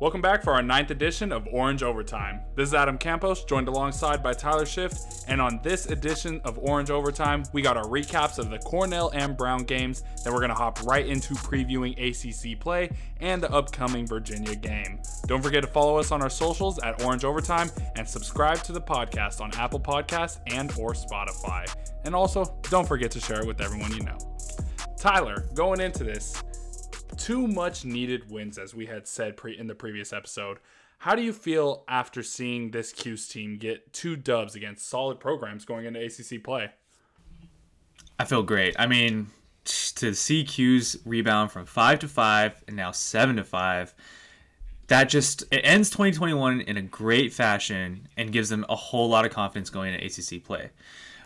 Welcome 0.00 0.20
back 0.20 0.42
for 0.42 0.52
our 0.52 0.62
ninth 0.62 0.90
edition 0.90 1.30
of 1.30 1.46
Orange 1.52 1.84
Overtime. 1.84 2.40
This 2.56 2.70
is 2.70 2.74
Adam 2.74 2.98
Campos, 2.98 3.44
joined 3.44 3.68
alongside 3.68 4.24
by 4.24 4.32
Tyler 4.32 4.66
Schiff, 4.66 4.92
and 5.28 5.40
on 5.40 5.60
this 5.62 5.86
edition 5.86 6.40
of 6.44 6.58
Orange 6.58 6.90
Overtime, 6.90 7.44
we 7.52 7.62
got 7.62 7.76
our 7.76 7.84
recaps 7.84 8.40
of 8.40 8.50
the 8.50 8.58
Cornell 8.58 9.12
and 9.14 9.36
Brown 9.36 9.62
games. 9.62 10.02
Then 10.24 10.34
we're 10.34 10.40
gonna 10.40 10.52
hop 10.52 10.82
right 10.82 11.06
into 11.06 11.34
previewing 11.34 11.94
ACC 11.96 12.58
play 12.58 12.90
and 13.20 13.40
the 13.40 13.50
upcoming 13.52 14.04
Virginia 14.04 14.56
game. 14.56 15.00
Don't 15.26 15.40
forget 15.40 15.62
to 15.62 15.68
follow 15.68 15.96
us 15.98 16.10
on 16.10 16.22
our 16.22 16.30
socials 16.30 16.80
at 16.80 17.00
Orange 17.04 17.24
Overtime 17.24 17.70
and 17.94 18.06
subscribe 18.06 18.64
to 18.64 18.72
the 18.72 18.82
podcast 18.82 19.40
on 19.40 19.54
Apple 19.54 19.80
Podcasts 19.80 20.40
and 20.48 20.72
or 20.76 20.92
Spotify. 20.92 21.72
And 22.04 22.16
also, 22.16 22.58
don't 22.62 22.86
forget 22.86 23.12
to 23.12 23.20
share 23.20 23.42
it 23.42 23.46
with 23.46 23.60
everyone 23.60 23.92
you 23.92 24.02
know. 24.02 24.18
Tyler, 24.98 25.46
going 25.54 25.80
into 25.80 26.02
this, 26.02 26.42
two 27.16 27.46
much 27.46 27.84
needed 27.84 28.30
wins, 28.30 28.58
as 28.58 28.74
we 28.74 28.86
had 28.86 29.06
said 29.06 29.36
pre- 29.36 29.58
in 29.58 29.66
the 29.66 29.74
previous 29.74 30.12
episode. 30.12 30.58
How 30.98 31.14
do 31.14 31.22
you 31.22 31.32
feel 31.32 31.84
after 31.88 32.22
seeing 32.22 32.70
this 32.70 32.92
Cuse 32.92 33.28
team 33.28 33.58
get 33.58 33.92
two 33.92 34.16
dubs 34.16 34.54
against 34.54 34.88
solid 34.88 35.20
programs 35.20 35.64
going 35.64 35.84
into 35.84 36.00
ACC 36.00 36.42
play? 36.42 36.70
I 38.18 38.24
feel 38.24 38.42
great. 38.42 38.76
I 38.78 38.86
mean, 38.86 39.26
to 39.64 40.14
see 40.14 40.44
Cuse 40.44 40.96
rebound 41.04 41.50
from 41.50 41.66
five 41.66 41.98
to 42.00 42.08
five 42.08 42.62
and 42.66 42.76
now 42.76 42.90
seven 42.90 43.36
to 43.36 43.44
five, 43.44 43.94
that 44.86 45.08
just 45.08 45.42
it 45.50 45.60
ends 45.64 45.90
2021 45.90 46.62
in 46.62 46.76
a 46.76 46.82
great 46.82 47.32
fashion 47.32 48.08
and 48.16 48.32
gives 48.32 48.48
them 48.48 48.64
a 48.68 48.76
whole 48.76 49.08
lot 49.08 49.24
of 49.24 49.32
confidence 49.32 49.70
going 49.70 49.94
into 49.94 50.06
ACC 50.06 50.44
play. 50.44 50.70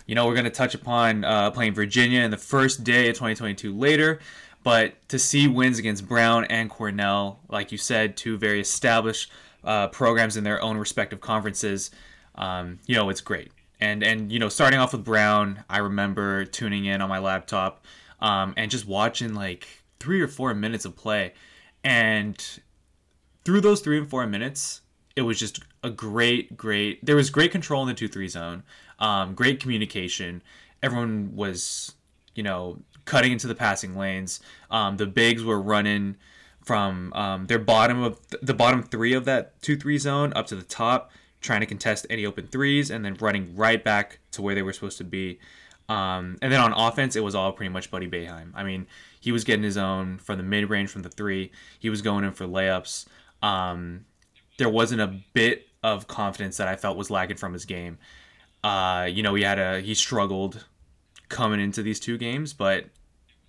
You 0.06 0.14
know, 0.14 0.26
we're 0.26 0.34
going 0.34 0.44
to 0.44 0.50
touch 0.50 0.74
upon 0.74 1.24
uh, 1.24 1.50
playing 1.50 1.74
Virginia 1.74 2.20
in 2.22 2.30
the 2.30 2.38
first 2.38 2.82
day 2.82 3.10
of 3.10 3.14
2022 3.14 3.76
later. 3.76 4.20
But 4.68 5.08
to 5.08 5.18
see 5.18 5.48
wins 5.48 5.78
against 5.78 6.06
Brown 6.06 6.44
and 6.44 6.68
Cornell, 6.68 7.40
like 7.48 7.72
you 7.72 7.78
said, 7.78 8.18
two 8.18 8.36
very 8.36 8.60
established 8.60 9.30
uh, 9.64 9.88
programs 9.88 10.36
in 10.36 10.44
their 10.44 10.60
own 10.60 10.76
respective 10.76 11.22
conferences, 11.22 11.90
um, 12.34 12.78
you 12.84 12.94
know, 12.94 13.08
it's 13.08 13.22
great. 13.22 13.50
And 13.80 14.02
and 14.02 14.30
you 14.30 14.38
know, 14.38 14.50
starting 14.50 14.78
off 14.78 14.92
with 14.92 15.04
Brown, 15.06 15.64
I 15.70 15.78
remember 15.78 16.44
tuning 16.44 16.84
in 16.84 17.00
on 17.00 17.08
my 17.08 17.18
laptop 17.18 17.86
um, 18.20 18.52
and 18.58 18.70
just 18.70 18.86
watching 18.86 19.32
like 19.32 19.66
three 20.00 20.20
or 20.20 20.28
four 20.28 20.52
minutes 20.52 20.84
of 20.84 20.94
play, 20.94 21.32
and 21.82 22.36
through 23.46 23.62
those 23.62 23.80
three 23.80 23.96
and 23.96 24.10
four 24.10 24.26
minutes, 24.26 24.82
it 25.16 25.22
was 25.22 25.38
just 25.38 25.60
a 25.82 25.88
great, 25.88 26.58
great. 26.58 27.02
There 27.06 27.16
was 27.16 27.30
great 27.30 27.52
control 27.52 27.80
in 27.84 27.88
the 27.88 27.94
two 27.94 28.06
three 28.06 28.28
zone, 28.28 28.64
um, 28.98 29.32
great 29.34 29.60
communication. 29.60 30.42
Everyone 30.82 31.34
was, 31.34 31.94
you 32.34 32.42
know, 32.42 32.82
cutting 33.08 33.32
into 33.32 33.46
the 33.46 33.54
passing 33.54 33.96
lanes. 33.96 34.40
Um, 34.70 34.98
the 34.98 35.06
bigs 35.06 35.42
were 35.42 35.58
running 35.58 36.16
from 36.60 37.10
um, 37.14 37.46
their 37.46 37.58
bottom 37.58 38.02
of 38.02 38.20
the 38.42 38.52
bottom 38.52 38.82
three 38.82 39.14
of 39.14 39.24
that 39.24 39.60
two 39.62 39.76
three 39.76 39.96
zone 39.96 40.34
up 40.36 40.46
to 40.48 40.56
the 40.56 40.62
top, 40.62 41.10
trying 41.40 41.60
to 41.60 41.66
contest 41.66 42.06
any 42.10 42.26
open 42.26 42.46
threes, 42.46 42.90
and 42.90 43.02
then 43.02 43.14
running 43.14 43.56
right 43.56 43.82
back 43.82 44.18
to 44.32 44.42
where 44.42 44.54
they 44.54 44.60
were 44.62 44.74
supposed 44.74 44.98
to 44.98 45.04
be. 45.04 45.38
Um, 45.88 46.36
and 46.42 46.52
then 46.52 46.60
on 46.60 46.74
offense, 46.74 47.16
it 47.16 47.24
was 47.24 47.34
all 47.34 47.50
pretty 47.52 47.70
much 47.70 47.90
Buddy 47.90 48.06
Boeheim. 48.06 48.50
I 48.54 48.62
mean, 48.62 48.86
he 49.18 49.32
was 49.32 49.42
getting 49.44 49.62
his 49.62 49.78
own 49.78 50.18
from 50.18 50.36
the 50.36 50.42
mid 50.42 50.68
range 50.68 50.90
from 50.90 51.00
the 51.00 51.08
three. 51.08 51.50
He 51.78 51.88
was 51.88 52.02
going 52.02 52.24
in 52.24 52.32
for 52.32 52.46
layups. 52.46 53.06
Um, 53.40 54.04
there 54.58 54.68
wasn't 54.68 55.00
a 55.00 55.18
bit 55.32 55.66
of 55.82 56.08
confidence 56.08 56.58
that 56.58 56.68
I 56.68 56.76
felt 56.76 56.98
was 56.98 57.10
lacking 57.10 57.38
from 57.38 57.54
his 57.54 57.64
game. 57.64 57.96
Uh, 58.62 59.08
you 59.10 59.22
know, 59.22 59.34
he 59.34 59.44
had 59.44 59.58
a 59.58 59.80
he 59.80 59.94
struggled 59.94 60.66
coming 61.30 61.60
into 61.60 61.82
these 61.82 62.00
two 62.00 62.18
games, 62.18 62.52
but 62.52 62.84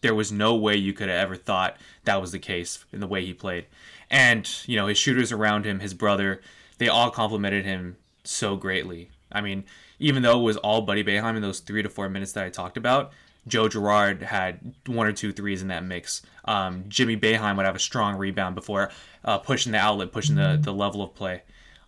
there 0.02 0.16
was 0.16 0.32
no 0.32 0.56
way 0.56 0.76
you 0.76 0.94
could 0.94 1.10
have 1.10 1.18
ever 1.18 1.36
thought 1.36 1.78
that 2.06 2.22
was 2.22 2.32
the 2.32 2.40
case 2.40 2.86
in 2.92 3.00
the 3.00 3.08
way 3.08 3.26
he 3.26 3.34
played. 3.34 3.66
And, 4.10 4.50
you 4.66 4.76
know, 4.76 4.88
his 4.88 4.98
shooters 4.98 5.32
around 5.32 5.66
him, 5.66 5.80
his 5.80 5.94
brother, 5.94 6.42
they 6.78 6.88
all 6.88 7.12
complimented 7.12 7.66
him 7.66 7.98
so 8.24 8.56
greatly. 8.56 9.12
I 9.32 9.42
mean, 9.42 9.66
even 10.00 10.24
though 10.24 10.40
it 10.40 10.44
was 10.44 10.58
all 10.58 10.82
Buddy 10.82 11.04
Boeheim 11.04 11.36
in 11.36 11.42
those 11.42 11.60
three 11.60 11.84
to 11.84 11.90
four 11.90 12.10
minutes 12.10 12.32
that 12.34 12.46
I 12.46 12.50
talked 12.50 12.78
about, 12.78 13.12
Joe 13.48 13.68
Girard 13.68 14.22
had 14.22 14.74
one 14.86 15.08
or 15.08 15.12
two 15.12 15.32
threes 15.32 15.62
in 15.62 15.68
that 15.70 15.84
mix. 15.84 16.22
Um, 16.46 16.86
Jimmy 16.88 17.18
Boeheim 17.18 17.58
would 17.58 17.66
have 17.66 17.76
a 17.76 17.80
strong 17.80 18.16
rebound 18.16 18.56
before 18.56 18.92
uh, 19.24 19.38
pushing 19.40 19.72
the 19.72 19.78
outlet, 19.78 20.12
pushing 20.12 20.36
the, 20.36 20.60
the 20.62 20.74
level 20.74 21.02
of 21.02 21.14
play. 21.16 21.44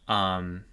Um, 0.07 0.65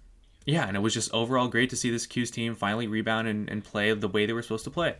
yeah, 0.45 0.67
and 0.67 0.75
it 0.75 0.79
was 0.79 0.93
just 0.93 1.13
overall 1.13 1.47
great 1.47 1.69
to 1.69 1.75
see 1.75 1.91
this 1.91 2.05
Cuse 2.05 2.31
team 2.31 2.55
finally 2.55 2.87
rebound 2.87 3.27
and, 3.27 3.49
and 3.49 3.63
play 3.63 3.93
the 3.93 4.07
way 4.07 4.25
they 4.25 4.33
were 4.33 4.41
supposed 4.41 4.63
to 4.65 4.71
play. 4.71 4.95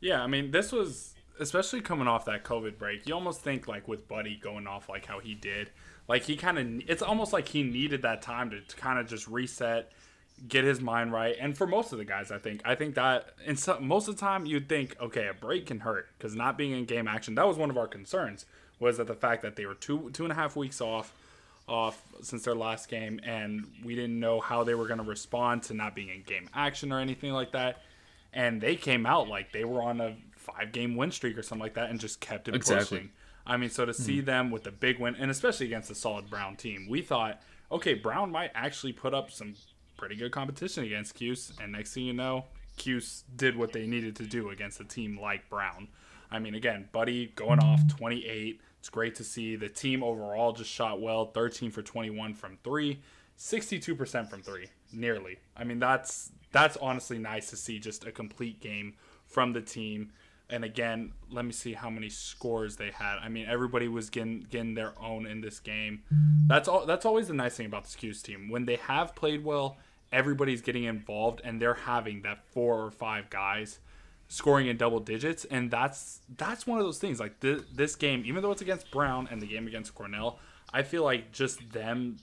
Yeah, 0.00 0.22
I 0.22 0.26
mean, 0.26 0.50
this 0.50 0.70
was 0.70 1.13
especially 1.38 1.80
coming 1.80 2.08
off 2.08 2.24
that 2.26 2.44
COVID 2.44 2.78
break, 2.78 3.06
you 3.06 3.14
almost 3.14 3.40
think 3.40 3.66
like 3.66 3.88
with 3.88 4.08
Buddy 4.08 4.36
going 4.36 4.66
off 4.66 4.88
like 4.88 5.06
how 5.06 5.20
he 5.20 5.34
did, 5.34 5.70
like 6.08 6.24
he 6.24 6.36
kind 6.36 6.58
of 6.58 6.88
it's 6.88 7.02
almost 7.02 7.32
like 7.32 7.48
he 7.48 7.62
needed 7.62 8.02
that 8.02 8.22
time 8.22 8.50
to, 8.50 8.76
kind 8.76 8.98
of 8.98 9.08
just 9.08 9.26
reset, 9.28 9.90
get 10.46 10.64
his 10.64 10.80
mind 10.80 11.12
right. 11.12 11.36
And 11.40 11.56
for 11.56 11.66
most 11.66 11.92
of 11.92 11.98
the 11.98 12.04
guys, 12.04 12.30
I 12.30 12.38
think 12.38 12.60
I 12.64 12.74
think 12.74 12.94
that 12.94 13.30
in 13.44 13.56
some, 13.56 13.86
most 13.86 14.08
of 14.08 14.16
the 14.16 14.20
time 14.20 14.46
you'd 14.46 14.68
think 14.68 14.96
okay, 15.00 15.28
a 15.28 15.34
break 15.34 15.66
can 15.66 15.80
hurt 15.80 16.08
because 16.18 16.34
not 16.34 16.56
being 16.56 16.72
in 16.72 16.84
game 16.84 17.08
action 17.08 17.34
that 17.34 17.46
was 17.46 17.56
one 17.56 17.70
of 17.70 17.78
our 17.78 17.88
concerns 17.88 18.46
was 18.78 18.98
that 18.98 19.06
the 19.06 19.14
fact 19.14 19.42
that 19.42 19.56
they 19.56 19.66
were 19.66 19.74
two 19.74 20.10
two 20.12 20.24
and 20.24 20.32
a 20.32 20.36
half 20.36 20.56
weeks 20.56 20.80
off 20.80 21.12
off 21.66 22.02
since 22.20 22.44
their 22.44 22.54
last 22.54 22.88
game 22.88 23.18
and 23.24 23.66
we 23.82 23.94
didn't 23.94 24.20
know 24.20 24.38
how 24.38 24.64
they 24.64 24.74
were 24.74 24.86
going 24.86 24.98
to 24.98 25.04
respond 25.04 25.62
to 25.62 25.72
not 25.72 25.94
being 25.94 26.10
in 26.10 26.22
game 26.22 26.48
action 26.54 26.92
or 26.92 27.00
anything 27.00 27.32
like 27.32 27.52
that 27.52 27.80
and 28.34 28.60
they 28.60 28.76
came 28.76 29.06
out 29.06 29.28
like 29.28 29.50
they 29.52 29.64
were 29.64 29.80
on 29.80 29.98
a 30.00 30.14
five 30.44 30.72
game 30.72 30.96
win 30.96 31.10
streak 31.10 31.36
or 31.38 31.42
something 31.42 31.62
like 31.62 31.74
that 31.74 31.90
and 31.90 31.98
just 31.98 32.20
kept 32.20 32.48
it 32.48 32.54
exactly. 32.54 32.98
pushing. 32.98 33.10
I 33.46 33.56
mean, 33.56 33.70
so 33.70 33.84
to 33.84 33.92
see 33.92 34.22
mm 34.22 34.24
them 34.24 34.50
with 34.50 34.66
a 34.66 34.72
big 34.72 34.98
win, 34.98 35.16
and 35.16 35.30
especially 35.30 35.66
against 35.66 35.90
a 35.90 35.94
solid 35.94 36.30
Brown 36.30 36.56
team, 36.56 36.86
we 36.88 37.02
thought, 37.02 37.42
okay, 37.70 37.94
Brown 37.94 38.30
might 38.30 38.50
actually 38.54 38.92
put 38.92 39.12
up 39.12 39.30
some 39.30 39.54
pretty 39.96 40.16
good 40.16 40.32
competition 40.32 40.84
against 40.84 41.14
Cuse. 41.14 41.52
And 41.60 41.72
next 41.72 41.92
thing 41.92 42.04
you 42.04 42.12
know, 42.12 42.46
Cuse 42.76 43.24
did 43.36 43.56
what 43.56 43.72
they 43.72 43.86
needed 43.86 44.16
to 44.16 44.24
do 44.24 44.50
against 44.50 44.80
a 44.80 44.84
team 44.84 45.18
like 45.20 45.48
Brown. 45.50 45.88
I 46.30 46.38
mean, 46.38 46.54
again, 46.54 46.88
Buddy 46.92 47.32
going 47.36 47.60
off 47.60 47.80
28. 47.96 48.60
It's 48.78 48.88
great 48.88 49.14
to 49.16 49.24
see. 49.24 49.56
The 49.56 49.68
team 49.68 50.02
overall 50.02 50.52
just 50.52 50.70
shot 50.70 51.00
well 51.00 51.26
13 51.26 51.70
for 51.70 51.82
21 51.82 52.34
from 52.34 52.58
three, 52.64 53.00
62% 53.38 54.28
from 54.28 54.42
three, 54.42 54.68
nearly. 54.92 55.38
I 55.56 55.64
mean, 55.64 55.78
that's 55.78 56.32
that's 56.50 56.76
honestly 56.76 57.18
nice 57.18 57.50
to 57.50 57.56
see 57.56 57.78
just 57.78 58.06
a 58.06 58.12
complete 58.12 58.60
game 58.60 58.94
from 59.26 59.52
the 59.52 59.60
team 59.60 60.12
and 60.54 60.64
again, 60.64 61.12
let 61.30 61.44
me 61.44 61.50
see 61.50 61.72
how 61.72 61.90
many 61.90 62.08
scores 62.08 62.76
they 62.76 62.92
had. 62.92 63.18
I 63.18 63.28
mean, 63.28 63.46
everybody 63.48 63.88
was 63.88 64.08
getting 64.08 64.46
getting 64.48 64.74
their 64.74 64.94
own 65.02 65.26
in 65.26 65.40
this 65.40 65.58
game. 65.58 66.04
That's 66.46 66.68
all. 66.68 66.86
That's 66.86 67.04
always 67.04 67.26
the 67.26 67.34
nice 67.34 67.56
thing 67.56 67.66
about 67.66 67.84
the 67.84 67.96
Cuse 67.96 68.22
team. 68.22 68.48
When 68.48 68.64
they 68.64 68.76
have 68.76 69.16
played 69.16 69.44
well, 69.44 69.78
everybody's 70.12 70.62
getting 70.62 70.84
involved, 70.84 71.40
and 71.42 71.60
they're 71.60 71.74
having 71.74 72.22
that 72.22 72.46
four 72.52 72.84
or 72.84 72.92
five 72.92 73.30
guys 73.30 73.80
scoring 74.28 74.68
in 74.68 74.76
double 74.76 75.00
digits, 75.00 75.44
and 75.46 75.72
that's 75.72 76.20
that's 76.36 76.68
one 76.68 76.78
of 76.78 76.84
those 76.84 76.98
things. 76.98 77.18
Like 77.18 77.40
th- 77.40 77.62
this 77.74 77.96
game, 77.96 78.22
even 78.24 78.40
though 78.40 78.52
it's 78.52 78.62
against 78.62 78.92
Brown 78.92 79.28
and 79.30 79.42
the 79.42 79.48
game 79.48 79.66
against 79.66 79.92
Cornell, 79.92 80.38
I 80.72 80.82
feel 80.82 81.02
like 81.02 81.32
just 81.32 81.72
them 81.72 82.18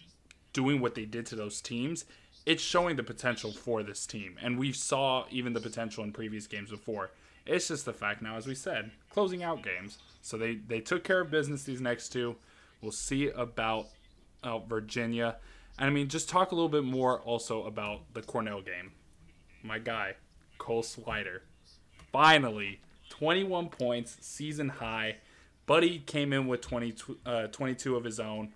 doing 0.54 0.80
what 0.80 0.96
they 0.96 1.06
did 1.06 1.26
to 1.26 1.36
those 1.36 1.60
teams 1.60 2.06
it's 2.46 2.64
showing 2.64 2.96
the 2.96 3.04
potential 3.04 3.52
for 3.52 3.84
this 3.84 4.06
team. 4.06 4.38
And 4.42 4.58
we 4.58 4.72
saw 4.72 5.26
even 5.30 5.54
the 5.54 5.60
potential 5.60 6.04
in 6.04 6.12
previous 6.12 6.48
games 6.48 6.72
before. 6.72 7.12
It's 7.46 7.68
just 7.68 7.86
the 7.86 7.94
fact 7.94 8.22
now, 8.22 8.36
as 8.38 8.48
we 8.48 8.56
said, 8.56 8.92
closing 9.10 9.44
out 9.44 9.64
games. 9.64 9.98
So 10.22 10.38
they, 10.38 10.56
they 10.56 10.80
took 10.80 11.04
care 11.04 11.22
of 11.22 11.32
business 11.32 11.64
these 11.64 11.82
next 11.82 12.10
two. 12.10 12.36
We'll 12.82 12.92
see 12.92 13.30
about 13.30 13.88
uh, 14.44 14.60
Virginia. 14.60 15.38
And 15.80 15.88
I 15.88 15.90
mean, 15.92 16.08
just 16.08 16.30
talk 16.30 16.52
a 16.52 16.56
little 16.56 16.70
bit 16.70 16.84
more 16.84 17.20
also 17.22 17.64
about 17.64 18.14
the 18.14 18.22
Cornell 18.22 18.62
game. 18.62 18.92
My 19.64 19.80
guy, 19.80 20.16
Cole 20.58 20.84
Swider. 20.84 21.40
Finally, 22.12 22.82
21 23.10 23.70
points, 23.70 24.18
season 24.22 24.70
high. 24.70 25.18
Buddy 25.66 26.00
came 26.00 26.34
in 26.34 26.48
with 26.48 26.62
20, 26.62 26.96
uh, 27.26 27.48
22 27.48 27.96
of 27.96 28.04
his 28.04 28.20
own. 28.20 28.50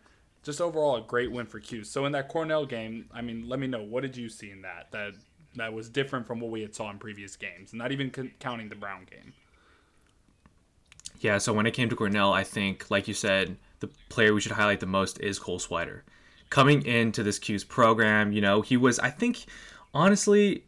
Just 0.43 0.61
overall, 0.61 0.97
a 0.97 1.01
great 1.01 1.31
win 1.31 1.45
for 1.45 1.59
Q. 1.59 1.83
So 1.83 2.05
in 2.05 2.11
that 2.11 2.27
Cornell 2.27 2.65
game, 2.65 3.09
I 3.13 3.21
mean, 3.21 3.47
let 3.49 3.59
me 3.59 3.67
know 3.67 3.81
what 3.81 4.01
did 4.01 4.15
you 4.15 4.29
see 4.29 4.51
in 4.51 4.61
that 4.61 4.91
that 4.91 5.13
that 5.55 5.73
was 5.73 5.89
different 5.89 6.27
from 6.27 6.39
what 6.39 6.51
we 6.51 6.61
had 6.61 6.75
saw 6.75 6.89
in 6.91 6.97
previous 6.97 7.35
games, 7.35 7.73
not 7.73 7.91
even 7.91 8.13
c- 8.13 8.33
counting 8.39 8.69
the 8.69 8.75
Brown 8.75 9.05
game. 9.09 9.33
Yeah, 11.19 11.37
so 11.37 11.53
when 11.53 11.65
it 11.65 11.71
came 11.71 11.89
to 11.89 11.95
Cornell, 11.95 12.33
I 12.33 12.43
think, 12.43 12.91
like 12.91 13.07
you 13.07 13.13
said, 13.13 13.57
the 13.79 13.89
player 14.09 14.33
we 14.33 14.41
should 14.41 14.51
highlight 14.51 14.79
the 14.79 14.85
most 14.85 15.19
is 15.21 15.39
Cole 15.39 15.59
Swider. 15.59 16.01
Coming 16.49 16.85
into 16.85 17.23
this 17.23 17.39
Cuse 17.39 17.63
program, 17.63 18.31
you 18.31 18.41
know, 18.41 18.61
he 18.61 18.77
was, 18.77 18.99
I 18.99 19.09
think, 19.09 19.45
honestly, 19.93 20.63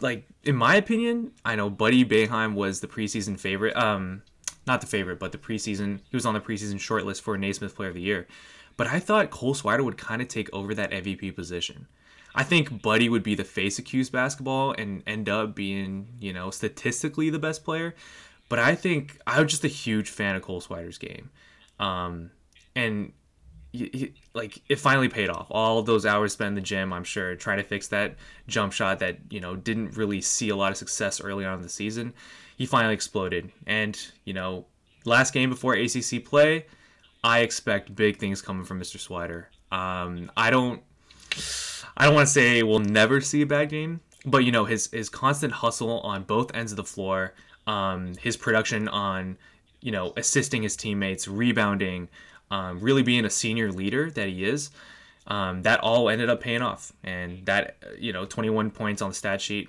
like 0.00 0.26
in 0.44 0.56
my 0.56 0.76
opinion, 0.76 1.32
I 1.44 1.56
know 1.56 1.70
Buddy 1.70 2.04
Boeheim 2.04 2.54
was 2.54 2.80
the 2.80 2.88
preseason 2.88 3.38
favorite. 3.38 3.76
Um, 3.76 4.22
not 4.66 4.80
the 4.80 4.86
favorite, 4.86 5.18
but 5.18 5.32
the 5.32 5.38
preseason. 5.38 6.00
He 6.10 6.16
was 6.16 6.26
on 6.26 6.34
the 6.34 6.40
preseason 6.40 6.76
shortlist 6.76 7.20
for 7.20 7.36
Naismith 7.36 7.74
Player 7.74 7.88
of 7.88 7.94
the 7.94 8.00
Year. 8.00 8.26
But 8.76 8.86
I 8.86 8.98
thought 8.98 9.30
Cole 9.30 9.54
Swider 9.54 9.84
would 9.84 9.98
kind 9.98 10.22
of 10.22 10.28
take 10.28 10.52
over 10.52 10.74
that 10.74 10.90
MVP 10.90 11.34
position. 11.34 11.86
I 12.34 12.44
think 12.44 12.82
Buddy 12.82 13.08
would 13.08 13.22
be 13.22 13.34
the 13.34 13.44
face 13.44 13.78
of 13.78 14.12
basketball 14.12 14.72
and 14.72 15.02
end 15.06 15.28
up 15.28 15.54
being, 15.54 16.08
you 16.20 16.32
know, 16.32 16.50
statistically 16.50 17.30
the 17.30 17.38
best 17.38 17.64
player. 17.64 17.94
But 18.48 18.58
I 18.58 18.74
think 18.74 19.18
I'm 19.26 19.46
just 19.46 19.64
a 19.64 19.68
huge 19.68 20.10
fan 20.10 20.36
of 20.36 20.42
Cole 20.42 20.60
Swider's 20.60 20.98
game. 20.98 21.30
Um, 21.78 22.30
and 22.74 23.12
he, 23.72 23.90
he, 23.92 24.14
like 24.34 24.60
it 24.68 24.76
finally 24.76 25.08
paid 25.08 25.28
off. 25.28 25.46
All 25.50 25.82
those 25.82 26.04
hours 26.04 26.32
spent 26.32 26.48
in 26.48 26.54
the 26.54 26.60
gym, 26.60 26.92
I'm 26.92 27.04
sure, 27.04 27.36
trying 27.36 27.58
to 27.58 27.64
fix 27.64 27.88
that 27.88 28.16
jump 28.46 28.72
shot 28.72 28.98
that 28.98 29.18
you 29.30 29.40
know 29.40 29.56
didn't 29.56 29.96
really 29.96 30.20
see 30.20 30.48
a 30.48 30.56
lot 30.56 30.72
of 30.72 30.76
success 30.76 31.20
early 31.20 31.44
on 31.44 31.54
in 31.54 31.62
the 31.62 31.68
season. 31.68 32.12
He 32.56 32.66
finally 32.66 32.94
exploded, 32.94 33.52
and 33.66 33.98
you 34.24 34.34
know, 34.34 34.66
last 35.04 35.32
game 35.32 35.50
before 35.50 35.74
ACC 35.74 36.24
play, 36.24 36.66
I 37.22 37.40
expect 37.40 37.94
big 37.94 38.18
things 38.18 38.42
coming 38.42 38.64
from 38.64 38.80
Mr. 38.80 38.96
Swider. 38.96 39.46
Um, 39.74 40.30
I 40.36 40.50
don't, 40.50 40.82
I 42.00 42.04
don't 42.04 42.14
want 42.14 42.28
to 42.28 42.32
say 42.32 42.62
we'll 42.62 42.78
never 42.78 43.20
see 43.20 43.42
a 43.42 43.46
bad 43.46 43.68
game, 43.68 44.00
but 44.24 44.38
you 44.38 44.52
know 44.52 44.64
his 44.64 44.90
his 44.90 45.10
constant 45.10 45.52
hustle 45.52 46.00
on 46.00 46.22
both 46.22 46.54
ends 46.54 46.72
of 46.72 46.76
the 46.76 46.84
floor, 46.84 47.34
um, 47.66 48.14
his 48.16 48.36
production 48.36 48.88
on, 48.88 49.36
you 49.82 49.92
know, 49.92 50.14
assisting 50.16 50.62
his 50.62 50.76
teammates, 50.76 51.28
rebounding 51.28 52.08
um, 52.50 52.80
really 52.80 53.02
being 53.02 53.24
a 53.24 53.30
senior 53.30 53.70
leader 53.70 54.10
that 54.10 54.28
he 54.28 54.44
is, 54.44 54.70
um, 55.26 55.62
that 55.62 55.80
all 55.80 56.08
ended 56.08 56.28
up 56.28 56.40
paying 56.40 56.62
off. 56.62 56.92
And 57.04 57.44
that, 57.46 57.76
you 57.98 58.12
know, 58.12 58.24
21 58.24 58.70
points 58.70 59.02
on 59.02 59.10
the 59.10 59.14
stat 59.14 59.40
sheet 59.40 59.68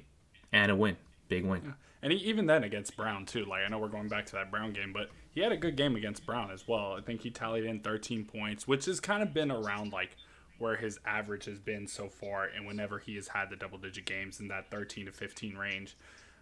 and 0.52 0.72
a 0.72 0.76
win. 0.76 0.98
Big 1.28 1.46
win. 1.46 1.62
Yeah. 1.66 1.72
And 2.04 2.12
he, 2.12 2.20
even 2.20 2.48
then 2.48 2.64
against 2.64 2.98
Brown, 2.98 3.26
too. 3.26 3.46
Like, 3.46 3.62
I 3.64 3.68
know 3.68 3.78
we're 3.78 3.88
going 3.88 4.08
back 4.08 4.26
to 4.28 4.32
that 4.34 4.50
Brown 4.50 4.74
game, 4.74 4.92
but 4.92 5.10
he 5.30 5.42
had 5.42 5.52
a 5.52 5.58
good 5.58 5.76
game 5.76 5.96
against 5.96 6.26
Brown 6.26 6.50
as 6.50 6.68
well. 6.68 6.96
I 6.98 7.02
think 7.02 7.22
he 7.22 7.30
tallied 7.30 7.66
in 7.66 7.80
13 7.82 8.26
points, 8.26 8.68
which 8.68 8.86
has 8.86 9.00
kind 9.00 9.22
of 9.22 9.34
been 9.34 9.52
around, 9.52 9.94
like, 9.94 10.18
where 10.62 10.78
his 10.78 11.00
average 11.06 11.46
has 11.46 11.60
been 11.60 11.88
so 11.88 12.08
far. 12.08 12.46
And 12.46 12.66
whenever 12.66 13.00
he 13.00 13.16
has 13.16 13.28
had 13.28 13.50
the 13.50 13.56
double 13.56 13.78
digit 13.78 14.06
games 14.06 14.40
in 14.40 14.48
that 14.50 14.70
13 14.72 15.08
to 15.08 15.12
15 15.12 15.58
range. 15.58 15.98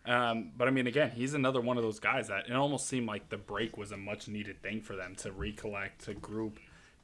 Um, 0.06 0.52
but 0.58 0.68
I 0.68 0.72
mean, 0.72 0.88
again, 0.88 1.12
he's 1.12 1.34
another 1.34 1.62
one 1.62 1.78
of 1.78 1.84
those 1.84 2.00
guys 2.00 2.28
that 2.28 2.50
it 2.50 2.54
almost 2.54 2.88
seemed 2.88 3.08
like 3.08 3.30
the 3.30 3.38
break 3.38 3.78
was 3.78 3.92
a 3.92 3.98
much 3.98 4.28
needed 4.28 4.62
thing 4.62 4.82
for 4.82 4.96
them 4.96 5.16
to 5.18 5.32
recollect, 5.32 6.06
to 6.06 6.14
group, 6.14 6.60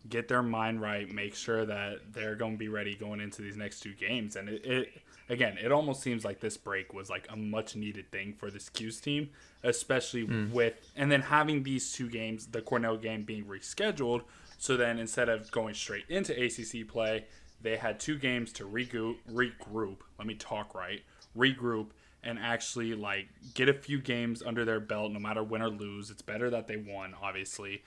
get 0.10 0.28
their 0.28 0.44
mind 0.44 0.82
right, 0.82 1.12
make 1.12 1.36
sure 1.36 1.66
that 1.66 2.14
they're 2.14 2.36
going 2.36 2.54
to 2.54 2.58
be 2.58 2.68
ready 2.68 2.96
going 2.96 3.20
into 3.20 3.42
these 3.42 3.58
next 3.58 3.82
two 3.82 3.94
games. 3.94 4.36
And 4.36 4.50
it, 4.50 4.66
it 4.66 5.02
again, 5.30 5.58
it 5.62 5.72
almost 5.72 6.02
seems 6.02 6.24
like 6.24 6.40
this 6.40 6.58
break 6.58 6.94
was 6.94 7.10
like 7.10 7.28
a 7.32 7.36
much 7.36 7.76
needed 7.76 8.12
thing 8.12 8.34
for 8.34 8.50
this 8.50 8.70
Cuse 8.70 9.00
team, 9.00 9.30
especially 9.64 10.26
mm. 10.26 10.52
with, 10.52 10.74
and 10.96 11.12
then 11.12 11.22
having 11.22 11.64
these 11.64 11.92
two 11.92 12.10
games, 12.10 12.48
the 12.48 12.62
Cornell 12.62 12.98
game 12.98 13.24
being 13.24 13.46
rescheduled. 13.46 14.22
So 14.57 14.78
then 14.78 15.00
instead 15.00 15.30
of 15.30 15.52
going 15.52 15.74
straight 15.74 16.06
into 16.10 16.34
ACC 16.34 16.88
play, 16.88 17.25
they 17.62 17.78
had 17.78 18.00
two 18.00 18.18
games 18.18 18.52
to 18.54 18.66
regroup, 18.66 19.18
regroup. 19.31 19.98
Let 20.18 20.28
me 20.28 20.36
talk 20.36 20.74
right. 20.75 21.02
Regroup 21.36 21.88
and 22.25 22.40
actually 22.40 22.96
like 22.96 23.28
get 23.54 23.69
a 23.69 23.74
few 23.74 24.02
games 24.02 24.42
under 24.42 24.66
their 24.66 24.80
belt 24.80 25.12
no 25.12 25.19
matter 25.19 25.44
win 25.44 25.62
or 25.62 25.69
lose 25.69 26.10
it's 26.10 26.24
better 26.24 26.50
that 26.50 26.68
they 26.68 26.75
won 26.75 27.13
obviously 27.22 27.84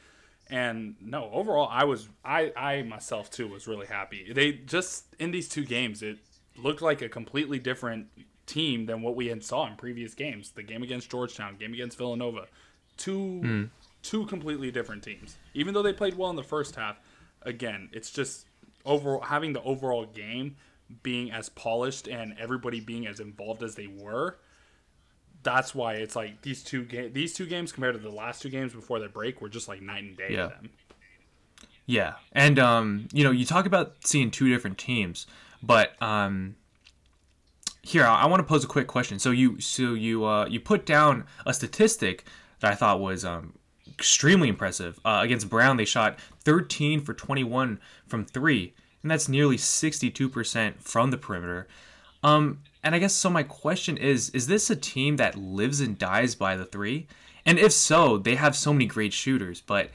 and 0.49 0.94
no 1.00 1.29
overall 1.32 1.69
i 1.70 1.85
was 1.85 2.09
i 2.25 2.53
i 2.56 2.82
myself 2.82 3.31
too 3.31 3.49
was 3.49 3.67
really 3.67 3.87
happy 3.87 4.32
they 4.32 4.53
just 4.53 5.14
in 5.19 5.32
these 5.32 5.49
two 5.49 5.64
games 5.64 6.03
it 6.03 6.19
looked 6.56 6.81
like 6.81 7.03
a 7.03 7.09
completely 7.09 7.59
different 7.59 8.06
team 8.47 8.87
than 8.87 9.03
what 9.03 9.14
we 9.14 9.26
had 9.26 9.43
saw 9.43 9.67
in 9.67 9.75
previous 9.76 10.14
games 10.14 10.53
the 10.53 10.62
game 10.62 10.82
against 10.82 11.11
georgetown 11.11 11.56
game 11.56 11.75
against 11.75 11.99
villanova 11.99 12.47
two 12.97 13.41
mm. 13.44 13.71
Two 14.03 14.27
completely 14.27 14.71
different 14.71 15.03
teams 15.03 15.37
even 15.55 15.75
though 15.75 15.83
they 15.83 15.93
played 15.93 16.17
well 16.17 16.31
in 16.31 16.37
the 16.37 16.43
first 16.43 16.77
half 16.77 17.00
again 17.43 17.89
it's 17.93 18.11
just 18.11 18.47
overall 18.85 19.21
having 19.21 19.53
the 19.53 19.62
overall 19.62 20.06
game 20.06 20.56
being 21.03 21.31
as 21.31 21.49
polished 21.50 22.09
and 22.09 22.35
everybody 22.39 22.81
being 22.81 23.06
as 23.06 23.21
involved 23.21 23.62
as 23.62 23.75
they 23.75 23.87
were 23.87 24.39
that's 25.43 25.75
why 25.75 25.95
it's 25.95 26.17
like 26.17 26.43
these 26.43 26.62
two 26.62 26.85
ga- 26.85 27.09
these 27.09 27.35
two 27.35 27.47
games 27.47 27.73
compared 27.73 27.95
to 27.95 28.00
the 28.00 28.11
last 28.11 28.43
two 28.43 28.49
games 28.49 28.75
before 28.75 28.99
the 28.99 29.09
break 29.09 29.41
were 29.41 29.49
just 29.49 29.69
like 29.69 29.81
night 29.81 30.05
and 30.05 30.17
day 30.17 30.29
yeah. 30.31 30.43
to 30.43 30.49
them. 30.49 30.71
Yeah, 31.87 32.15
and 32.33 32.59
um, 32.59 33.09
you 33.12 33.25
know, 33.25 33.31
you 33.31 33.47
talk 33.47 33.65
about 33.65 33.95
seeing 34.05 34.31
two 34.31 34.49
different 34.49 34.77
teams, 34.77 35.27
but 35.62 36.00
um, 36.03 36.56
here 37.83 38.05
I, 38.05 38.23
I 38.23 38.27
want 38.27 38.41
to 38.41 38.45
pose 38.45 38.62
a 38.62 38.67
quick 38.67 38.89
question. 38.89 39.19
So 39.19 39.31
you 39.31 39.61
so 39.61 39.95
you 39.95 40.25
uh, 40.25 40.47
you 40.47 40.61
put 40.61 40.85
down 40.85 41.25
a 41.47 41.55
statistic 41.55 42.25
that 42.61 42.73
I 42.73 42.75
thought 42.75 43.00
was 43.00 43.25
um, 43.25 43.55
extremely 43.99 44.49
impressive. 44.49 44.99
Uh, 45.05 45.21
against 45.23 45.50
Brown, 45.50 45.77
they 45.77 45.85
shot 45.85 46.19
13 46.45 47.00
for 47.00 47.15
21 47.15 47.81
from 48.06 48.25
three 48.25 48.73
and 49.03 49.11
that's 49.11 49.29
nearly 49.29 49.56
62% 49.56 50.81
from 50.81 51.11
the 51.11 51.19
perimeter. 51.19 51.67
Um, 52.23 52.61
and 52.83 52.95
I 52.95 52.99
guess 52.99 53.15
so. 53.15 53.31
My 53.31 53.43
question 53.43 53.97
is: 53.97 54.31
Is 54.31 54.47
this 54.47 54.71
a 54.71 54.77
team 54.77 55.17
that 55.17 55.37
lives 55.37 55.81
and 55.81 55.99
dies 55.99 56.35
by 56.35 56.56
the 56.56 56.65
three? 56.65 57.06
And 57.47 57.59
if 57.59 57.73
so, 57.73 58.19
they 58.19 58.35
have 58.35 58.56
so 58.56 58.73
many 58.73 58.87
great 58.87 59.12
shooters, 59.12 59.61
but 59.61 59.91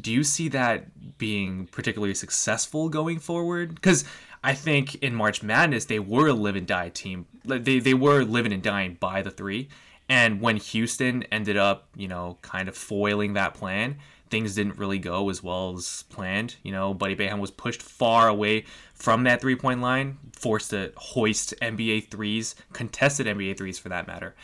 do 0.00 0.12
you 0.12 0.24
see 0.24 0.48
that 0.48 1.18
being 1.18 1.66
particularly 1.66 2.14
successful 2.14 2.88
going 2.88 3.18
forward? 3.18 3.74
Because 3.74 4.04
I 4.42 4.54
think 4.54 4.96
in 4.96 5.14
March 5.14 5.42
Madness 5.42 5.84
they 5.84 5.98
were 5.98 6.28
a 6.28 6.32
live 6.32 6.56
and 6.56 6.66
die 6.66 6.88
team. 6.88 7.26
They 7.44 7.78
they 7.78 7.94
were 7.94 8.24
living 8.24 8.52
and 8.52 8.62
dying 8.62 8.96
by 8.98 9.22
the 9.22 9.30
three. 9.30 9.68
And 10.08 10.40
when 10.40 10.56
Houston 10.56 11.24
ended 11.24 11.56
up, 11.56 11.88
you 11.94 12.08
know, 12.08 12.38
kind 12.40 12.68
of 12.68 12.76
foiling 12.76 13.34
that 13.34 13.54
plan, 13.54 13.98
things 14.30 14.54
didn't 14.54 14.78
really 14.78 14.98
go 14.98 15.28
as 15.30 15.42
well 15.42 15.74
as 15.76 16.04
planned. 16.08 16.56
You 16.62 16.72
know, 16.72 16.94
Buddy 16.94 17.14
Boeheim 17.14 17.40
was 17.40 17.50
pushed 17.50 17.82
far 17.82 18.28
away 18.28 18.64
from 18.94 19.24
that 19.24 19.40
three 19.40 19.56
point 19.56 19.80
line, 19.80 20.18
forced 20.32 20.70
to 20.70 20.92
hoist 20.96 21.54
NBA 21.60 22.08
threes, 22.08 22.54
contested 22.72 23.26
NBA 23.26 23.56
threes 23.58 23.78
for 23.78 23.88
that 23.90 24.06
matter. 24.06 24.34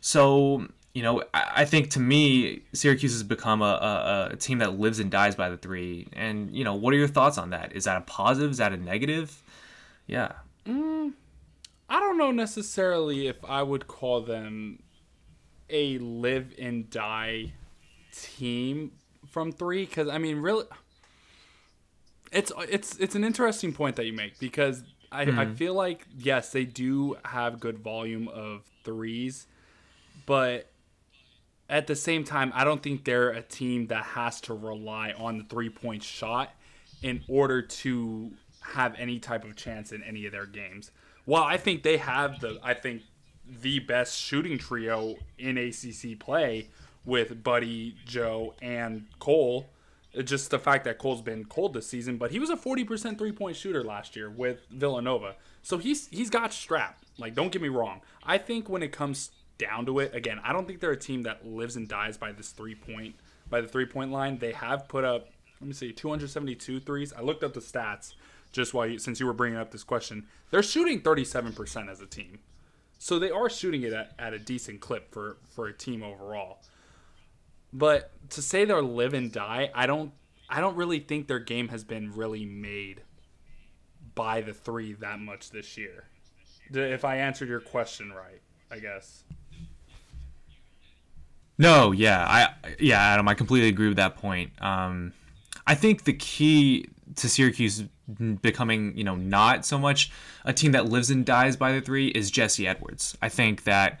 So, 0.00 0.68
you 0.94 1.02
know, 1.02 1.22
I, 1.34 1.64
think 1.64 1.90
to 1.90 2.00
me, 2.00 2.62
Syracuse 2.72 3.12
has 3.12 3.22
become 3.22 3.60
a, 3.60 3.64
a, 3.64 4.28
a, 4.32 4.36
team 4.36 4.58
that 4.58 4.78
lives 4.78 4.98
and 4.98 5.10
dies 5.10 5.34
by 5.34 5.50
the 5.50 5.56
three. 5.56 6.08
And, 6.14 6.50
you 6.54 6.64
know, 6.64 6.74
what 6.74 6.94
are 6.94 6.96
your 6.96 7.08
thoughts 7.08 7.36
on 7.36 7.50
that? 7.50 7.74
Is 7.74 7.84
that 7.84 7.98
a 7.98 8.00
positive? 8.02 8.52
Is 8.52 8.58
that 8.58 8.72
a 8.72 8.76
negative? 8.76 9.42
Yeah. 10.06 10.32
Mm, 10.64 11.12
I 11.90 12.00
don't 12.00 12.16
know 12.16 12.30
necessarily 12.30 13.26
if 13.26 13.44
I 13.44 13.62
would 13.62 13.86
call 13.86 14.22
them 14.22 14.82
a 15.70 15.98
live 15.98 16.54
and 16.58 16.88
die 16.90 17.52
team 18.12 18.92
from 19.30 19.52
three 19.52 19.84
because 19.84 20.08
I 20.08 20.18
mean, 20.18 20.38
really, 20.38 20.66
it's 22.32 22.52
it's 22.68 22.96
it's 22.98 23.14
an 23.14 23.24
interesting 23.24 23.72
point 23.72 23.96
that 23.96 24.06
you 24.06 24.12
make 24.12 24.38
because 24.38 24.82
I, 25.12 25.24
mm. 25.24 25.38
I 25.38 25.44
hmm. 25.46 25.54
feel 25.54 25.74
like 25.74 26.06
yes, 26.18 26.50
they 26.50 26.64
do 26.64 27.16
have 27.24 27.60
good 27.60 27.78
volume 27.78 28.28
of 28.28 28.62
threes, 28.84 29.46
but 30.26 30.70
at 31.68 31.86
the 31.86 31.96
same 31.96 32.24
time, 32.24 32.52
I 32.54 32.64
don't 32.64 32.82
think 32.82 33.04
they're 33.04 33.30
a 33.30 33.42
team 33.42 33.88
that 33.88 34.04
has 34.04 34.40
to 34.42 34.54
rely 34.54 35.12
on 35.12 35.38
the 35.38 35.44
three 35.44 35.70
point 35.70 36.02
shot 36.02 36.54
in 37.02 37.22
order 37.28 37.62
to 37.62 38.32
have 38.60 38.94
any 38.96 39.18
type 39.18 39.44
of 39.44 39.56
chance 39.56 39.92
in 39.92 40.02
any 40.02 40.26
of 40.26 40.32
their 40.32 40.46
games. 40.46 40.90
While 41.24 41.44
I 41.44 41.56
think 41.56 41.82
they 41.82 41.96
have 41.96 42.40
the, 42.40 42.58
I 42.62 42.74
think 42.74 43.02
the 43.48 43.78
best 43.80 44.18
shooting 44.18 44.58
trio 44.58 45.16
in 45.38 45.58
ACC 45.58 46.18
play 46.18 46.68
with 47.04 47.42
Buddy, 47.42 47.96
Joe, 48.04 48.54
and 48.60 49.06
Cole. 49.18 49.68
Uh, 50.16 50.22
just 50.22 50.50
the 50.50 50.58
fact 50.58 50.84
that 50.84 50.98
Cole's 50.98 51.22
been 51.22 51.44
cold 51.44 51.74
this 51.74 51.86
season, 51.86 52.16
but 52.16 52.30
he 52.30 52.38
was 52.38 52.50
a 52.50 52.56
40% 52.56 53.18
three 53.18 53.32
point 53.32 53.56
shooter 53.56 53.82
last 53.82 54.16
year 54.16 54.28
with 54.28 54.66
Villanova. 54.70 55.36
So 55.62 55.78
he's 55.78 56.08
he's 56.08 56.30
got 56.30 56.52
strap. 56.52 56.98
Like, 57.18 57.34
don't 57.34 57.52
get 57.52 57.62
me 57.62 57.68
wrong. 57.68 58.00
I 58.24 58.38
think 58.38 58.68
when 58.68 58.82
it 58.82 58.92
comes 58.92 59.30
down 59.58 59.86
to 59.86 59.98
it, 60.00 60.14
again, 60.14 60.40
I 60.44 60.52
don't 60.52 60.66
think 60.66 60.80
they're 60.80 60.90
a 60.90 60.98
team 60.98 61.22
that 61.22 61.46
lives 61.46 61.76
and 61.76 61.88
dies 61.88 62.18
by 62.18 62.32
this 62.32 62.50
three 62.50 62.74
point 62.74 63.14
by 63.48 63.60
the 63.60 63.68
three 63.68 63.86
point 63.86 64.10
line. 64.10 64.38
They 64.38 64.52
have 64.52 64.88
put 64.88 65.04
up, 65.04 65.28
let 65.60 65.68
me 65.68 65.72
see, 65.72 65.92
272 65.92 66.80
threes. 66.80 67.12
I 67.12 67.22
looked 67.22 67.44
up 67.44 67.54
the 67.54 67.60
stats 67.60 68.14
just 68.52 68.74
while 68.74 68.86
you, 68.86 68.98
since 68.98 69.20
you 69.20 69.26
were 69.26 69.32
bringing 69.32 69.58
up 69.58 69.70
this 69.70 69.84
question. 69.84 70.26
They're 70.50 70.62
shooting 70.62 71.02
37% 71.02 71.90
as 71.90 72.00
a 72.00 72.06
team. 72.06 72.38
So 72.98 73.18
they 73.18 73.30
are 73.30 73.48
shooting 73.50 73.82
it 73.82 73.92
at, 73.92 74.12
at 74.18 74.32
a 74.32 74.38
decent 74.38 74.80
clip 74.80 75.12
for, 75.12 75.36
for 75.54 75.66
a 75.66 75.72
team 75.72 76.02
overall. 76.02 76.58
But 77.72 78.10
to 78.30 78.42
say 78.42 78.64
they're 78.64 78.82
live 78.82 79.14
and 79.14 79.30
die, 79.30 79.70
I 79.74 79.86
don't 79.86 80.12
I 80.48 80.60
don't 80.60 80.76
really 80.76 81.00
think 81.00 81.26
their 81.26 81.40
game 81.40 81.68
has 81.68 81.84
been 81.84 82.12
really 82.14 82.44
made 82.44 83.02
by 84.14 84.40
the 84.40 84.54
three 84.54 84.94
that 84.94 85.18
much 85.18 85.50
this 85.50 85.76
year. 85.76 86.04
If 86.72 87.04
I 87.04 87.16
answered 87.16 87.48
your 87.48 87.60
question 87.60 88.12
right, 88.12 88.40
I 88.70 88.78
guess. 88.78 89.24
No, 91.58 91.92
yeah, 91.92 92.24
I 92.26 92.74
yeah, 92.78 93.00
Adam, 93.00 93.28
I 93.28 93.34
completely 93.34 93.68
agree 93.68 93.88
with 93.88 93.96
that 93.96 94.16
point. 94.16 94.52
Um, 94.60 95.12
I 95.66 95.74
think 95.74 96.04
the 96.04 96.12
key 96.12 96.88
to 97.16 97.28
Syracuse 97.28 97.84
becoming, 98.40 98.96
you 98.96 99.04
know, 99.04 99.16
not 99.16 99.64
so 99.64 99.78
much 99.78 100.10
a 100.44 100.52
team 100.52 100.72
that 100.72 100.86
lives 100.86 101.10
and 101.10 101.24
dies 101.24 101.56
by 101.56 101.72
the 101.72 101.80
three 101.80 102.08
is 102.08 102.30
Jesse 102.30 102.66
Edwards. 102.66 103.16
I 103.20 103.28
think 103.28 103.64
that 103.64 104.00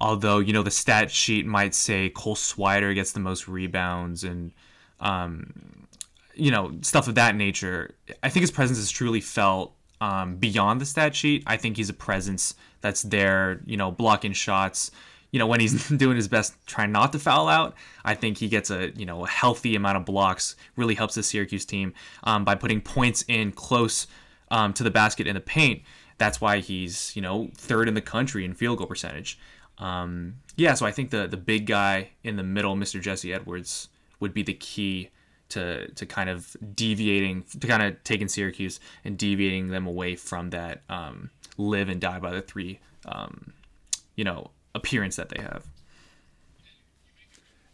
although 0.00 0.38
you 0.38 0.52
know 0.52 0.62
the 0.62 0.70
stat 0.70 1.10
sheet 1.10 1.46
might 1.46 1.74
say 1.74 2.08
Cole 2.10 2.36
Swider 2.36 2.94
gets 2.94 3.12
the 3.12 3.20
most 3.20 3.48
rebounds 3.48 4.24
and 4.24 4.52
um, 5.00 5.86
you 6.34 6.50
know 6.50 6.72
stuff 6.82 7.08
of 7.08 7.14
that 7.16 7.36
nature. 7.36 7.94
I 8.22 8.28
think 8.28 8.42
his 8.42 8.50
presence 8.50 8.78
is 8.78 8.90
truly 8.90 9.20
felt 9.20 9.74
um, 10.00 10.36
beyond 10.36 10.80
the 10.80 10.86
stat 10.86 11.14
sheet. 11.14 11.42
I 11.46 11.56
think 11.56 11.76
he's 11.76 11.90
a 11.90 11.94
presence 11.94 12.54
that's 12.80 13.02
there, 13.02 13.60
you 13.66 13.76
know, 13.76 13.90
blocking 13.90 14.32
shots, 14.32 14.90
you 15.30 15.38
know, 15.38 15.46
when 15.46 15.60
he's 15.60 15.88
doing 15.96 16.16
his 16.16 16.28
best 16.28 16.54
trying 16.66 16.92
not 16.92 17.12
to 17.12 17.18
foul 17.18 17.48
out, 17.48 17.74
I 18.04 18.14
think 18.14 18.38
he 18.38 18.48
gets 18.48 18.70
a 18.70 18.90
you 18.90 19.06
know 19.06 19.24
a 19.24 19.28
healthy 19.28 19.76
amount 19.76 19.96
of 19.96 20.04
blocks. 20.04 20.56
Really 20.76 20.94
helps 20.94 21.14
the 21.14 21.22
Syracuse 21.22 21.64
team 21.64 21.94
um, 22.24 22.44
by 22.44 22.54
putting 22.54 22.80
points 22.80 23.24
in 23.28 23.52
close 23.52 24.06
um, 24.50 24.72
to 24.74 24.82
the 24.82 24.90
basket 24.90 25.26
in 25.26 25.34
the 25.34 25.40
paint. 25.40 25.82
That's 26.18 26.40
why 26.40 26.58
he's 26.58 27.14
you 27.14 27.22
know 27.22 27.50
third 27.54 27.88
in 27.88 27.94
the 27.94 28.00
country 28.00 28.44
in 28.44 28.54
field 28.54 28.78
goal 28.78 28.86
percentage. 28.86 29.38
Um, 29.78 30.36
yeah, 30.56 30.74
so 30.74 30.86
I 30.86 30.92
think 30.92 31.10
the 31.10 31.26
the 31.26 31.36
big 31.36 31.66
guy 31.66 32.10
in 32.24 32.36
the 32.36 32.42
middle, 32.42 32.76
Mr. 32.76 33.00
Jesse 33.00 33.32
Edwards, 33.32 33.88
would 34.20 34.34
be 34.34 34.42
the 34.42 34.54
key 34.54 35.10
to 35.50 35.88
to 35.92 36.06
kind 36.06 36.28
of 36.30 36.56
deviating 36.74 37.44
to 37.60 37.66
kind 37.66 37.82
of 37.82 38.02
taking 38.04 38.28
Syracuse 38.28 38.80
and 39.04 39.16
deviating 39.16 39.68
them 39.68 39.86
away 39.86 40.16
from 40.16 40.50
that 40.50 40.82
um, 40.88 41.30
live 41.56 41.88
and 41.88 42.00
die 42.00 42.18
by 42.18 42.32
the 42.32 42.42
three 42.42 42.80
um, 43.06 43.52
you 44.16 44.24
know 44.24 44.50
appearance 44.78 45.16
that 45.16 45.28
they 45.28 45.42
have. 45.42 45.66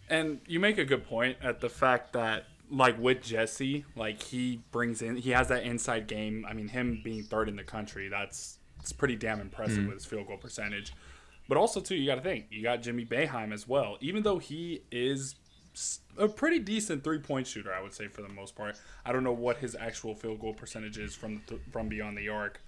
And 0.08 0.40
you 0.46 0.61
make 0.61 0.78
a 0.78 0.84
good 0.84 1.06
point 1.06 1.38
at 1.42 1.61
the 1.61 1.68
fact 1.68 2.12
that 2.12 2.44
like 2.70 2.99
with 2.99 3.23
Jesse, 3.23 3.84
like 3.96 4.23
he 4.23 4.62
brings 4.70 5.02
in 5.02 5.16
he 5.16 5.30
has 5.30 5.49
that 5.49 5.62
inside 5.62 6.06
game. 6.06 6.44
I 6.49 6.52
mean, 6.52 6.68
him 6.68 7.00
being 7.04 7.23
third 7.23 7.49
in 7.49 7.56
the 7.56 7.64
country, 7.64 8.08
that's 8.08 8.58
it's 8.80 8.92
pretty 8.92 9.16
damn 9.16 9.40
impressive 9.40 9.78
mm 9.78 9.87
with 9.87 9.94
his 9.94 10.04
field 10.04 10.26
goal 10.26 10.37
percentage. 10.37 10.92
But 11.49 11.58
also 11.58 11.80
too, 11.80 11.94
you 11.94 12.06
got 12.06 12.16
to 12.16 12.20
think 12.20 12.46
you 12.50 12.62
got 12.62 12.82
Jimmy 12.82 13.04
Boeheim 13.04 13.52
as 13.52 13.68
well. 13.68 13.96
Even 14.00 14.23
though 14.23 14.38
he 14.38 14.82
is 14.90 15.37
a 16.18 16.28
pretty 16.28 16.58
decent 16.58 17.02
three 17.04 17.18
point 17.18 17.46
shooter, 17.46 17.73
I 17.73 17.82
would 17.82 17.94
say 17.94 18.08
for 18.08 18.23
the 18.23 18.28
most 18.28 18.54
part. 18.54 18.76
I 19.04 19.12
don't 19.12 19.25
know 19.25 19.32
what 19.32 19.58
his 19.58 19.76
actual 19.78 20.14
field 20.14 20.40
goal 20.40 20.54
percentage 20.54 20.99
is 20.99 21.14
from 21.14 21.42
th- 21.46 21.61
from 21.70 21.88
beyond 21.88 22.16
the 22.16 22.28
arc, 22.28 22.61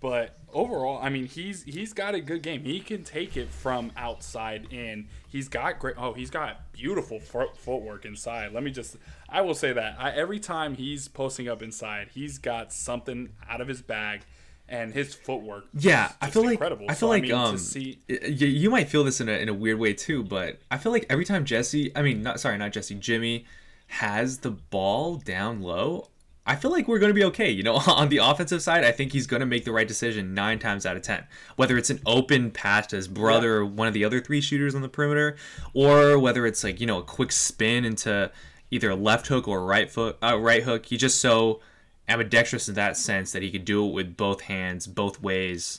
but 0.00 0.36
overall, 0.52 0.98
I 1.02 1.10
mean, 1.10 1.26
he's 1.26 1.62
he's 1.62 1.92
got 1.92 2.14
a 2.14 2.20
good 2.20 2.42
game. 2.42 2.64
He 2.64 2.80
can 2.80 3.04
take 3.04 3.36
it 3.36 3.50
from 3.50 3.92
outside 3.96 4.72
in. 4.72 5.08
He's 5.28 5.48
got 5.48 5.78
great. 5.78 5.96
Oh, 5.98 6.14
he's 6.14 6.30
got 6.30 6.72
beautiful 6.72 7.20
footwork 7.20 8.04
inside. 8.04 8.52
Let 8.52 8.62
me 8.62 8.70
just. 8.70 8.96
I 9.28 9.42
will 9.42 9.54
say 9.54 9.72
that 9.72 9.96
I, 9.98 10.10
every 10.10 10.40
time 10.40 10.74
he's 10.74 11.08
posting 11.08 11.48
up 11.48 11.62
inside, 11.62 12.08
he's 12.14 12.38
got 12.38 12.72
something 12.72 13.30
out 13.48 13.60
of 13.60 13.68
his 13.68 13.82
bag 13.82 14.22
and 14.70 14.94
his 14.94 15.14
footwork. 15.14 15.66
Yeah, 15.74 16.12
I 16.20 16.30
feel 16.30 16.48
incredible. 16.48 16.86
like 16.86 16.92
I 16.92 16.94
feel 16.94 17.08
so, 17.08 17.10
like 17.10 17.24
I 17.24 17.26
mean, 17.26 17.32
um, 17.34 17.58
see... 17.58 17.98
you, 18.08 18.46
you 18.46 18.70
might 18.70 18.88
feel 18.88 19.04
this 19.04 19.20
in 19.20 19.28
a 19.28 19.32
in 19.32 19.48
a 19.50 19.54
weird 19.54 19.78
way 19.78 19.92
too, 19.92 20.22
but 20.22 20.60
I 20.70 20.78
feel 20.78 20.92
like 20.92 21.04
every 21.10 21.26
time 21.26 21.44
Jesse, 21.44 21.94
I 21.94 22.02
mean, 22.02 22.22
not 22.22 22.40
sorry, 22.40 22.56
not 22.56 22.72
Jesse, 22.72 22.94
Jimmy 22.94 23.44
has 23.88 24.38
the 24.38 24.52
ball 24.52 25.16
down 25.16 25.60
low. 25.60 26.08
I 26.50 26.56
feel 26.56 26.72
like 26.72 26.88
we're 26.88 26.98
going 26.98 27.10
to 27.10 27.14
be 27.14 27.22
okay. 27.26 27.48
You 27.48 27.62
know, 27.62 27.74
on 27.86 28.08
the 28.08 28.16
offensive 28.18 28.60
side, 28.60 28.82
I 28.82 28.90
think 28.90 29.12
he's 29.12 29.28
going 29.28 29.38
to 29.38 29.46
make 29.46 29.64
the 29.64 29.70
right 29.70 29.86
decision 29.86 30.34
nine 30.34 30.58
times 30.58 30.84
out 30.84 30.96
of 30.96 31.02
ten. 31.02 31.24
Whether 31.54 31.78
it's 31.78 31.90
an 31.90 32.00
open 32.04 32.50
pass 32.50 32.88
to 32.88 32.96
his 32.96 33.06
brother, 33.06 33.58
or 33.58 33.66
one 33.66 33.86
of 33.86 33.94
the 33.94 34.04
other 34.04 34.20
three 34.20 34.40
shooters 34.40 34.74
on 34.74 34.82
the 34.82 34.88
perimeter, 34.88 35.36
or 35.74 36.18
whether 36.18 36.44
it's 36.46 36.64
like 36.64 36.80
you 36.80 36.88
know 36.88 36.98
a 36.98 37.04
quick 37.04 37.30
spin 37.30 37.84
into 37.84 38.32
either 38.72 38.90
a 38.90 38.96
left 38.96 39.28
hook 39.28 39.46
or 39.46 39.58
a 39.58 39.64
right 39.64 39.88
foot, 39.88 40.18
uh, 40.22 40.36
right 40.36 40.64
hook. 40.64 40.86
He's 40.86 41.00
just 41.00 41.20
so 41.20 41.60
ambidextrous 42.08 42.68
in 42.68 42.74
that 42.74 42.96
sense 42.96 43.30
that 43.30 43.42
he 43.42 43.52
could 43.52 43.64
do 43.64 43.86
it 43.86 43.92
with 43.92 44.16
both 44.16 44.40
hands, 44.42 44.88
both 44.88 45.22
ways. 45.22 45.78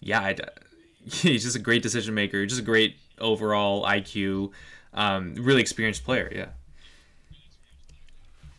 Yeah, 0.00 0.20
I'd, 0.20 0.40
he's 1.04 1.44
just 1.44 1.54
a 1.54 1.60
great 1.60 1.84
decision 1.84 2.14
maker, 2.14 2.44
just 2.44 2.60
a 2.60 2.64
great 2.64 2.96
overall 3.20 3.84
IQ, 3.84 4.50
um, 4.94 5.36
really 5.36 5.60
experienced 5.60 6.04
player. 6.04 6.28
Yeah. 6.34 6.48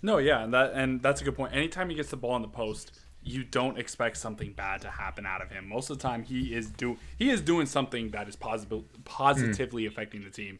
No, 0.01 0.17
yeah, 0.17 0.43
and 0.43 0.53
that 0.53 0.73
and 0.73 1.01
that's 1.01 1.21
a 1.21 1.23
good 1.23 1.35
point. 1.35 1.53
Anytime 1.53 1.89
he 1.89 1.95
gets 1.95 2.09
the 2.09 2.17
ball 2.17 2.35
in 2.35 2.41
the 2.41 2.47
post, 2.47 2.99
you 3.23 3.43
don't 3.43 3.77
expect 3.77 4.17
something 4.17 4.53
bad 4.53 4.81
to 4.81 4.89
happen 4.89 5.25
out 5.25 5.41
of 5.41 5.51
him. 5.51 5.67
Most 5.67 5.89
of 5.89 5.97
the 5.97 6.01
time, 6.01 6.23
he 6.23 6.53
is 6.53 6.69
do 6.69 6.97
he 7.17 7.29
is 7.29 7.41
doing 7.41 7.65
something 7.65 8.11
that 8.11 8.27
is 8.29 8.35
positive 8.35 8.83
positively 9.03 9.83
mm. 9.83 9.87
affecting 9.87 10.23
the 10.23 10.29
team, 10.29 10.59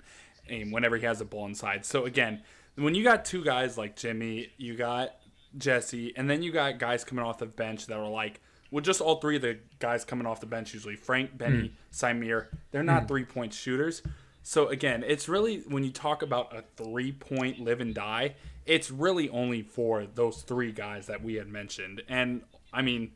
and 0.50 0.72
whenever 0.72 0.98
he 0.98 1.05
has 1.05 1.19
the 1.19 1.25
ball 1.25 1.46
inside. 1.46 1.86
So 1.86 2.05
again, 2.05 2.41
when 2.75 2.96
you 2.96 3.03
got 3.03 3.25
two 3.25 3.43
guys 3.43 3.77
like 3.77 3.96
Jimmy, 3.96 4.51
you 4.58 4.75
got 4.75 5.15
Jesse, 5.58 6.13
and 6.17 6.29
then 6.29 6.43
you 6.43 6.51
got 6.51 6.77
guys 6.77 7.03
coming 7.03 7.24
off 7.24 7.38
the 7.38 7.46
bench 7.46 7.88
that 7.88 7.98
are 7.98 8.10
like, 8.10 8.41
well, 8.72 8.81
just 8.81 9.01
all 9.01 9.19
three 9.19 9.38
of 9.38 9.41
the 9.41 9.58
guys 9.79 10.03
coming 10.03 10.27
off 10.27 10.41
the 10.41 10.46
bench 10.46 10.74
usually 10.74 10.96
Frank, 10.96 11.38
Benny, 11.38 11.74
mm. 11.93 12.46
They're 12.72 12.84
not 12.84 13.03
mm. 13.03 13.08
three 13.08 13.25
point 13.25 13.53
shooters. 13.53 14.01
So 14.43 14.67
again, 14.67 15.03
it's 15.05 15.29
really 15.29 15.60
when 15.67 15.84
you 15.84 15.91
talk 15.91 16.24
about 16.24 16.55
a 16.55 16.63
three 16.75 17.12
point 17.12 17.60
live 17.60 17.81
and 17.81 17.93
die, 17.93 18.36
it's 18.69 18.91
really 18.91 19.27
only 19.29 19.63
for 19.63 20.05
those 20.05 20.43
three 20.43 20.71
guys 20.71 21.07
that 21.07 21.23
we 21.23 21.33
had 21.33 21.47
mentioned. 21.47 22.03
And 22.07 22.43
I 22.71 22.83
mean, 22.83 23.11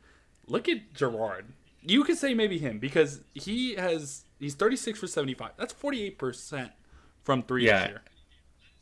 look 0.48 0.68
at 0.68 0.92
Girard. 0.94 1.46
You 1.80 2.02
could 2.02 2.18
say 2.18 2.34
maybe 2.34 2.58
him 2.58 2.80
because 2.80 3.20
he 3.34 3.76
has 3.76 4.24
he's 4.40 4.54
36 4.54 4.98
for 4.98 5.06
75. 5.06 5.52
That's 5.56 5.72
48% 5.72 6.72
from 7.22 7.44
three 7.44 7.66
yeah. 7.66 7.80
this 7.80 7.88
year. 7.88 8.02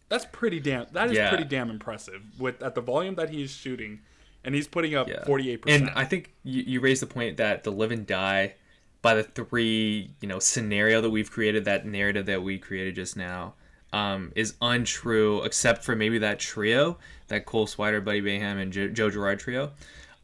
That's 0.09 0.27
pretty 0.33 0.61
damn. 0.61 0.87
That 0.93 1.11
is 1.11 1.17
yeah. 1.17 1.29
pretty 1.29 1.45
damn 1.45 1.69
impressive 1.71 2.23
with 2.39 2.63
at 2.63 2.75
the 2.75 2.81
volume 2.81 3.17
that 3.17 3.31
he 3.31 3.43
is 3.43 3.51
shooting, 3.51 4.01
and 4.45 4.55
he's 4.55 4.69
putting 4.69 4.95
up 4.95 5.09
forty 5.25 5.51
eight 5.51 5.63
percent. 5.63 5.89
And 5.89 5.93
I 5.99 6.05
think 6.05 6.35
you, 6.45 6.63
you 6.67 6.81
raised 6.81 7.01
the 7.01 7.07
point 7.07 7.39
that 7.39 7.65
the 7.65 7.71
live 7.71 7.93
and 7.93 8.07
die 8.07 8.57
by 9.01 9.15
the 9.15 9.23
three 9.23 10.11
you 10.21 10.29
know 10.29 10.39
scenario 10.39 11.01
that 11.01 11.09
we've 11.09 11.31
created, 11.31 11.65
that 11.65 11.87
narrative 11.87 12.27
that 12.27 12.43
we 12.43 12.59
created 12.59 12.95
just 12.95 13.17
now, 13.17 13.55
um, 13.93 14.33
is 14.35 14.55
untrue 14.61 15.43
except 15.43 15.85
for 15.85 15.95
maybe 15.95 16.19
that 16.19 16.39
trio, 16.39 16.99
that 17.29 17.47
Cole 17.47 17.67
Swider, 17.67 18.05
Buddy 18.05 18.23
Boeheim, 18.23 18.61
and 18.61 18.73
jo- 18.73 18.89
Joe 18.89 19.11
Girard 19.11 19.39
trio. 19.39 19.73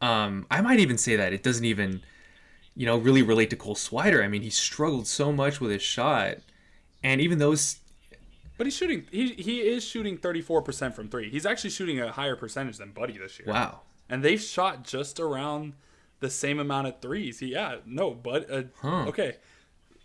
Um, 0.01 0.45
I 0.49 0.61
might 0.61 0.79
even 0.79 0.97
say 0.97 1.15
that 1.15 1.33
it 1.33 1.43
doesn't 1.43 1.65
even, 1.65 2.01
you 2.75 2.85
know, 2.85 2.97
really 2.97 3.21
relate 3.21 3.49
to 3.51 3.55
Cole 3.55 3.75
Swider. 3.75 4.23
I 4.23 4.27
mean, 4.27 4.41
he 4.41 4.49
struggled 4.49 5.07
so 5.07 5.31
much 5.31 5.59
with 5.59 5.71
his 5.71 5.81
shot, 5.81 6.37
and 7.03 7.21
even 7.21 7.37
those 7.37 7.79
but 8.59 8.67
he's 8.67 8.75
shooting. 8.75 9.05
He 9.09 9.29
he 9.35 9.61
is 9.61 9.85
shooting 9.85 10.17
thirty 10.17 10.41
four 10.41 10.61
percent 10.61 10.93
from 10.93 11.07
three. 11.07 11.29
He's 11.29 11.45
actually 11.45 11.69
shooting 11.69 12.01
a 12.01 12.11
higher 12.11 12.35
percentage 12.35 12.77
than 12.77 12.91
Buddy 12.91 13.17
this 13.17 13.39
year. 13.39 13.47
Wow. 13.47 13.81
And 14.09 14.21
they've 14.21 14.41
shot 14.41 14.83
just 14.83 15.17
around 15.17 15.73
the 16.19 16.29
same 16.29 16.59
amount 16.59 16.87
of 16.87 16.99
threes. 16.99 17.39
He, 17.39 17.53
yeah, 17.53 17.77
no, 17.85 18.11
but 18.11 18.51
uh, 18.51 18.63
huh. 18.81 19.05
okay. 19.07 19.37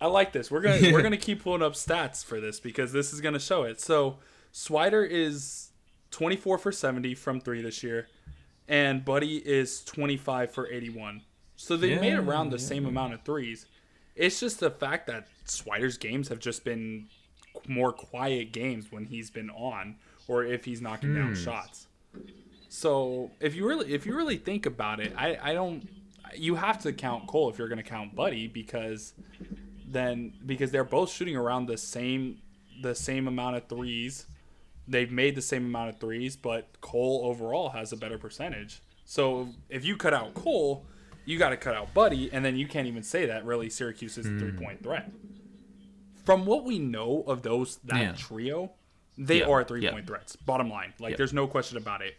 I 0.05 0.07
like 0.09 0.33
this. 0.33 0.51
We're 0.51 0.61
gonna 0.61 0.93
we're 0.93 1.01
gonna 1.09 1.17
keep 1.17 1.43
pulling 1.43 1.63
up 1.63 1.73
stats 1.73 2.23
for 2.23 2.39
this 2.39 2.61
because 2.61 2.93
this 2.93 3.15
is 3.15 3.23
gonna 3.23 3.39
show 3.41 3.63
it. 3.63 3.81
So 3.81 4.19
Swider 4.53 5.09
is 5.09 5.71
twenty 6.11 6.37
four 6.37 6.59
for 6.59 6.73
seventy 6.73 7.15
from 7.15 7.41
three 7.41 7.63
this 7.63 7.83
year, 7.83 8.09
and 8.69 9.03
Buddy 9.03 9.39
is 9.39 9.83
twenty 9.83 10.19
five 10.19 10.53
for 10.53 10.71
eighty 10.71 10.91
one. 10.91 11.23
So 11.57 11.79
they 11.79 11.95
yeah, 11.95 12.01
made 12.01 12.15
around 12.15 12.51
the 12.51 12.59
yeah. 12.59 12.67
same 12.67 12.85
amount 12.85 13.15
of 13.15 13.23
threes. 13.23 13.65
It's 14.15 14.39
just 14.39 14.61
the 14.61 14.71
fact 14.71 15.07
that 15.07 15.27
Swider's 15.47 15.97
games 15.97 16.29
have 16.29 16.39
just 16.39 16.65
been 16.65 17.07
more 17.67 17.91
quiet 17.91 18.53
games 18.53 18.93
when 18.93 19.07
he's 19.07 19.31
been 19.31 19.49
on 19.49 19.97
or 20.29 20.45
if 20.45 20.67
he's 20.67 20.83
knocking 20.83 21.15
hmm. 21.15 21.17
down 21.17 21.35
shots. 21.35 21.87
So 22.69 23.31
if 23.41 23.55
you 23.55 23.67
really 23.67 23.95
if 23.95 24.05
you 24.05 24.15
really 24.15 24.37
think 24.37 24.67
about 24.67 25.01
it, 25.01 25.15
I, 25.17 25.39
I 25.43 25.55
don't 25.55 25.89
you 26.37 26.57
have 26.57 26.83
to 26.83 26.93
count 26.93 27.27
Cole 27.27 27.49
if 27.49 27.57
you're 27.57 27.69
gonna 27.69 27.83
count 27.83 28.15
Buddy 28.15 28.49
because 28.49 29.15
then 29.95 30.35
because 30.45 30.71
they're 30.71 30.85
both 30.85 31.11
shooting 31.11 31.37
around 31.37 31.67
the 31.67 31.79
same 31.79 32.43
the 32.83 32.95
same 32.95 33.29
amount 33.29 33.57
of 33.57 33.69
threes. 33.69 34.27
They've 34.87 35.11
made 35.11 35.35
the 35.35 35.43
same 35.43 35.65
amount 35.65 35.91
of 35.91 36.01
threes, 36.01 36.37
but 36.37 36.81
Cole 36.83 37.23
overall 37.25 37.71
has 37.71 37.93
a 37.93 37.97
better 37.97 38.19
percentage. 38.19 38.83
So 39.07 39.49
if 39.71 39.85
you 39.85 39.97
cut 39.97 40.13
out 40.13 40.35
Cole, 40.35 40.85
you 41.25 41.39
got 41.39 41.51
to 41.51 41.57
cut 41.57 41.75
out 41.75 41.95
Buddy, 41.95 42.31
and 42.31 42.45
then 42.45 42.57
you 42.57 42.67
can't 42.67 42.87
even 42.87 43.03
say 43.03 43.25
that 43.27 43.47
really 43.47 43.71
Syracuse 43.71 44.19
is 44.19 44.27
a 44.27 44.31
hmm. 44.31 44.39
three 44.39 44.53
point 44.53 44.83
threat 44.83 45.11
from 46.25 46.47
what 46.47 46.65
we 46.65 46.79
know 46.79 47.23
of 47.27 47.43
those 47.43 47.77
that 47.85 48.01
yeah. 48.01 48.13
trio, 48.13 48.73
they 49.17 49.41
yeah. 49.41 49.47
are 49.47 49.63
three 49.63 49.83
yeah. 49.83 49.93
point 49.93 50.07
threats. 50.07 50.37
Bottom 50.37 50.71
line, 50.71 50.95
like 50.99 51.17
there's 51.17 51.33
no 51.33 51.47
question 51.47 51.77
about 51.77 52.03
it. 52.03 52.17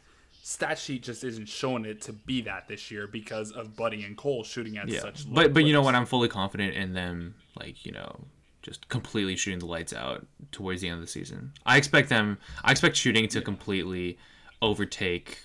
Stat 0.47 0.77
sheet 0.77 1.01
just 1.01 1.23
isn't 1.23 1.49
showing 1.49 1.85
it 1.85 2.03
to 2.03 2.13
be 2.13 2.39
that 2.41 2.67
this 2.67 2.91
year 2.91 3.07
because 3.07 3.51
of 3.51 3.75
Buddy 3.75 4.03
and 4.03 4.15
Cole 4.15 4.43
shooting 4.43 4.77
at 4.77 4.91
such. 4.91 5.25
but 5.33 5.55
but 5.55 5.65
you 5.65 5.73
know 5.73 5.81
what? 5.81 5.95
I'm 5.95 6.05
fully 6.05 6.29
confident 6.29 6.75
in 6.75 6.93
them. 6.93 7.33
Like 7.59 7.83
you 7.83 7.91
know, 7.91 8.25
just 8.61 8.87
completely 8.87 9.35
shooting 9.37 9.57
the 9.57 9.65
lights 9.65 9.91
out 9.91 10.27
towards 10.51 10.81
the 10.81 10.89
end 10.89 10.99
of 10.99 11.01
the 11.01 11.11
season. 11.11 11.51
I 11.65 11.77
expect 11.77 12.09
them. 12.09 12.37
I 12.63 12.69
expect 12.69 12.95
shooting 12.95 13.27
to 13.29 13.41
completely 13.41 14.19
overtake. 14.61 15.39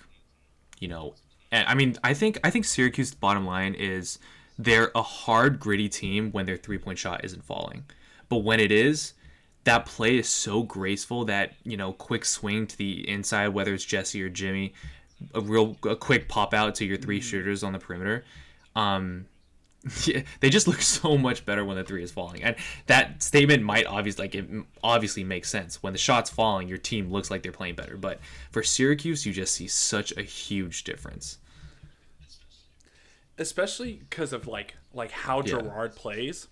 You 0.80 0.88
know, 0.88 1.14
and 1.50 1.66
I 1.66 1.72
mean, 1.72 1.96
I 2.04 2.12
think 2.12 2.38
I 2.44 2.50
think 2.50 2.66
Syracuse. 2.66 3.14
Bottom 3.14 3.46
line 3.46 3.72
is 3.72 4.18
they're 4.58 4.90
a 4.94 5.00
hard, 5.00 5.58
gritty 5.58 5.88
team 5.88 6.30
when 6.30 6.44
their 6.44 6.58
three 6.58 6.76
point 6.76 6.98
shot 6.98 7.24
isn't 7.24 7.42
falling. 7.42 7.86
But 8.28 8.40
when 8.40 8.60
it 8.60 8.70
is, 8.70 9.14
that 9.64 9.86
play 9.86 10.18
is 10.18 10.28
so 10.28 10.62
graceful 10.62 11.24
that 11.26 11.54
you 11.64 11.76
know 11.76 11.92
quick 11.92 12.24
swing 12.24 12.66
to 12.66 12.76
the 12.76 13.08
inside, 13.08 13.48
whether 13.48 13.74
it's 13.74 13.84
Jesse 13.84 14.22
or 14.22 14.28
Jimmy, 14.28 14.72
a 15.34 15.40
real 15.40 15.76
a 15.84 15.96
quick 15.96 16.28
pop 16.28 16.54
out 16.54 16.74
to 16.76 16.84
your 16.84 16.96
three 16.96 17.18
mm-hmm. 17.18 17.28
shooters 17.28 17.62
on 17.62 17.72
the 17.72 17.78
perimeter. 17.78 18.24
Um, 18.74 19.26
yeah, 20.04 20.22
they 20.40 20.50
just 20.50 20.66
look 20.66 20.80
so 20.82 21.18
much 21.18 21.44
better 21.44 21.64
when 21.64 21.76
the 21.76 21.84
three 21.84 22.02
is 22.02 22.10
falling, 22.10 22.42
and 22.42 22.56
that 22.86 23.22
statement 23.22 23.62
might 23.62 23.86
obviously 23.86 24.24
like 24.24 24.34
it 24.34 24.48
obviously 24.82 25.24
makes 25.24 25.50
sense. 25.50 25.82
When 25.82 25.92
the 25.92 25.98
shot's 25.98 26.30
falling, 26.30 26.68
your 26.68 26.78
team 26.78 27.10
looks 27.10 27.30
like 27.30 27.42
they're 27.42 27.52
playing 27.52 27.74
better. 27.74 27.96
But 27.96 28.20
for 28.50 28.62
Syracuse, 28.62 29.26
you 29.26 29.32
just 29.32 29.54
see 29.54 29.68
such 29.68 30.16
a 30.16 30.22
huge 30.22 30.84
difference, 30.84 31.38
especially 33.36 34.02
because 34.08 34.32
of 34.32 34.46
like 34.46 34.74
like 34.94 35.10
how 35.10 35.38
yeah. 35.38 35.60
Girard 35.60 35.94
plays 35.96 36.48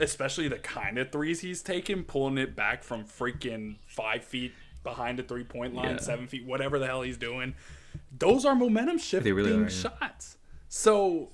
especially 0.00 0.48
the 0.48 0.58
kind 0.58 0.98
of 0.98 1.12
threes 1.12 1.40
he's 1.40 1.62
taking, 1.62 2.04
pulling 2.04 2.38
it 2.38 2.56
back 2.56 2.82
from 2.82 3.04
freaking 3.04 3.76
five 3.86 4.24
feet 4.24 4.52
behind 4.82 5.18
the 5.18 5.22
three 5.22 5.44
point 5.44 5.74
line, 5.74 5.90
Yeah. 5.96 6.00
seven 6.00 6.26
feet, 6.26 6.44
whatever 6.44 6.78
the 6.78 6.86
hell 6.86 7.02
he's 7.02 7.18
doing. 7.18 7.54
Those 8.16 8.44
are 8.44 8.54
momentum 8.54 8.98
shifting 8.98 9.34
really 9.34 9.52
are, 9.52 9.62
yeah. 9.62 9.68
shots. 9.68 10.36
So 10.68 11.30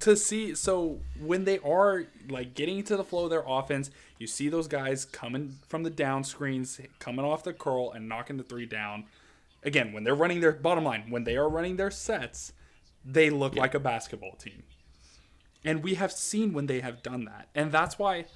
to 0.00 0.16
see, 0.16 0.54
so 0.54 1.00
when 1.20 1.44
they 1.44 1.58
are 1.60 2.04
like 2.28 2.54
getting 2.54 2.78
into 2.78 2.96
the 2.96 3.04
flow 3.04 3.24
of 3.24 3.30
their 3.30 3.44
offense, 3.46 3.90
you 4.18 4.26
see 4.26 4.48
those 4.48 4.68
guys 4.68 5.04
coming 5.04 5.58
from 5.68 5.82
the 5.82 5.90
down 5.90 6.22
screens, 6.24 6.80
coming 6.98 7.24
off 7.24 7.42
the 7.44 7.52
curl 7.52 7.90
and 7.92 8.08
knocking 8.08 8.36
the 8.36 8.44
three 8.44 8.66
down. 8.66 9.04
Again, 9.64 9.92
when 9.92 10.04
they're 10.04 10.14
running 10.14 10.40
their 10.40 10.52
bottom 10.52 10.84
line, 10.84 11.06
when 11.08 11.24
they 11.24 11.36
are 11.36 11.48
running 11.48 11.76
their 11.76 11.90
sets, 11.90 12.52
they 13.04 13.30
look 13.30 13.54
like 13.56 13.74
a 13.74 13.80
basketball 13.80 14.36
team. 14.36 14.64
And 15.64 15.82
we 15.82 15.94
have 15.94 16.12
seen 16.12 16.52
when 16.52 16.66
they 16.66 16.80
have 16.80 17.02
done 17.02 17.24
that. 17.26 17.48
And 17.54 17.70
that's 17.70 17.98
why 17.98 18.26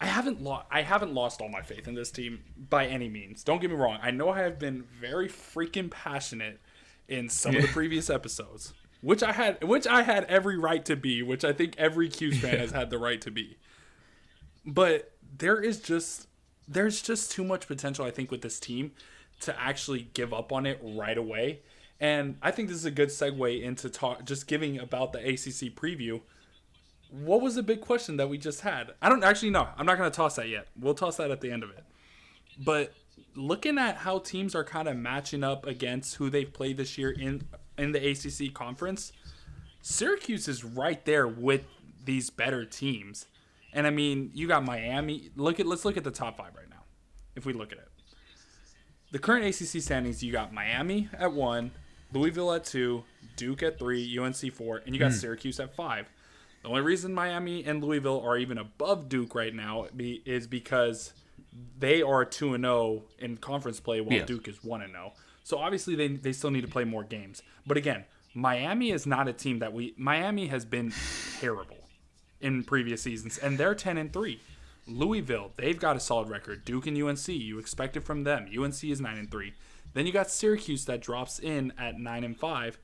I 0.00 0.06
haven't 0.06 0.42
lost 0.42 0.66
I 0.70 0.82
haven't 0.82 1.14
lost 1.14 1.40
all 1.40 1.48
my 1.48 1.62
faith 1.62 1.86
in 1.86 1.94
this 1.94 2.10
team 2.10 2.40
by 2.70 2.86
any 2.86 3.08
means. 3.08 3.44
Don't 3.44 3.60
get 3.60 3.70
me 3.70 3.76
wrong. 3.76 3.98
I 4.02 4.10
know 4.10 4.30
I 4.30 4.40
have 4.40 4.58
been 4.58 4.84
very 5.00 5.28
freaking 5.28 5.90
passionate 5.90 6.60
in 7.08 7.28
some 7.28 7.54
of 7.54 7.62
the 7.62 7.68
previous 7.68 8.10
episodes, 8.10 8.72
which 9.02 9.22
I 9.22 9.32
had 9.32 9.62
which 9.62 9.86
I 9.86 10.02
had 10.02 10.24
every 10.24 10.58
right 10.58 10.84
to 10.86 10.96
be, 10.96 11.22
which 11.22 11.44
I 11.44 11.52
think 11.52 11.74
every 11.78 12.08
Cuse 12.08 12.40
fan 12.40 12.58
has 12.58 12.72
had 12.72 12.90
the 12.90 12.98
right 12.98 13.20
to 13.20 13.30
be. 13.30 13.56
But 14.66 15.12
there 15.36 15.60
is 15.60 15.80
just 15.80 16.28
there's 16.66 17.02
just 17.02 17.30
too 17.30 17.44
much 17.44 17.66
potential 17.68 18.04
I 18.04 18.10
think 18.10 18.30
with 18.30 18.42
this 18.42 18.58
team 18.58 18.92
to 19.40 19.58
actually 19.60 20.08
give 20.14 20.32
up 20.32 20.52
on 20.52 20.66
it 20.66 20.80
right 20.82 21.18
away. 21.18 21.60
And 22.00 22.36
I 22.42 22.50
think 22.50 22.68
this 22.68 22.76
is 22.76 22.84
a 22.84 22.90
good 22.90 23.08
segue 23.08 23.62
into 23.62 23.88
talk 23.88 24.24
just 24.24 24.46
giving 24.46 24.78
about 24.78 25.12
the 25.12 25.20
ACC 25.20 25.74
preview 25.74 26.20
what 27.22 27.40
was 27.40 27.54
the 27.54 27.62
big 27.62 27.80
question 27.80 28.16
that 28.16 28.28
we 28.28 28.38
just 28.38 28.62
had? 28.62 28.92
I 29.00 29.08
don't 29.08 29.22
actually 29.22 29.50
know. 29.50 29.68
I'm 29.76 29.86
not 29.86 29.98
going 29.98 30.10
to 30.10 30.16
toss 30.16 30.36
that 30.36 30.48
yet. 30.48 30.66
We'll 30.78 30.94
toss 30.94 31.16
that 31.18 31.30
at 31.30 31.40
the 31.40 31.50
end 31.50 31.62
of 31.62 31.70
it. 31.70 31.84
But 32.58 32.92
looking 33.36 33.78
at 33.78 33.98
how 33.98 34.18
teams 34.18 34.54
are 34.54 34.64
kind 34.64 34.88
of 34.88 34.96
matching 34.96 35.44
up 35.44 35.64
against 35.66 36.16
who 36.16 36.28
they've 36.28 36.52
played 36.52 36.76
this 36.76 36.98
year 36.98 37.10
in 37.10 37.42
in 37.78 37.92
the 37.92 38.10
ACC 38.10 38.52
conference, 38.52 39.12
Syracuse 39.80 40.48
is 40.48 40.64
right 40.64 41.04
there 41.04 41.26
with 41.28 41.64
these 42.04 42.30
better 42.30 42.64
teams. 42.64 43.26
And 43.72 43.86
I 43.86 43.90
mean, 43.90 44.30
you 44.34 44.48
got 44.48 44.64
Miami. 44.64 45.30
Look 45.36 45.60
at 45.60 45.66
let's 45.66 45.84
look 45.84 45.96
at 45.96 46.04
the 46.04 46.10
top 46.10 46.36
5 46.36 46.46
right 46.56 46.70
now. 46.70 46.82
If 47.36 47.46
we 47.46 47.52
look 47.52 47.72
at 47.72 47.78
it. 47.78 47.88
The 49.12 49.18
current 49.20 49.44
ACC 49.44 49.80
standings, 49.82 50.24
you 50.24 50.32
got 50.32 50.52
Miami 50.52 51.08
at 51.16 51.32
1, 51.32 51.70
Louisville 52.14 52.52
at 52.52 52.64
2, 52.64 53.02
Duke 53.36 53.62
at 53.62 53.78
3, 53.78 54.18
UNC 54.18 54.52
4, 54.52 54.82
and 54.86 54.94
you 54.94 54.98
got 54.98 55.10
hmm. 55.10 55.18
Syracuse 55.18 55.60
at 55.60 55.74
5. 55.74 56.08
The 56.62 56.68
only 56.68 56.80
reason 56.80 57.12
Miami 57.12 57.64
and 57.64 57.84
Louisville 57.84 58.22
are 58.24 58.38
even 58.38 58.56
above 58.56 59.08
Duke 59.08 59.34
right 59.34 59.54
now 59.54 59.86
be, 59.94 60.22
is 60.24 60.46
because 60.46 61.12
they 61.78 62.00
are 62.00 62.24
2 62.24 62.54
and 62.54 62.64
0 62.64 63.02
in 63.18 63.36
conference 63.36 63.80
play 63.80 64.00
while 64.00 64.16
Yeah. 64.16 64.24
Duke 64.24 64.48
is 64.48 64.64
1 64.64 64.80
and 64.80 64.92
0. 64.92 65.12
So 65.42 65.58
obviously 65.58 65.94
they 65.94 66.08
they 66.08 66.32
still 66.32 66.50
need 66.50 66.62
to 66.62 66.68
play 66.68 66.84
more 66.84 67.04
games. 67.04 67.42
But 67.66 67.76
again, 67.76 68.04
Miami 68.32 68.90
is 68.92 69.06
not 69.06 69.28
a 69.28 69.34
team 69.34 69.58
that 69.58 69.74
we 69.74 69.92
Miami 69.98 70.46
has 70.46 70.64
been 70.64 70.92
terrible 71.38 71.88
in 72.40 72.64
previous 72.64 73.02
seasons 73.02 73.36
and 73.36 73.58
they're 73.58 73.74
10 73.74 73.98
and 73.98 74.10
3. 74.10 74.40
Louisville, 74.86 75.52
they've 75.56 75.78
got 75.78 75.96
a 75.96 76.00
solid 76.00 76.30
record. 76.30 76.64
Duke 76.64 76.86
and 76.86 77.00
UNC, 77.00 77.28
you 77.28 77.58
expect 77.58 77.96
it 77.96 78.04
from 78.04 78.24
them. 78.24 78.48
UNC 78.58 78.84
is 78.84 79.00
9 79.00 79.18
and 79.18 79.30
3. 79.30 79.52
Then 79.94 80.06
you 80.06 80.12
got 80.12 80.30
Syracuse 80.30 80.84
that 80.84 81.00
drops 81.00 81.38
in 81.38 81.72
at 81.78 81.98
9 81.98 82.24
and 82.24 82.36
5. 82.36 82.78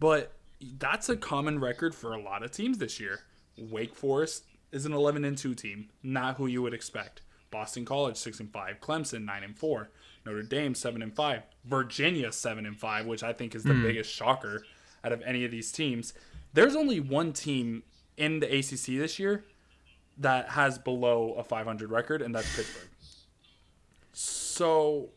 But 0.00 0.32
that's 0.78 1.08
a 1.08 1.16
common 1.16 1.60
record 1.60 1.94
for 1.94 2.12
a 2.12 2.20
lot 2.20 2.42
of 2.42 2.50
teams 2.50 2.78
this 2.78 2.98
year. 2.98 3.20
Wake 3.58 3.94
Forest 3.94 4.44
is 4.72 4.84
an 4.84 4.92
11 4.92 5.24
and 5.24 5.38
2 5.38 5.54
team, 5.54 5.88
not 6.02 6.36
who 6.36 6.46
you 6.46 6.62
would 6.62 6.74
expect. 6.74 7.22
Boston 7.50 7.84
College 7.84 8.16
6 8.16 8.40
and 8.40 8.52
5, 8.52 8.80
Clemson 8.80 9.24
9 9.24 9.42
and 9.44 9.56
4, 9.56 9.88
Notre 10.26 10.42
Dame 10.42 10.74
7 10.74 11.00
and 11.00 11.14
5, 11.14 11.42
Virginia 11.64 12.32
7 12.32 12.66
and 12.66 12.78
5, 12.78 13.06
which 13.06 13.22
I 13.22 13.32
think 13.32 13.54
is 13.54 13.62
the 13.62 13.72
hmm. 13.72 13.82
biggest 13.82 14.12
shocker 14.12 14.64
out 15.04 15.12
of 15.12 15.22
any 15.22 15.44
of 15.44 15.50
these 15.50 15.70
teams. 15.70 16.12
There's 16.52 16.74
only 16.74 17.00
one 17.00 17.32
team 17.32 17.84
in 18.16 18.40
the 18.40 18.46
ACC 18.46 18.98
this 18.98 19.18
year 19.18 19.44
that 20.18 20.50
has 20.50 20.78
below 20.78 21.34
a 21.34 21.44
500 21.44 21.90
record 21.90 22.22
and 22.22 22.34
that's 22.34 22.54
Pittsburgh. 22.56 22.88
So 24.12 25.10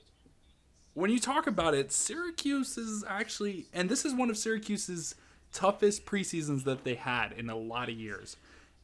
when 0.99 1.12
you 1.12 1.19
talk 1.19 1.47
about 1.47 1.73
it, 1.73 1.93
Syracuse 1.93 2.77
is 2.77 3.05
actually, 3.07 3.67
and 3.73 3.89
this 3.89 4.03
is 4.03 4.13
one 4.13 4.29
of 4.29 4.38
Syracuse's 4.38 5.15
toughest 5.53 6.05
preseasons 6.05 6.65
that 6.65 6.83
they 6.83 6.95
had 6.95 7.31
in 7.31 7.49
a 7.49 7.55
lot 7.55 7.88
of 7.88 7.95
years, 7.95 8.35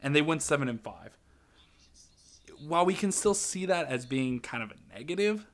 and 0.02 0.16
they 0.16 0.22
went 0.22 0.42
seven 0.42 0.70
and 0.70 0.82
five. 0.82 1.18
While 2.66 2.86
we 2.86 2.94
can 2.94 3.12
still 3.12 3.34
see 3.34 3.66
that 3.66 3.88
as 3.88 4.06
being 4.06 4.40
kind 4.40 4.64
of 4.64 4.72
a 4.72 4.98
negative, 4.98 5.46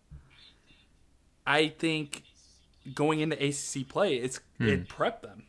I 1.48 1.70
think 1.70 2.24
going 2.94 3.22
into 3.22 3.36
ACC 3.36 3.88
play, 3.90 4.18
it's 4.18 4.40
it 4.60 4.88
prepped 4.88 5.24
them, 5.24 5.46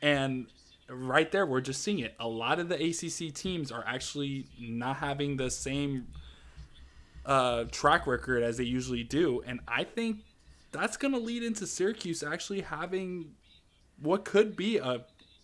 and 0.00 0.46
right 0.88 1.30
there 1.32 1.44
we're 1.44 1.60
just 1.60 1.82
seeing 1.82 1.98
it. 1.98 2.14
A 2.20 2.28
lot 2.28 2.60
of 2.60 2.68
the 2.68 2.76
ACC 2.76 3.34
teams 3.34 3.72
are 3.72 3.84
actually 3.84 4.46
not 4.60 4.98
having 4.98 5.36
the 5.36 5.50
same 5.50 6.06
uh, 7.26 7.64
track 7.64 8.06
record 8.06 8.44
as 8.44 8.58
they 8.58 8.64
usually 8.64 9.02
do, 9.02 9.42
and 9.44 9.58
I 9.66 9.82
think 9.82 10.18
that's 10.72 10.96
going 10.96 11.12
to 11.12 11.20
lead 11.20 11.42
into 11.42 11.66
Syracuse 11.66 12.22
actually 12.22 12.62
having 12.62 13.32
what 14.00 14.24
could 14.24 14.56
be 14.56 14.78
a 14.78 15.02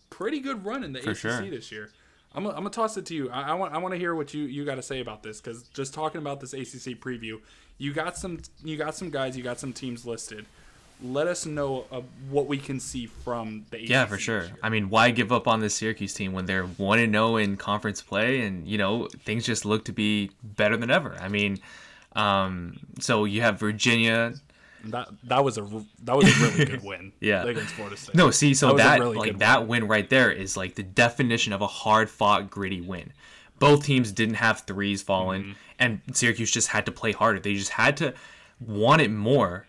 pretty 0.09 0.39
good 0.39 0.65
run 0.65 0.83
in 0.83 0.91
the 0.93 1.01
For 1.01 1.11
ACC 1.11 1.17
sure. 1.17 1.41
this 1.49 1.71
year. 1.71 1.89
I'm, 2.33 2.43
gonna- 2.43 2.69
toss 2.69 2.97
it 2.97 3.05
to 3.07 3.15
you. 3.15 3.29
I, 3.29 3.49
I 3.49 3.53
want 3.53 3.73
I 3.73 3.77
want 3.79 3.93
to 3.93 3.97
hear 3.97 4.13
what 4.13 4.33
you, 4.33 4.43
you 4.43 4.63
got 4.65 4.75
to 4.75 4.83
say 4.83 4.99
about 4.99 5.23
this 5.23 5.41
because 5.41 5.63
just 5.69 5.93
talking 5.93 6.19
about 6.19 6.39
this 6.39 6.53
ACC 6.53 6.99
preview, 6.99 7.39
you 7.77 7.93
got 7.93 8.17
some 8.17 8.39
you 8.63 8.77
got 8.77 8.95
some 8.95 9.09
guys, 9.09 9.35
you 9.35 9.43
got 9.43 9.59
some 9.59 9.73
teams 9.73 10.05
listed. 10.05 10.45
Let 11.01 11.27
us 11.27 11.45
know 11.45 11.85
uh, 11.91 12.01
what 12.29 12.47
we 12.47 12.57
can 12.57 12.79
see 12.79 13.05
from 13.05 13.65
the 13.71 13.77
ACC 13.77 13.89
Yeah, 13.89 14.05
for 14.05 14.17
sure. 14.17 14.47
I 14.61 14.69
mean, 14.69 14.89
why 14.89 15.11
give 15.11 15.31
up 15.31 15.47
on 15.47 15.61
this 15.61 15.73
Syracuse 15.73 16.13
team 16.13 16.33
when 16.33 16.45
they're 16.45 16.65
one 16.65 16.99
and 16.99 17.13
zero 17.13 17.37
in 17.37 17.55
conference 17.55 18.01
play, 18.01 18.41
and 18.41 18.67
you 18.67 18.77
know 18.77 19.07
things 19.23 19.45
just 19.45 19.65
look 19.65 19.85
to 19.85 19.93
be 19.93 20.31
better 20.43 20.77
than 20.77 20.91
ever. 20.91 21.15
I 21.19 21.29
mean, 21.29 21.57
um, 22.15 22.77
so 22.99 23.25
you 23.25 23.41
have 23.41 23.59
Virginia. 23.59 24.33
That 24.85 25.09
that 25.25 25.43
was 25.43 25.57
a 25.57 25.67
that 26.03 26.15
was 26.15 26.25
a 26.25 26.43
really 26.45 26.65
good 26.65 26.83
win. 26.83 27.11
Yeah. 27.19 27.43
against 27.43 27.73
Florida 27.73 27.97
State. 27.97 28.15
No, 28.15 28.31
see, 28.31 28.53
so 28.53 28.69
That 28.73 28.77
that, 28.77 28.99
really 28.99 29.17
like 29.17 29.39
that 29.39 29.67
win 29.67 29.87
right 29.87 30.09
there 30.09 30.31
is 30.31 30.55
like 30.55 30.75
the 30.75 30.83
definition 30.83 31.51
of 31.53 31.61
a 31.61 31.67
hard 31.67 32.09
fought, 32.09 32.49
gritty 32.49 32.81
win. 32.81 33.11
Both 33.59 33.83
teams 33.85 34.11
didn't 34.13 34.35
have 34.35 34.61
threes 34.61 35.01
falling, 35.01 35.41
Mm-hmm. 35.43 35.51
and 35.79 36.01
Syracuse 36.13 36.49
just 36.51 36.69
had 36.69 36.85
to 36.85 36.91
play 36.93 37.11
harder. 37.11 37.39
They 37.39 37.55
just 37.55 37.71
had 37.71 37.97
to 37.97 38.13
want 38.59 39.01
it 39.01 39.11
more, 39.11 39.67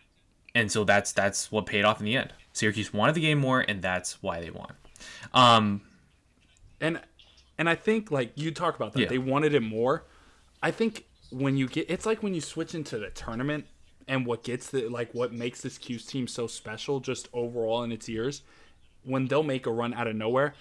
and 0.55 0.70
so 0.70 0.85
that's 0.85 1.11
that's 1.12 1.51
what 1.51 1.66
paid 1.66 1.85
off 1.85 1.99
in 1.99 2.05
the 2.07 2.16
end. 2.16 2.33
Syracuse 2.53 2.92
wanted 2.92 3.14
the 3.16 3.20
game 3.20 3.38
more, 3.38 3.61
and 3.61 3.83
that's 3.83 4.23
why 4.23 4.40
they 4.40 4.51
won. 4.51 4.75
Um, 5.35 5.81
and 6.81 7.01
and 7.59 7.68
I 7.68 7.75
think 7.75 8.11
like 8.11 8.33
you 8.37 8.51
talk 8.53 8.77
about 8.77 8.92
that 8.92 9.01
Yeah. 9.01 9.09
they 9.09 9.18
wanted 9.18 9.55
it 9.55 9.61
more. 9.62 10.05
I 10.62 10.70
think 10.70 11.07
when 11.31 11.57
you 11.57 11.66
get 11.68 11.90
it's 11.90 12.07
like 12.07 12.23
when 12.23 12.35
you 12.35 12.40
switch 12.40 12.75
into 12.75 12.99
the 12.99 13.11
tournament 13.11 13.66
and 14.08 14.26
what 14.26 14.42
gets 14.42 14.70
the 14.70 14.88
like 14.88 15.12
what 15.14 15.32
makes 15.32 15.60
this 15.60 15.78
Cuse 15.78 16.04
team 16.06 16.26
so 16.26 16.46
special 16.46 17.00
just 17.00 17.28
overall 17.32 17.82
in 17.82 17.92
its 17.92 18.08
years 18.08 18.42
when 19.04 19.26
they'll 19.28 19.42
make 19.42 19.66
a 19.66 19.70
run 19.72 19.94
out 19.94 20.06
of 20.06 20.16
nowhere. 20.16 20.54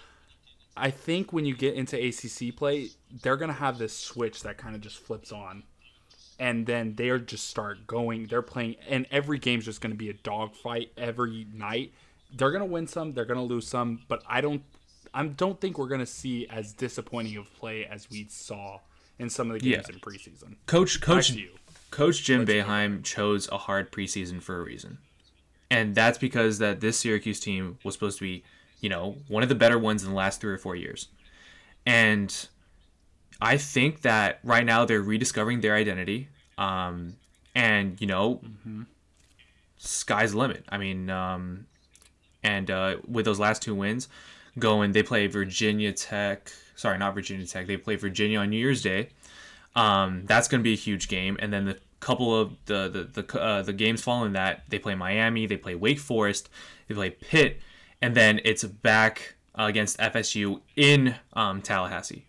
I 0.78 0.92
think 0.92 1.34
when 1.34 1.46
you 1.46 1.56
get 1.56 1.74
into 1.76 1.98
ACC 1.98 2.56
play, 2.56 2.90
they're 3.22 3.36
gonna 3.38 3.54
have 3.54 3.78
this 3.78 3.94
switch 3.98 4.44
that 4.44 4.58
kind 4.58 4.76
of 4.76 4.82
just 4.82 4.98
flips 4.98 5.32
on, 5.32 5.64
and 6.40 6.66
then 6.66 6.96
they're 6.96 7.20
just 7.20 7.50
start 7.50 7.86
going. 7.86 8.28
They're 8.28 8.42
playing, 8.42 8.76
and 8.88 9.06
every 9.12 9.40
game's 9.40 9.66
just 9.66 9.82
gonna 9.82 9.96
be 9.96 10.10
a 10.10 10.14
dogfight 10.14 10.92
every 10.98 11.48
night. 11.54 11.92
They're 12.34 12.52
gonna 12.52 12.66
win 12.66 12.88
some, 12.88 13.14
they're 13.14 13.26
gonna 13.26 13.44
lose 13.44 13.68
some, 13.68 14.04
but 14.08 14.24
I 14.28 14.40
don't, 14.40 14.62
I 15.14 15.26
don't 15.26 15.60
think 15.60 15.78
we're 15.78 15.88
gonna 15.90 16.06
see 16.06 16.48
as 16.48 16.72
disappointing 16.72 17.36
of 17.36 17.52
play 17.56 17.86
as 17.86 18.10
we 18.10 18.28
saw 18.30 18.80
in 19.18 19.30
some 19.30 19.52
of 19.52 19.60
the 19.60 19.70
games 19.70 19.86
Yeah. 19.90 19.96
in 19.96 20.00
preseason. 20.00 20.56
Coach 20.66 21.02
Coach. 21.02 21.36
Coach 21.92 22.24
Jim 22.24 22.46
hear 22.46 23.02
chose 23.04 23.50
a 23.52 23.58
hard 23.58 23.92
preseason 23.92 24.42
for 24.42 24.60
a 24.60 24.64
reason, 24.64 25.00
and 25.70 25.96
that's 25.96 26.18
because 26.18 26.60
that 26.60 26.82
this 26.82 27.00
Syracuse 27.00 27.40
team 27.40 27.80
was 27.84 27.96
supposed 27.96 28.20
to 28.20 28.24
be, 28.24 28.44
you 28.80 28.90
know, 28.90 29.18
one 29.28 29.44
of 29.44 29.50
the 29.50 29.56
better 29.56 29.80
ones 29.80 30.04
in 30.04 30.10
the 30.10 30.16
last 30.16 30.42
three 30.42 30.54
or 30.54 30.58
four 30.58 30.76
years, 30.76 31.08
and 31.86 32.48
I 33.42 33.58
think 33.58 34.02
that 34.02 34.40
right 34.44 34.66
now 34.66 34.86
they're 34.86 35.02
rediscovering 35.02 35.62
their 35.62 35.76
identity, 35.76 36.30
um, 36.58 37.16
and 37.56 38.00
you 38.00 38.08
know, 38.08 38.42
sky's 39.78 40.32
the 40.32 40.38
limit. 40.38 40.66
I 40.70 40.78
mean, 40.78 41.10
um, 41.10 41.66
and 42.44 42.70
uh, 42.70 42.98
with 43.08 43.26
those 43.26 43.40
last 43.40 43.62
two 43.62 43.74
wins, 43.74 44.10
going 44.58 44.92
they 44.92 45.04
play 45.04 45.28
Virginia 45.28 45.92
Tech. 45.92 46.52
Sorry, 46.76 46.98
not 46.98 47.14
Virginia 47.14 47.46
Tech. 47.46 47.68
They 47.68 47.78
play 47.78 47.96
Virginia 47.96 48.40
on 48.40 48.50
New 48.50 48.58
Year's 48.58 48.82
Day. 48.82 49.10
Um, 49.76 50.26
that's 50.26 50.48
going 50.48 50.60
to 50.60 50.64
be 50.64 50.74
a 50.74 50.78
huge 50.78 51.08
game. 51.08 51.38
And 51.40 51.54
then 51.54 51.66
the 51.66 51.80
couple 52.00 52.40
of 52.40 52.54
the 52.66 52.88
the 53.14 53.22
the, 53.22 53.40
uh, 53.40 53.62
the 53.62 53.74
games 53.74 54.02
following 54.02 54.34
that, 54.34 54.64
they 54.70 54.80
play 54.80 54.96
Miami, 54.96 55.46
they 55.46 55.58
play 55.58 55.76
Wake 55.76 56.00
Forest, 56.00 56.50
they 56.88 56.96
play 56.96 57.10
Pitt, 57.12 57.60
and 58.02 58.16
then 58.16 58.40
it's 58.44 58.64
back 58.64 59.36
uh, 59.58 59.64
against 59.64 59.98
FSU 60.00 60.62
in 60.76 61.16
um, 61.34 61.62
Tallahassee. 61.62 62.26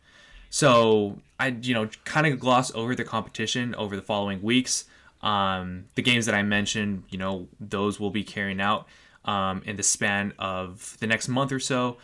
So 0.51 1.21
I, 1.39 1.49
you 1.49 1.75
know, 1.75 1.89
kind 2.05 2.27
of 2.27 2.39
gloss 2.41 2.75
over 2.75 2.95
the 2.95 3.05
competition 3.05 3.75
over 3.77 3.95
the 3.95 4.03
following 4.03 4.43
weeks. 4.43 4.85
Um, 5.23 5.85
the 5.95 6.03
games 6.03 6.27
that 6.27 6.35
I 6.35 6.43
mentioned, 6.43 7.05
you 7.11 7.19
know, 7.19 7.49
those 7.61 8.01
will 8.01 8.11
be 8.11 8.25
carrying 8.25 8.61
out 8.61 8.89
um, 9.25 9.63
in 9.65 9.77
the 9.77 9.83
span 9.83 10.33
of 10.39 10.97
the 10.99 11.07
next 11.07 11.29
month 11.29 11.53
or 11.53 11.61
so. 11.61 11.99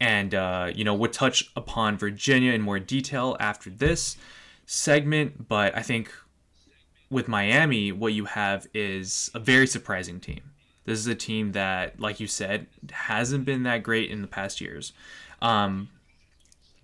And, 0.00 0.32
uh, 0.32 0.70
you 0.72 0.84
know, 0.84 0.94
we'll 0.94 1.10
touch 1.10 1.50
upon 1.56 1.98
Virginia 1.98 2.52
in 2.52 2.60
more 2.60 2.78
detail 2.78 3.36
after 3.40 3.68
this 3.68 4.16
segment. 4.68 5.48
But 5.48 5.76
I 5.76 5.82
think 5.82 6.12
with 7.10 7.26
Miami, 7.26 7.90
what 7.90 8.12
you 8.12 8.26
have 8.26 8.68
is 8.74 9.30
a 9.34 9.40
very 9.40 9.66
surprising 9.66 10.20
team. 10.20 10.52
This 10.84 10.98
is 10.98 11.06
a 11.06 11.14
team 11.14 11.52
that, 11.52 11.98
like 11.98 12.20
you 12.20 12.26
said, 12.26 12.66
hasn't 12.90 13.44
been 13.44 13.64
that 13.64 13.82
great 13.82 14.10
in 14.10 14.22
the 14.22 14.28
past 14.28 14.60
years. 14.60 14.92
Um, 15.42 15.88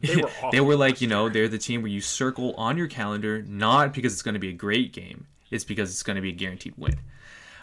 they 0.01 0.16
were, 0.16 0.31
they 0.53 0.61
were 0.61 0.77
like, 0.77 1.01
you 1.01 1.09
know, 1.09 1.29
they're 1.29 1.49
the 1.49 1.59
team 1.59 1.83
where 1.83 1.90
you 1.90 2.01
circle 2.01 2.55
on 2.57 2.77
your 2.77 2.88
calendar, 2.88 3.42
not 3.42 3.94
because 3.94 4.12
it's 4.12 4.23
going 4.23 4.35
to 4.35 4.40
be 4.40 4.51
a 4.51 4.55
great 4.55 4.92
game, 4.92 5.27
it's 5.51 5.64
because 5.64 5.90
it's 5.90 6.03
going 6.03 6.16
to 6.16 6.23
be 6.23 6.31
a 6.31 6.33
guaranteed 6.33 6.75
win. 6.77 6.97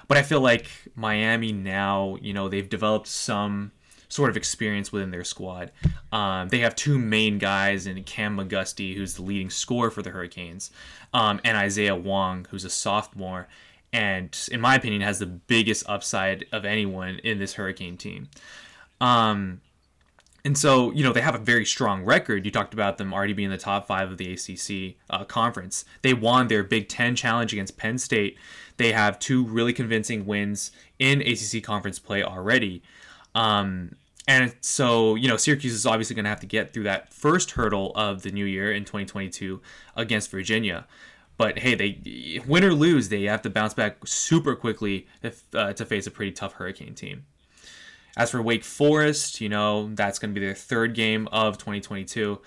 But 0.07 0.17
I 0.17 0.23
feel 0.23 0.41
like 0.41 0.67
Miami 0.95 1.51
now, 1.51 2.17
you 2.21 2.33
know, 2.33 2.49
they've 2.49 2.67
developed 2.67 3.07
some 3.07 3.71
sort 4.11 4.29
of 4.29 4.35
experience 4.35 4.91
within 4.91 5.09
their 5.09 5.23
squad. 5.23 5.71
Um, 6.11 6.49
they 6.49 6.59
have 6.59 6.75
two 6.75 6.99
main 6.99 7.37
guys 7.37 7.87
in 7.87 8.03
Cam 8.03 8.37
McGusty, 8.37 8.95
who's 8.95 9.13
the 9.13 9.21
leading 9.21 9.49
scorer 9.49 9.89
for 9.89 10.01
the 10.01 10.09
Hurricanes, 10.09 10.69
um, 11.13 11.39
and 11.45 11.57
Isaiah 11.57 11.95
Wong, 11.95 12.45
who's 12.49 12.65
a 12.65 12.69
sophomore, 12.69 13.47
and 13.93 14.37
in 14.51 14.59
my 14.59 14.75
opinion 14.75 15.01
has 15.01 15.19
the 15.19 15.25
biggest 15.25 15.87
upside 15.87 16.45
of 16.51 16.65
anyone 16.65 17.19
in 17.23 17.39
this 17.39 17.53
Hurricane 17.53 17.95
team. 17.95 18.29
Um, 18.99 19.61
and 20.43 20.57
so, 20.57 20.91
you 20.91 21.03
know, 21.03 21.13
they 21.13 21.21
have 21.21 21.35
a 21.35 21.39
very 21.39 21.65
strong 21.65 22.03
record. 22.03 22.43
You 22.45 22.51
talked 22.51 22.73
about 22.73 22.97
them 22.97 23.13
already 23.13 23.33
being 23.33 23.45
in 23.45 23.51
the 23.51 23.57
top 23.57 23.87
five 23.87 24.11
of 24.11 24.17
the 24.17 24.33
ACC 24.33 24.97
uh, 25.09 25.23
conference. 25.23 25.85
They 26.01 26.13
won 26.13 26.47
their 26.47 26.63
Big 26.63 26.89
Ten 26.89 27.15
challenge 27.15 27.53
against 27.53 27.77
Penn 27.77 27.97
State. 27.97 28.37
They 28.77 28.91
have 28.91 29.19
two 29.19 29.45
really 29.45 29.71
convincing 29.71 30.25
wins 30.25 30.71
in 30.99 31.21
ACC 31.21 31.63
conference 31.63 31.99
play 31.99 32.23
already. 32.23 32.81
Um, 33.35 33.95
and 34.27 34.53
so, 34.61 35.15
you 35.15 35.27
know, 35.27 35.37
Syracuse 35.37 35.73
is 35.73 35.85
obviously 35.85 36.15
going 36.15 36.25
to 36.25 36.29
have 36.29 36.39
to 36.41 36.45
get 36.45 36.73
through 36.73 36.83
that 36.83 37.13
first 37.13 37.51
hurdle 37.51 37.91
of 37.95 38.21
the 38.21 38.31
new 38.31 38.45
year 38.45 38.71
in 38.71 38.85
2022 38.85 39.61
against 39.95 40.29
Virginia. 40.29 40.85
But 41.37 41.57
hey, 41.57 41.73
they 41.73 42.39
win 42.45 42.63
or 42.63 42.73
lose, 42.73 43.09
they 43.09 43.23
have 43.23 43.41
to 43.41 43.49
bounce 43.49 43.73
back 43.73 44.05
super 44.05 44.55
quickly 44.55 45.07
if, 45.23 45.43
uh, 45.55 45.73
to 45.73 45.85
face 45.85 46.05
a 46.05 46.11
pretty 46.11 46.31
tough 46.31 46.53
Hurricane 46.53 46.93
team. 46.93 47.25
As 48.15 48.29
for 48.29 48.41
Wake 48.41 48.63
Forest, 48.63 49.41
you 49.41 49.49
know, 49.49 49.89
that's 49.95 50.19
going 50.19 50.33
to 50.33 50.39
be 50.39 50.45
their 50.45 50.53
third 50.53 50.93
game 50.93 51.27
of 51.31 51.57
2022. 51.57 52.39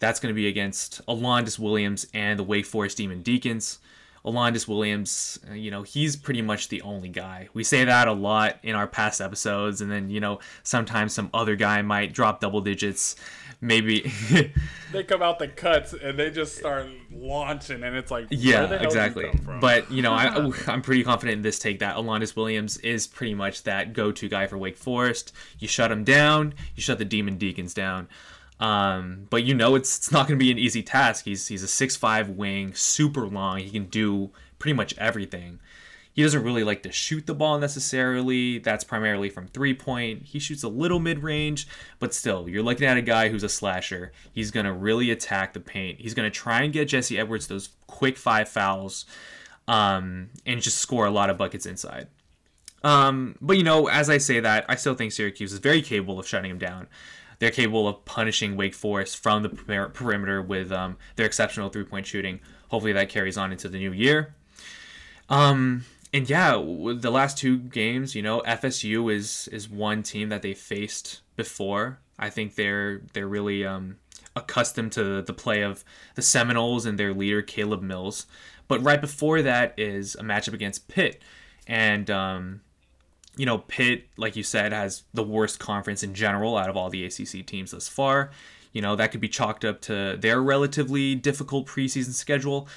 That's 0.00 0.18
going 0.18 0.34
to 0.34 0.36
be 0.36 0.48
against 0.48 1.00
Alondes 1.06 1.58
Williams 1.58 2.06
and 2.12 2.38
the 2.38 2.42
Wake 2.42 2.66
Forest 2.66 2.96
Demon 2.96 3.22
Deacons. 3.22 3.78
Alondes 4.24 4.68
Williams, 4.68 5.38
uh, 5.50 5.54
you 5.54 5.70
know, 5.70 5.82
he's 5.82 6.16
pretty 6.16 6.42
much 6.42 6.68
the 6.68 6.82
only 6.82 7.08
guy. 7.08 7.48
We 7.54 7.64
say 7.64 7.84
that 7.84 8.06
a 8.06 8.12
lot 8.12 8.58
in 8.62 8.74
our 8.74 8.86
past 8.86 9.20
episodes, 9.20 9.80
and 9.80 9.90
then, 9.90 10.10
you 10.10 10.20
know, 10.20 10.40
sometimes 10.62 11.14
some 11.14 11.30
other 11.32 11.56
guy 11.56 11.80
might 11.82 12.12
drop 12.12 12.40
double 12.40 12.60
digits. 12.60 13.16
Maybe 13.62 14.10
they 14.92 15.02
come 15.02 15.20
out 15.22 15.38
the 15.38 15.48
cuts 15.48 15.92
and 15.92 16.18
they 16.18 16.30
just 16.30 16.56
start 16.56 16.86
launching, 17.12 17.82
and 17.82 17.94
it's 17.94 18.10
like, 18.10 18.26
yeah, 18.30 18.72
exactly. 18.72 19.30
But 19.60 19.90
you 19.90 20.00
know, 20.00 20.12
I, 20.14 20.50
I'm 20.66 20.80
pretty 20.80 21.04
confident 21.04 21.36
in 21.36 21.42
this 21.42 21.58
take 21.58 21.80
that 21.80 21.96
Alondes 21.96 22.34
Williams 22.34 22.78
is 22.78 23.06
pretty 23.06 23.34
much 23.34 23.64
that 23.64 23.92
go-to 23.92 24.30
guy 24.30 24.46
for 24.46 24.56
Wake 24.56 24.78
Forest. 24.78 25.32
You 25.58 25.68
shut 25.68 25.92
him 25.92 26.04
down, 26.04 26.54
you 26.74 26.82
shut 26.82 26.98
the 26.98 27.04
Demon 27.04 27.36
Deacons 27.36 27.74
down. 27.74 28.08
Um, 28.60 29.26
but 29.30 29.42
you 29.44 29.54
know 29.54 29.74
it's, 29.74 29.96
it's 29.96 30.12
not 30.12 30.28
going 30.28 30.38
to 30.38 30.44
be 30.44 30.50
an 30.50 30.58
easy 30.58 30.82
task. 30.82 31.24
He's 31.24 31.48
he's 31.48 31.62
a 31.62 31.68
six 31.68 31.96
five 31.96 32.28
wing, 32.28 32.74
super 32.74 33.26
long. 33.26 33.58
He 33.58 33.70
can 33.70 33.86
do 33.86 34.30
pretty 34.58 34.74
much 34.74 34.96
everything. 34.98 35.60
He 36.12 36.22
doesn't 36.22 36.42
really 36.42 36.64
like 36.64 36.82
to 36.82 36.92
shoot 36.92 37.26
the 37.26 37.34
ball 37.34 37.58
necessarily. 37.58 38.58
That's 38.58 38.84
primarily 38.84 39.30
from 39.30 39.46
three 39.46 39.72
point. 39.72 40.24
He 40.24 40.38
shoots 40.38 40.62
a 40.62 40.68
little 40.68 40.98
mid 40.98 41.22
range, 41.22 41.66
but 41.98 42.12
still, 42.12 42.48
you're 42.48 42.62
looking 42.62 42.86
at 42.86 42.98
a 42.98 43.02
guy 43.02 43.30
who's 43.30 43.44
a 43.44 43.48
slasher. 43.48 44.12
He's 44.30 44.50
going 44.50 44.66
to 44.66 44.72
really 44.72 45.10
attack 45.10 45.54
the 45.54 45.60
paint. 45.60 46.00
He's 46.00 46.12
going 46.12 46.30
to 46.30 46.36
try 46.36 46.62
and 46.62 46.72
get 46.72 46.88
Jesse 46.88 47.18
Edwards 47.18 47.46
those 47.46 47.70
quick 47.86 48.18
five 48.18 48.48
fouls 48.48 49.06
um, 49.68 50.28
and 50.44 50.60
just 50.60 50.78
score 50.78 51.06
a 51.06 51.10
lot 51.10 51.30
of 51.30 51.38
buckets 51.38 51.64
inside. 51.64 52.08
Um, 52.82 53.36
but 53.40 53.56
you 53.56 53.62
know, 53.62 53.88
as 53.88 54.10
I 54.10 54.18
say 54.18 54.40
that, 54.40 54.66
I 54.68 54.74
still 54.74 54.94
think 54.94 55.12
Syracuse 55.12 55.52
is 55.52 55.60
very 55.60 55.80
capable 55.80 56.18
of 56.18 56.26
shutting 56.26 56.50
him 56.50 56.58
down 56.58 56.88
they're 57.40 57.50
capable 57.50 57.88
of 57.88 58.04
punishing 58.04 58.56
Wake 58.56 58.74
Forest 58.74 59.16
from 59.16 59.42
the 59.42 59.48
perimeter 59.48 60.40
with 60.40 60.70
um, 60.70 60.96
their 61.16 61.26
exceptional 61.26 61.70
three 61.70 61.84
point 61.84 62.06
shooting. 62.06 62.38
Hopefully 62.68 62.92
that 62.92 63.08
carries 63.08 63.36
on 63.36 63.50
into 63.50 63.68
the 63.68 63.78
new 63.78 63.92
year. 63.92 64.34
Um, 65.28 65.84
and 66.12 66.28
yeah, 66.28 66.52
the 66.52 67.10
last 67.10 67.38
two 67.38 67.58
games, 67.58 68.14
you 68.14 68.22
know, 68.22 68.42
FSU 68.42 69.12
is 69.12 69.48
is 69.48 69.68
one 69.68 70.02
team 70.02 70.28
that 70.28 70.42
they 70.42 70.54
faced 70.54 71.22
before. 71.36 71.98
I 72.18 72.30
think 72.30 72.54
they're 72.54 73.00
they're 73.14 73.28
really 73.28 73.64
um, 73.64 73.96
accustomed 74.36 74.92
to 74.92 75.22
the 75.22 75.32
play 75.32 75.62
of 75.62 75.82
the 76.16 76.22
Seminoles 76.22 76.84
and 76.84 76.98
their 76.98 77.14
leader 77.14 77.42
Caleb 77.42 77.82
Mills. 77.82 78.26
But 78.68 78.82
right 78.82 79.00
before 79.00 79.40
that 79.42 79.74
is 79.78 80.14
a 80.14 80.22
matchup 80.22 80.52
against 80.52 80.88
Pitt, 80.88 81.22
and 81.66 82.10
um, 82.10 82.60
you 83.36 83.46
know, 83.46 83.58
Pitt, 83.58 84.08
like 84.16 84.36
you 84.36 84.42
said, 84.42 84.72
has 84.72 85.04
the 85.14 85.22
worst 85.22 85.58
conference 85.58 86.02
in 86.02 86.14
general 86.14 86.56
out 86.56 86.68
of 86.68 86.76
all 86.76 86.90
the 86.90 87.04
ACC 87.04 87.46
teams 87.46 87.70
thus 87.70 87.88
far. 87.88 88.30
You 88.72 88.82
know, 88.82 88.96
that 88.96 89.10
could 89.10 89.20
be 89.20 89.28
chalked 89.28 89.64
up 89.64 89.80
to 89.82 90.16
their 90.18 90.40
relatively 90.42 91.14
difficult 91.14 91.66
preseason 91.66 92.12
schedule. 92.12 92.68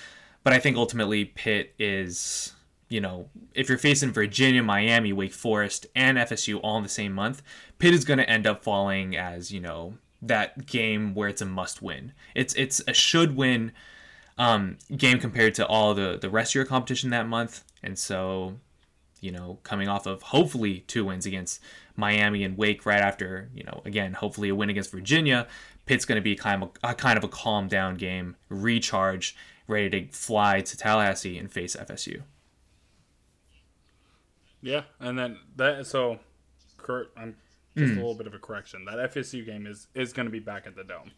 But 0.43 0.53
I 0.53 0.59
think 0.59 0.77
ultimately 0.77 1.25
Pitt 1.25 1.73
is, 1.79 2.53
you 2.89 2.99
know, 2.99 3.29
if 3.53 3.69
you're 3.69 3.77
facing 3.77 4.11
Virginia, 4.11 4.63
Miami, 4.63 5.13
Wake 5.13 5.33
Forest, 5.33 5.87
and 5.95 6.17
FSU 6.17 6.59
all 6.61 6.77
in 6.77 6.83
the 6.83 6.89
same 6.89 7.13
month, 7.13 7.41
Pitt 7.79 7.93
is 7.93 8.05
going 8.05 8.19
to 8.19 8.29
end 8.29 8.45
up 8.45 8.63
falling 8.63 9.15
as, 9.15 9.51
you 9.51 9.59
know, 9.59 9.95
that 10.21 10.65
game 10.65 11.13
where 11.13 11.29
it's 11.29 11.41
a 11.41 11.45
must 11.45 11.81
win. 11.81 12.13
It's 12.33 12.53
it's 12.55 12.81
a 12.87 12.93
should 12.93 13.35
win 13.35 13.73
um, 14.37 14.77
game 14.95 15.19
compared 15.19 15.55
to 15.55 15.67
all 15.67 15.93
the, 15.93 16.17
the 16.19 16.29
rest 16.29 16.51
of 16.51 16.55
your 16.55 16.65
competition 16.65 17.09
that 17.11 17.27
month. 17.27 17.63
And 17.83 17.99
so 17.99 18.55
you 19.23 19.31
know, 19.31 19.59
coming 19.63 19.87
off 19.87 20.05
of 20.05 20.21
hopefully 20.21 20.83
two 20.87 21.05
wins 21.05 21.25
against 21.25 21.61
Miami 21.95 22.43
and 22.43 22.57
Wake 22.57 22.85
right 22.85 22.99
after, 22.99 23.49
you 23.55 23.63
know, 23.63 23.81
again, 23.85 24.13
hopefully 24.13 24.49
a 24.49 24.55
win 24.55 24.69
against 24.69 24.91
Virginia. 24.91 25.47
Pitt's 25.85 26.05
going 26.05 26.17
to 26.17 26.21
be 26.21 26.35
kind 26.35 26.63
of 26.63 26.71
a, 26.83 26.93
kind 26.93 27.17
of 27.17 27.23
a 27.23 27.27
calm 27.29 27.67
down 27.67 27.95
game, 27.95 28.35
recharge, 28.49 29.35
ready 29.67 29.89
to 29.89 30.11
fly 30.11 30.61
to 30.61 30.77
Tallahassee 30.77 31.37
and 31.37 31.51
face 31.51 31.75
FSU. 31.75 32.23
Yeah, 34.61 34.83
and 34.99 35.17
then 35.17 35.37
that 35.55 35.85
so, 35.87 36.19
Kurt, 36.77 37.11
I'm 37.17 37.35
just 37.77 37.93
mm. 37.93 37.97
a 37.97 37.99
little 37.99 38.15
bit 38.15 38.27
of 38.27 38.33
a 38.33 38.39
correction. 38.39 38.85
That 38.85 39.13
FSU 39.13 39.45
game 39.45 39.67
is 39.67 39.87
is 39.93 40.13
going 40.13 40.25
to 40.25 40.31
be 40.31 40.39
back 40.39 40.67
at 40.67 40.75
the 40.75 40.83
Dome 40.83 41.11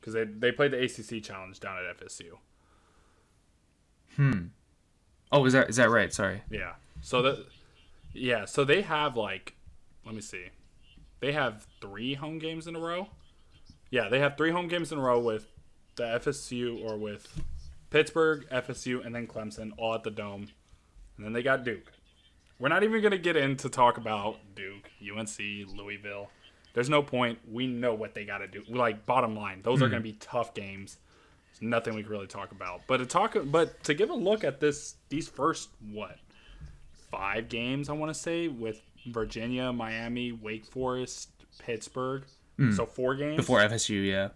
because 0.00 0.14
they 0.14 0.24
they 0.24 0.52
played 0.52 0.72
the 0.72 0.82
ACC 0.82 1.22
challenge 1.22 1.60
down 1.60 1.76
at 1.78 1.98
FSU. 1.98 2.38
Hmm. 4.16 4.48
Oh, 5.32 5.44
is 5.46 5.54
that 5.54 5.70
is 5.70 5.76
that 5.76 5.88
right? 5.88 6.12
Sorry. 6.12 6.42
Yeah. 6.50 6.74
So 7.00 7.22
that, 7.22 7.46
yeah. 8.12 8.44
So 8.44 8.64
they 8.64 8.82
have 8.82 9.16
like, 9.16 9.54
let 10.04 10.14
me 10.14 10.20
see, 10.20 10.46
they 11.20 11.32
have 11.32 11.66
three 11.80 12.14
home 12.14 12.38
games 12.38 12.66
in 12.66 12.76
a 12.76 12.80
row. 12.80 13.08
Yeah, 13.90 14.08
they 14.08 14.20
have 14.20 14.36
three 14.36 14.50
home 14.50 14.68
games 14.68 14.92
in 14.92 14.98
a 14.98 15.00
row 15.00 15.18
with 15.18 15.46
the 15.96 16.04
FSU 16.04 16.82
or 16.84 16.96
with 16.96 17.42
Pittsburgh, 17.90 18.46
FSU, 18.50 19.04
and 19.04 19.14
then 19.14 19.26
Clemson, 19.26 19.72
all 19.76 19.94
at 19.94 20.04
the 20.04 20.10
Dome, 20.10 20.48
and 21.16 21.26
then 21.26 21.32
they 21.32 21.42
got 21.42 21.64
Duke. 21.64 21.92
We're 22.58 22.68
not 22.68 22.82
even 22.82 23.02
gonna 23.02 23.18
get 23.18 23.36
into 23.36 23.68
talk 23.68 23.96
about 23.96 24.36
Duke, 24.54 24.90
UNC, 25.00 25.38
Louisville. 25.76 26.30
There's 26.72 26.90
no 26.90 27.02
point. 27.02 27.38
We 27.50 27.66
know 27.66 27.94
what 27.94 28.14
they 28.14 28.24
got 28.24 28.38
to 28.38 28.46
do. 28.46 28.62
Like 28.68 29.06
bottom 29.06 29.34
line, 29.34 29.62
those 29.62 29.76
mm-hmm. 29.76 29.84
are 29.84 29.88
gonna 29.88 30.02
be 30.02 30.12
tough 30.14 30.54
games. 30.54 30.98
There's 31.52 31.62
nothing 31.62 31.94
we 31.94 32.02
can 32.02 32.12
really 32.12 32.26
talk 32.26 32.52
about. 32.52 32.82
But 32.86 32.98
to 32.98 33.06
talk, 33.06 33.36
but 33.46 33.82
to 33.84 33.94
give 33.94 34.10
a 34.10 34.14
look 34.14 34.44
at 34.44 34.60
this, 34.60 34.96
these 35.08 35.28
first 35.28 35.70
what 35.90 36.18
five 37.10 37.48
games, 37.48 37.88
I 37.88 37.92
want 37.92 38.12
to 38.12 38.18
say, 38.18 38.48
with 38.48 38.80
Virginia, 39.06 39.72
Miami, 39.72 40.32
Wake 40.32 40.64
Forest, 40.64 41.30
Pittsburgh. 41.58 42.24
Mm. 42.58 42.74
So 42.76 42.86
four 42.86 43.14
games 43.14 43.36
before 43.36 43.60
FSU. 43.60 44.06
Yeah, 44.06 44.28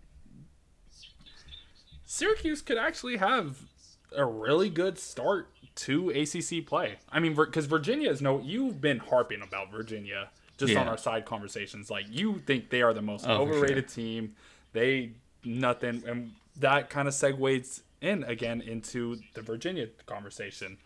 Syracuse 2.04 2.62
could 2.62 2.78
actually 2.78 3.18
have 3.18 3.58
a 4.16 4.24
really 4.24 4.70
good 4.70 4.98
start 4.98 5.48
to 5.74 6.10
ACC 6.10 6.64
play. 6.64 6.96
I 7.10 7.20
mean, 7.20 7.34
because 7.34 7.66
Virginia 7.66 8.10
is 8.10 8.22
no. 8.22 8.40
You've 8.40 8.80
been 8.80 8.98
harping 8.98 9.42
about 9.42 9.70
Virginia 9.70 10.30
just 10.56 10.72
yeah. 10.72 10.80
on 10.80 10.88
our 10.88 10.96
side 10.96 11.24
conversations. 11.24 11.90
Like 11.90 12.06
you 12.08 12.38
think 12.38 12.70
they 12.70 12.82
are 12.82 12.94
the 12.94 13.02
most 13.02 13.26
oh, 13.28 13.42
overrated 13.42 13.90
sure. 13.90 14.04
team. 14.04 14.36
They 14.72 15.12
nothing, 15.44 16.02
and 16.06 16.32
that 16.56 16.90
kind 16.90 17.08
of 17.08 17.14
segues 17.14 17.82
in 18.00 18.24
again 18.24 18.60
into 18.60 19.18
the 19.34 19.42
Virginia 19.42 19.88
conversation 20.06 20.78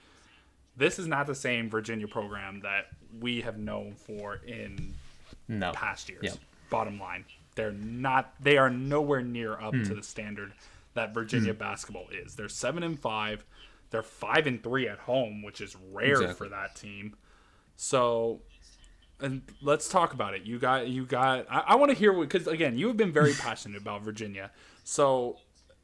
this 0.78 0.98
is 0.98 1.06
not 1.06 1.26
the 1.26 1.34
same 1.34 1.68
Virginia 1.68 2.08
program 2.08 2.60
that 2.60 2.86
we 3.20 3.40
have 3.42 3.58
known 3.58 3.94
for 3.94 4.36
in 4.46 4.94
no. 5.48 5.72
past 5.72 6.08
years. 6.08 6.22
Yep. 6.22 6.38
Bottom 6.70 7.00
line, 7.00 7.24
they're 7.54 7.72
not. 7.72 8.34
They 8.40 8.56
are 8.56 8.70
nowhere 8.70 9.22
near 9.22 9.54
up 9.54 9.74
mm. 9.74 9.86
to 9.88 9.94
the 9.94 10.02
standard 10.02 10.52
that 10.94 11.14
Virginia 11.14 11.54
mm. 11.54 11.58
basketball 11.58 12.06
is. 12.12 12.36
They're 12.36 12.48
seven 12.48 12.82
and 12.82 12.98
five. 12.98 13.44
They're 13.90 14.02
five 14.02 14.46
and 14.46 14.62
three 14.62 14.88
at 14.88 14.98
home, 14.98 15.42
which 15.42 15.60
is 15.60 15.74
rare 15.92 16.12
exactly. 16.12 16.34
for 16.34 16.48
that 16.50 16.76
team. 16.76 17.16
So, 17.76 18.42
and 19.20 19.42
let's 19.62 19.88
talk 19.88 20.12
about 20.12 20.34
it. 20.34 20.42
You 20.42 20.58
got, 20.58 20.88
you 20.88 21.06
got. 21.06 21.46
I, 21.50 21.60
I 21.68 21.74
want 21.76 21.90
to 21.90 21.96
hear 21.96 22.12
because 22.12 22.46
again, 22.46 22.76
you 22.76 22.86
have 22.88 22.96
been 22.96 23.12
very 23.12 23.32
passionate 23.38 23.80
about 23.80 24.02
Virginia. 24.02 24.50
So, 24.84 25.38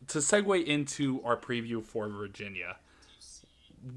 to 0.09 0.19
segue 0.19 0.65
into 0.65 1.23
our 1.25 1.37
preview 1.37 1.83
for 1.83 2.09
Virginia, 2.09 2.77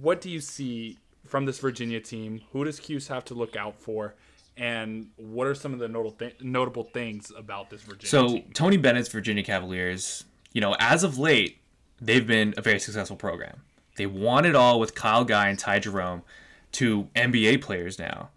what 0.02 0.22
do 0.22 0.30
you 0.30 0.40
see 0.40 0.98
from 1.26 1.46
this 1.46 1.60
Virginia 1.60 2.00
team? 2.00 2.42
Who 2.52 2.64
does 2.64 2.80
Cuse 2.80 3.08
have 3.08 3.26
to 3.26 3.34
look 3.34 3.56
out 3.56 3.80
for? 3.80 4.16
And 4.56 5.10
what 5.18 5.46
are 5.48 5.54
some 5.54 5.74
of 5.74 5.80
the 5.80 5.88
notable 5.88 6.12
th- 6.12 6.42
notable 6.42 6.84
things 6.84 7.32
about 7.38 7.70
this 7.70 7.82
Virginia 7.82 8.08
so, 8.08 8.28
team? 8.28 8.52
Tony 8.54 8.78
Bennett's 8.78 9.10
Virginia 9.10 9.44
Cavaliers, 9.44 10.24
you 10.52 10.62
know, 10.62 10.76
as 10.80 11.04
of 11.04 11.20
late, 11.20 11.60
they've 12.02 12.26
been 12.26 12.54
a 12.58 12.62
very 12.62 12.80
successful 12.80 13.16
program. 13.16 13.62
They 13.98 14.08
won 14.08 14.46
it 14.46 14.56
all 14.56 14.80
with 14.80 14.96
Kyle 14.96 15.24
Guy 15.26 15.50
and 15.50 15.60
Ty 15.60 15.80
Jerome, 15.80 16.24
two 16.72 17.10
NBA 17.16 17.62
players 17.62 18.00
now, 18.00 18.30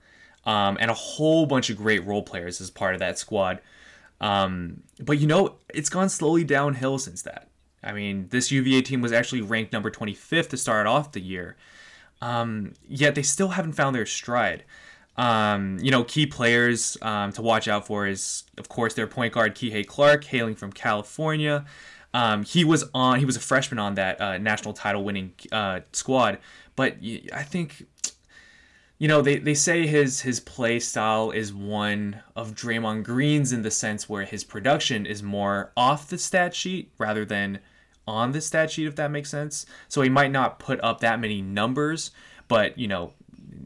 um, 0.45 0.77
and 0.81 0.91
a 0.91 0.95
whole 0.95 1.47
bunch 1.47 1.71
of 1.71 1.77
great 1.77 2.05
role 2.07 2.23
players 2.23 2.61
as 2.61 2.71
part 2.71 2.95
of 2.95 3.01
that 3.01 3.19
squad. 3.19 3.61
Um, 4.21 4.83
but 4.99 5.19
you 5.19 5.27
know, 5.27 5.57
it's 5.73 5.89
gone 5.89 6.09
slowly 6.09 6.45
downhill 6.45 6.99
since 6.99 7.23
that. 7.23 7.50
I 7.83 7.93
mean, 7.93 8.29
this 8.31 8.51
UVA 8.51 8.83
team 8.83 9.01
was 9.01 9.12
actually 9.12 9.40
ranked 9.40 9.73
number 9.73 9.90
25th 9.90 10.49
to 10.51 10.57
start 10.57 10.87
off 10.87 11.12
the 11.12 11.21
year. 11.21 11.57
Um, 12.21 12.75
yet 12.87 13.14
they 13.14 13.23
still 13.23 13.49
haven't 13.49 13.73
found 13.73 13.97
their 13.97 14.07
stride. 14.07 14.64
Um, 15.16 15.79
you 15.81 15.90
know, 15.90 16.05
key 16.05 16.27
players 16.27 16.97
um, 17.03 17.33
to 17.33 17.43
watch 17.43 17.69
out 17.69 17.87
for 17.87 18.07
is, 18.07 18.45
of 18.59 18.69
course, 18.69 18.95
their 18.95 19.07
point 19.07 19.35
guard 19.35 19.55
Kihei 19.55 19.87
Clark, 19.87 20.25
hailing 20.25 20.55
from 20.55 20.73
California. 20.73 21.64
Um, 22.12 22.45
he 22.45 22.64
was 22.64 22.85
on. 22.95 23.19
He 23.19 23.25
was 23.25 23.37
a 23.37 23.40
freshman 23.40 23.79
on 23.79 23.95
that 23.95 24.21
uh, 24.21 24.38
national 24.38 24.75
title-winning 24.75 25.33
uh, 25.53 25.81
squad, 25.93 26.38
but 26.75 26.97
I 27.33 27.43
think, 27.43 27.87
you 28.99 29.07
know, 29.07 29.23
they, 29.23 29.38
they 29.38 29.55
say 29.55 29.87
his 29.87 30.23
his 30.23 30.40
play 30.40 30.81
style 30.81 31.31
is 31.31 31.53
one 31.53 32.21
of 32.35 32.55
Draymond 32.55 33.05
Green's 33.05 33.53
in 33.53 33.62
the 33.62 33.71
sense 33.71 34.09
where 34.09 34.25
his 34.25 34.43
production 34.43 35.07
is 35.07 35.23
more 35.23 35.71
off 35.77 36.09
the 36.09 36.19
stat 36.19 36.55
sheet 36.55 36.90
rather 36.99 37.25
than 37.25 37.61
on 38.11 38.33
the 38.33 38.40
stat 38.40 38.70
sheet, 38.70 38.87
if 38.87 38.96
that 38.96 39.11
makes 39.11 39.31
sense. 39.31 39.66
So 39.88 40.03
he 40.03 40.09
might 40.09 40.33
not 40.33 40.59
put 40.59 40.83
up 40.83 41.01
that 41.01 41.20
many 41.20 41.40
numbers, 41.40 42.11
but 42.49 42.77
you 42.79 42.88
know, 42.88 43.12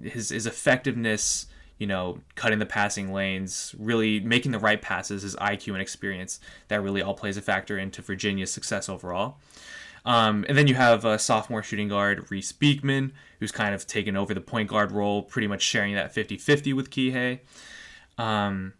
his 0.02 0.28
his 0.28 0.46
effectiveness, 0.46 1.46
you 1.78 1.86
know, 1.86 2.20
cutting 2.34 2.58
the 2.58 2.66
passing 2.66 3.12
lanes, 3.12 3.74
really 3.78 4.20
making 4.20 4.52
the 4.52 4.58
right 4.58 4.80
passes, 4.80 5.22
his 5.22 5.34
IQ 5.36 5.72
and 5.72 5.82
experience, 5.82 6.40
that 6.68 6.82
really 6.82 7.02
all 7.02 7.14
plays 7.14 7.36
a 7.36 7.42
factor 7.42 7.78
into 7.78 8.02
Virginia's 8.02 8.52
success 8.52 8.88
overall. 8.88 9.38
Um, 10.04 10.44
and 10.48 10.58
then 10.58 10.66
you 10.66 10.74
have 10.74 11.06
a 11.06 11.18
sophomore 11.18 11.62
shooting 11.62 11.88
guard, 11.88 12.30
Reece 12.30 12.52
Beekman, 12.52 13.12
who's 13.40 13.50
kind 13.50 13.74
of 13.74 13.86
taken 13.86 14.16
over 14.16 14.34
the 14.34 14.40
point 14.40 14.68
guard 14.68 14.92
role, 14.92 15.22
pretty 15.22 15.48
much 15.48 15.62
sharing 15.62 15.94
that 15.94 16.12
50 16.12 16.36
50 16.36 16.72
with 16.74 16.90
Kihei. 16.90 17.40
Um, 18.18 18.74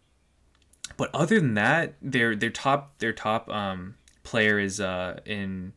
but 0.97 1.09
other 1.13 1.39
than 1.39 1.55
that, 1.55 1.95
their 2.01 2.35
their 2.35 2.49
top 2.49 2.99
their 2.99 3.13
top 3.13 3.49
um, 3.49 3.95
player 4.25 4.59
is 4.59 4.81
uh, 4.81 5.19
in 5.25 5.73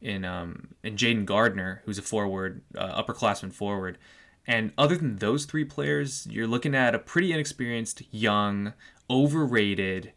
in 0.00 0.24
um, 0.24 0.68
in 0.82 0.96
Jayden 0.96 1.26
Gardner, 1.26 1.82
who's 1.84 1.98
a 1.98 2.02
forward, 2.02 2.62
uh, 2.76 3.02
upperclassman 3.02 3.52
forward. 3.52 3.98
And 4.46 4.72
other 4.76 4.96
than 4.96 5.16
those 5.16 5.44
three 5.44 5.64
players, 5.64 6.26
you're 6.28 6.48
looking 6.48 6.74
at 6.74 6.94
a 6.94 6.98
pretty 6.98 7.32
inexperienced, 7.32 8.02
young, 8.10 8.72
overrated, 9.08 10.12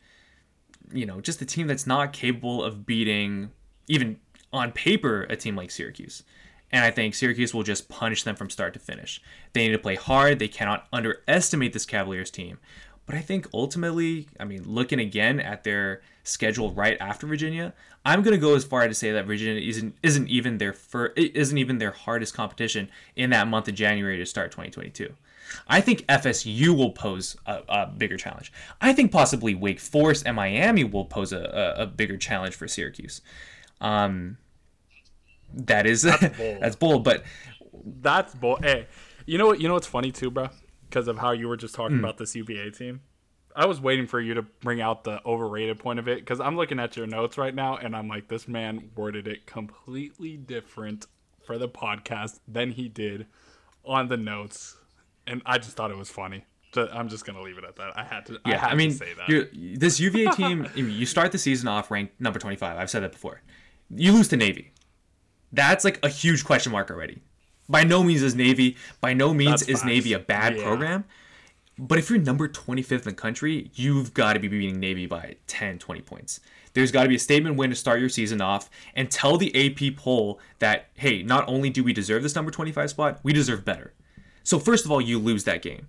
you 0.91 1.05
know, 1.05 1.21
just 1.21 1.41
a 1.41 1.45
team 1.45 1.67
that's 1.67 1.85
not 1.85 2.11
capable 2.11 2.63
of 2.63 2.87
beating, 2.87 3.51
even 3.87 4.19
on 4.51 4.71
paper, 4.71 5.23
a 5.23 5.35
team 5.35 5.55
like 5.55 5.69
Syracuse. 5.69 6.23
And 6.71 6.83
I 6.83 6.89
think 6.89 7.13
Syracuse 7.13 7.53
will 7.53 7.63
just 7.63 7.87
punish 7.87 8.23
them 8.23 8.35
from 8.35 8.49
start 8.49 8.73
to 8.73 8.79
finish. 8.79 9.21
They 9.53 9.67
need 9.67 9.73
to 9.73 9.79
play 9.79 9.95
hard. 9.95 10.39
They 10.39 10.47
cannot 10.47 10.87
underestimate 10.91 11.73
this 11.73 11.85
Cavaliers 11.85 12.31
team. 12.31 12.57
But 13.05 13.15
I 13.15 13.21
think 13.21 13.47
ultimately, 13.53 14.27
I 14.39 14.45
mean, 14.45 14.63
looking 14.65 14.99
again 14.99 15.39
at 15.39 15.63
their 15.63 16.01
schedule 16.25 16.71
right 16.71 16.97
after 16.99 17.25
Virginia, 17.25 17.73
I'm 18.03 18.21
going 18.21 18.33
to 18.33 18.41
go 18.41 18.55
as 18.55 18.65
far 18.65 18.81
as 18.81 18.89
to 18.89 18.93
say 18.93 19.11
that 19.11 19.25
Virginia 19.25 19.61
isn't 19.61 19.95
isn't 20.03 20.27
even 20.27 20.57
their 20.57 20.73
fir- 20.73 21.13
isn't 21.15 21.57
even 21.57 21.77
their 21.77 21.91
hardest 21.91 22.33
competition 22.33 22.89
in 23.15 23.29
that 23.29 23.47
month 23.47 23.67
of 23.67 23.75
January 23.75 24.17
to 24.17 24.25
start 24.25 24.51
2022. 24.51 25.13
I 25.67 25.79
think 25.79 26.01
FSU 26.07 26.75
will 26.75 26.91
pose 26.91 27.37
a, 27.45 27.61
a 27.69 27.87
bigger 27.87 28.17
challenge. 28.17 28.51
I 28.81 28.93
think 28.93 29.11
possibly 29.11 29.55
Wake 29.55 29.79
Forest 29.79 30.23
and 30.25 30.35
Miami 30.35 30.83
will 30.83 31.05
pose 31.05 31.31
a, 31.31 31.75
a, 31.77 31.83
a 31.83 31.85
bigger 31.85 32.17
challenge 32.17 32.55
for 32.55 32.67
Syracuse. 32.67 33.21
Um, 33.79 34.37
that 35.53 35.85
is 35.85 36.01
that's 36.01 36.21
bold. 36.37 36.61
that's 36.61 36.75
bold, 36.75 37.03
but 37.03 37.23
that's 38.01 38.33
bold. 38.35 38.65
Hey, 38.65 38.87
you 39.25 39.37
know 39.37 39.47
what? 39.47 39.61
You 39.61 39.67
know 39.67 39.75
what's 39.75 39.87
funny 39.87 40.11
too, 40.11 40.31
bro? 40.31 40.49
because 40.95 41.09
of 41.09 41.17
how 41.17 41.31
you 41.31 41.49
were 41.49 41.57
just 41.57 41.75
talking 41.75 41.97
mm. 41.97 41.99
about 41.99 42.17
this 42.17 42.35
UVA 42.35 42.69
team. 42.71 43.01
I 43.55 43.65
was 43.65 43.79
waiting 43.79 44.05
for 44.05 44.19
you 44.19 44.33
to 44.33 44.41
bring 44.41 44.81
out 44.81 45.03
the 45.03 45.25
overrated 45.25 45.79
point 45.79 45.99
of 45.99 46.07
it 46.07 46.19
because 46.19 46.39
I'm 46.39 46.57
looking 46.57 46.79
at 46.79 46.97
your 46.97 47.07
notes 47.07 47.37
right 47.37 47.55
now 47.55 47.77
and 47.77 47.95
I'm 47.95 48.07
like, 48.07 48.27
this 48.27 48.47
man 48.47 48.89
worded 48.95 49.27
it 49.27 49.45
completely 49.45 50.35
different 50.35 51.07
for 51.45 51.57
the 51.57 51.69
podcast 51.69 52.39
than 52.47 52.71
he 52.71 52.89
did 52.89 53.27
on 53.85 54.07
the 54.07 54.17
notes, 54.17 54.77
and 55.27 55.41
I 55.45 55.57
just 55.57 55.77
thought 55.77 55.91
it 55.91 55.97
was 55.97 56.09
funny. 56.09 56.45
I'm 56.75 57.07
just 57.07 57.25
gonna 57.25 57.41
leave 57.41 57.57
it 57.57 57.63
at 57.63 57.77
that. 57.77 57.97
I 57.97 58.03
had 58.03 58.25
to. 58.25 58.39
Yeah, 58.45 58.65
I, 58.65 58.71
I 58.71 58.75
mean, 58.75 58.91
say 58.91 59.13
that. 59.13 59.49
this 59.79 59.97
UVA 59.97 60.31
team, 60.35 60.67
you 60.75 61.05
start 61.05 61.31
the 61.31 61.37
season 61.37 61.69
off 61.69 61.89
ranked 61.89 62.19
number 62.19 62.37
25. 62.37 62.77
I've 62.77 62.89
said 62.89 63.03
that 63.03 63.13
before. 63.13 63.41
You 63.89 64.11
lose 64.11 64.27
to 64.29 64.37
Navy. 64.37 64.73
That's 65.53 65.85
like 65.85 66.03
a 66.03 66.09
huge 66.09 66.43
question 66.43 66.73
mark 66.73 66.91
already. 66.91 67.21
By 67.69 67.85
no 67.85 68.03
means 68.03 68.21
is 68.21 68.35
Navy, 68.35 68.75
by 68.99 69.13
no 69.13 69.33
means 69.33 69.61
That's 69.61 69.81
is. 69.81 69.85
Navy 69.85 70.11
a 70.13 70.19
bad 70.19 70.57
yeah. 70.57 70.63
program. 70.63 71.05
But 71.77 71.99
if 71.99 72.09
you're 72.09 72.19
number 72.19 72.47
25th 72.47 72.91
in 72.91 73.01
the 73.03 73.13
country, 73.13 73.69
you've 73.75 74.13
got 74.13 74.33
to 74.33 74.39
be 74.39 74.47
beating 74.47 74.79
Navy 74.79 75.05
by 75.07 75.35
10, 75.47 75.77
20 75.79 76.01
points. 76.01 76.39
There's 76.73 76.91
got 76.91 77.03
to 77.03 77.09
be 77.09 77.15
a 77.15 77.19
statement 77.19 77.57
win 77.57 77.69
to 77.69 77.75
start 77.75 77.99
your 77.99 78.09
season 78.09 78.41
off 78.41 78.69
and 78.95 79.11
tell 79.11 79.37
the 79.37 79.53
AP 79.55 79.97
poll 79.97 80.39
that, 80.59 80.87
hey, 80.95 81.23
not 81.23 81.45
only 81.47 81.69
do 81.69 81.83
we 81.83 81.93
deserve 81.93 82.23
this 82.23 82.35
number 82.35 82.51
25 82.51 82.89
spot, 82.89 83.19
we 83.23 83.33
deserve 83.33 83.65
better. 83.65 83.93
So, 84.43 84.59
first 84.59 84.85
of 84.85 84.91
all, 84.91 85.01
you 85.01 85.19
lose 85.19 85.43
that 85.45 85.61
game. 85.61 85.87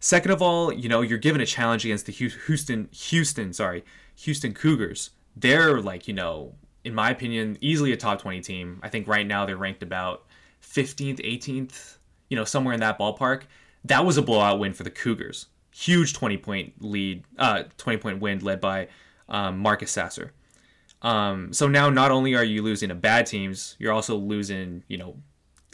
Second 0.00 0.32
of 0.32 0.42
all, 0.42 0.72
you 0.72 0.88
know, 0.88 1.00
you're 1.00 1.18
given 1.18 1.40
a 1.40 1.46
challenge 1.46 1.84
against 1.84 2.06
the 2.06 2.12
Houston, 2.12 2.88
Houston, 2.92 3.52
sorry, 3.54 3.84
Houston 4.16 4.52
Cougars. 4.52 5.10
They're 5.36 5.80
like, 5.80 6.06
you 6.06 6.12
know, 6.12 6.54
in 6.84 6.94
my 6.94 7.10
opinion, 7.10 7.56
easily 7.60 7.92
a 7.92 7.96
top 7.96 8.20
20 8.20 8.40
team. 8.42 8.80
I 8.82 8.90
think 8.90 9.08
right 9.08 9.26
now 9.26 9.46
they're 9.46 9.56
ranked 9.56 9.82
about 9.82 10.24
15th, 10.62 11.20
18th, 11.20 11.96
you 12.28 12.36
know, 12.36 12.44
somewhere 12.44 12.74
in 12.74 12.80
that 12.80 12.98
ballpark. 12.98 13.42
That 13.84 14.04
was 14.04 14.16
a 14.16 14.22
blowout 14.22 14.58
win 14.58 14.72
for 14.72 14.82
the 14.82 14.90
Cougars. 14.90 15.46
Huge 15.72 16.14
20 16.14 16.36
point 16.38 16.72
lead, 16.80 17.24
uh, 17.38 17.64
20 17.78 17.98
point 17.98 18.20
win 18.20 18.38
led 18.40 18.60
by 18.60 18.88
um, 19.28 19.58
Marcus 19.58 19.90
Sasser. 19.90 20.32
Um, 21.02 21.52
so 21.52 21.68
now 21.68 21.90
not 21.90 22.10
only 22.10 22.34
are 22.34 22.44
you 22.44 22.62
losing 22.62 22.88
to 22.88 22.94
bad 22.94 23.26
teams, 23.26 23.76
you're 23.78 23.92
also 23.92 24.16
losing, 24.16 24.84
you 24.88 24.96
know, 24.96 25.16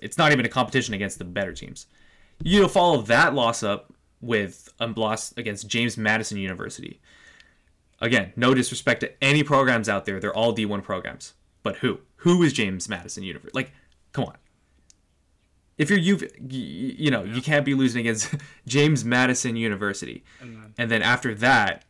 it's 0.02 0.18
not 0.18 0.32
even 0.32 0.44
a 0.44 0.48
competition 0.48 0.94
against 0.94 1.18
the 1.18 1.24
better 1.24 1.52
teams. 1.52 1.86
You 2.42 2.66
follow 2.68 3.02
that 3.02 3.34
loss 3.34 3.62
up 3.62 3.92
with 4.20 4.68
a 4.80 4.86
loss 4.86 5.32
against 5.36 5.68
James 5.68 5.96
Madison 5.96 6.38
University. 6.38 7.00
Again, 8.00 8.32
no 8.34 8.54
disrespect 8.54 9.00
to 9.00 9.22
any 9.22 9.42
programs 9.42 9.88
out 9.88 10.04
there, 10.06 10.18
they're 10.18 10.34
all 10.34 10.54
D1 10.54 10.82
programs. 10.82 11.34
But 11.62 11.76
who? 11.76 12.00
Who 12.16 12.42
is 12.42 12.52
James 12.52 12.88
Madison 12.88 13.22
University? 13.22 13.54
Like, 13.54 13.72
come 14.12 14.24
on 14.24 14.36
if 15.80 15.88
you're 15.88 15.98
you 15.98 16.20
you 16.46 17.10
know 17.10 17.24
yeah. 17.24 17.34
you 17.34 17.40
can't 17.40 17.64
be 17.64 17.72
losing 17.72 18.00
against 18.00 18.34
James 18.66 19.02
Madison 19.02 19.56
University, 19.56 20.22
and 20.38 20.54
then, 20.54 20.74
and 20.76 20.90
then 20.90 21.02
after 21.02 21.34
that, 21.36 21.86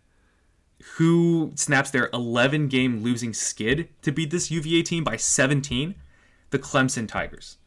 who 0.95 1.51
snaps 1.57 1.91
their 1.91 2.09
11 2.13 2.69
game 2.69 3.03
losing 3.03 3.35
skid 3.35 3.89
to 4.03 4.13
beat 4.13 4.31
this 4.31 4.49
UVA 4.49 4.83
team 4.83 5.03
by 5.03 5.17
17? 5.17 5.97
The 6.51 6.59
Clemson 6.59 7.09
Tigers. 7.09 7.59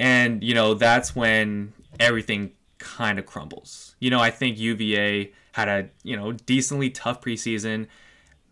And 0.00 0.42
you 0.42 0.54
know 0.54 0.74
that's 0.74 1.14
when 1.14 1.72
everything 2.00 2.50
kind 2.78 3.20
of 3.20 3.26
crumbles. 3.26 3.94
You 4.00 4.10
know 4.10 4.18
I 4.18 4.32
think 4.32 4.58
UVA 4.58 5.32
had 5.52 5.68
a 5.68 5.88
you 6.02 6.16
know 6.16 6.32
decently 6.32 6.90
tough 6.90 7.20
preseason. 7.20 7.86